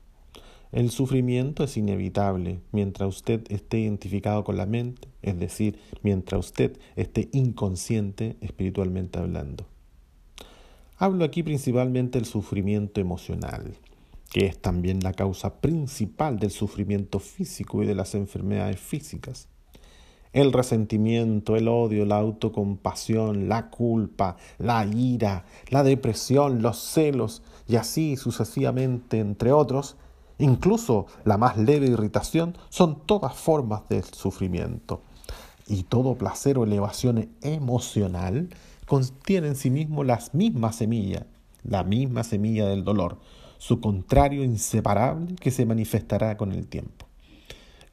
El 0.73 0.90
sufrimiento 0.90 1.64
es 1.64 1.77
inevitable 1.77 2.60
mientras 2.73 3.09
usted 3.09 3.44
esté 3.48 3.78
identificado 3.78 4.44
con 4.44 4.56
la 4.56 4.66
mente, 4.66 5.09
es 5.23 5.39
decir, 5.39 5.78
mientras 6.02 6.47
usted 6.47 6.78
esté 6.97 7.31
inconsciente 7.32 8.36
espiritualmente 8.40 9.18
hablando. 9.18 9.66
Hablo 10.98 11.24
aquí 11.24 11.43
principalmente 11.43 12.18
del 12.18 12.27
sufrimiento 12.27 13.01
emocional, 13.01 13.77
que 14.31 14.47
es 14.47 14.59
también 14.59 15.01
la 15.01 15.12
causa 15.12 15.60
principal 15.60 16.39
del 16.39 16.51
sufrimiento 16.51 17.20
físico 17.20 17.82
y 17.82 17.86
de 17.86 17.94
las 17.94 18.14
enfermedades 18.14 18.81
físicas. 18.81 19.48
El 20.36 20.52
resentimiento, 20.52 21.56
el 21.56 21.66
odio, 21.66 22.04
la 22.04 22.18
autocompasión, 22.18 23.48
la 23.48 23.70
culpa, 23.70 24.36
la 24.58 24.84
ira, 24.84 25.46
la 25.70 25.82
depresión, 25.82 26.60
los 26.60 26.76
celos 26.76 27.42
y 27.66 27.76
así 27.76 28.18
sucesivamente, 28.18 29.18
entre 29.18 29.52
otros, 29.52 29.96
incluso 30.36 31.06
la 31.24 31.38
más 31.38 31.56
leve 31.56 31.86
irritación, 31.86 32.54
son 32.68 33.00
todas 33.06 33.34
formas 33.34 33.88
de 33.88 34.02
sufrimiento. 34.02 35.00
y 35.68 35.84
todo 35.84 36.16
placer 36.16 36.58
o 36.58 36.64
elevación 36.64 37.30
emocional 37.40 38.50
contiene 38.86 39.48
en 39.48 39.56
sí 39.56 39.70
mismo 39.70 40.04
las 40.04 40.34
mismas 40.34 40.76
semillas, 40.76 41.24
la 41.64 41.82
misma 41.82 42.24
semilla 42.24 42.66
del 42.66 42.84
dolor, 42.84 43.16
su 43.56 43.80
contrario 43.80 44.44
inseparable 44.44 45.34
que 45.36 45.50
se 45.50 45.64
manifestará 45.64 46.36
con 46.36 46.52
el 46.52 46.66
tiempo. 46.66 47.05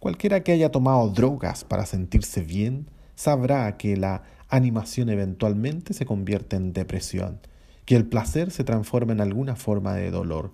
Cualquiera 0.04 0.44
que 0.44 0.52
haya 0.52 0.70
tomado 0.70 1.08
drogas 1.12 1.64
para 1.64 1.86
sentirse 1.86 2.42
bien 2.42 2.90
sabrá 3.16 3.78
que 3.78 3.96
la 3.96 4.24
animación 4.50 5.08
eventualmente 5.08 5.94
se 5.94 6.06
convierte 6.06 6.58
en 6.58 6.74
depresión, 6.74 7.40
que 7.86 7.96
el 7.96 8.06
placer 8.06 8.52
se 8.52 8.66
transforma 8.66 9.14
en 9.14 9.22
alguna 9.22 9.56
forma 9.56 9.94
de 9.94 10.12
dolor. 10.12 10.52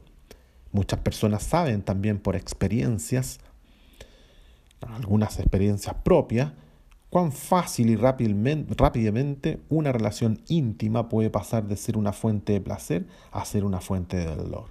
Muchas 0.72 1.00
personas 1.00 1.42
saben 1.42 1.82
también 1.82 2.20
por 2.20 2.36
experiencias, 2.36 3.40
algunas 4.82 5.40
experiencias 5.40 5.96
propias, 6.04 6.52
cuán 7.10 7.32
fácil 7.32 7.90
y 7.90 7.96
rápidamente 7.96 9.60
una 9.68 9.92
relación 9.92 10.44
íntima 10.48 11.10
puede 11.10 11.32
pasar 11.32 11.68
de 11.68 11.76
ser 11.76 11.98
una 11.98 12.14
fuente 12.14 12.54
de 12.54 12.62
placer 12.62 13.08
a 13.32 13.44
ser 13.46 13.66
una 13.66 13.82
fuente 13.82 14.16
de 14.18 14.28
dolor. 14.28 14.66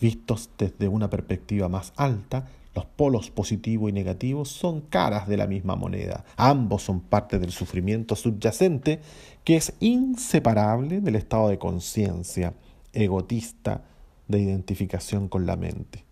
Vistos 0.00 0.50
desde 0.58 0.88
una 0.88 1.08
perspectiva 1.08 1.68
más 1.68 1.92
alta, 1.94 2.48
los 2.76 2.84
polos 2.84 3.30
positivo 3.30 3.88
y 3.88 3.92
negativo 3.92 4.44
son 4.44 4.82
caras 4.82 5.26
de 5.26 5.38
la 5.38 5.46
misma 5.46 5.74
moneda. 5.74 6.24
Ambos 6.36 6.82
son 6.82 7.00
parte 7.00 7.38
del 7.38 7.50
sufrimiento 7.50 8.14
subyacente 8.14 9.00
que 9.44 9.56
es 9.56 9.72
inseparable 9.80 11.00
del 11.00 11.16
estado 11.16 11.48
de 11.48 11.58
conciencia 11.58 12.52
egotista 12.92 13.82
de 14.28 14.40
identificación 14.40 15.28
con 15.28 15.46
la 15.46 15.56
mente. 15.56 16.04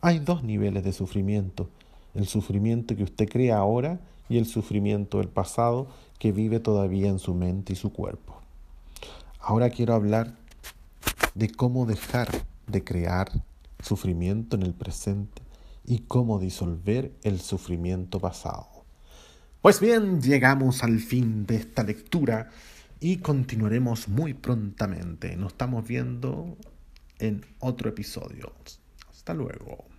Hay 0.00 0.20
dos 0.20 0.44
niveles 0.44 0.84
de 0.84 0.92
sufrimiento 0.92 1.68
el 2.16 2.26
sufrimiento 2.26 2.96
que 2.96 3.02
usted 3.02 3.28
crea 3.28 3.58
ahora 3.58 4.00
y 4.28 4.38
el 4.38 4.46
sufrimiento 4.46 5.18
del 5.18 5.28
pasado 5.28 5.88
que 6.18 6.32
vive 6.32 6.60
todavía 6.60 7.08
en 7.08 7.18
su 7.18 7.34
mente 7.34 7.74
y 7.74 7.76
su 7.76 7.92
cuerpo. 7.92 8.40
Ahora 9.38 9.68
quiero 9.68 9.92
hablar 9.92 10.34
de 11.34 11.50
cómo 11.50 11.84
dejar 11.84 12.28
de 12.66 12.82
crear 12.82 13.28
sufrimiento 13.82 14.56
en 14.56 14.62
el 14.62 14.72
presente 14.72 15.42
y 15.86 16.00
cómo 16.00 16.38
disolver 16.38 17.12
el 17.22 17.40
sufrimiento 17.40 18.20
pasado. 18.20 18.84
Pues 19.62 19.80
bien, 19.80 20.20
llegamos 20.20 20.82
al 20.82 21.00
fin 21.00 21.46
de 21.46 21.56
esta 21.56 21.82
lectura 21.82 22.50
y 23.00 23.18
continuaremos 23.18 24.08
muy 24.08 24.34
prontamente. 24.34 25.36
Nos 25.36 25.52
estamos 25.52 25.86
viendo 25.86 26.56
en 27.18 27.44
otro 27.60 27.88
episodio. 27.88 28.52
Hasta 29.10 29.34
luego. 29.34 29.95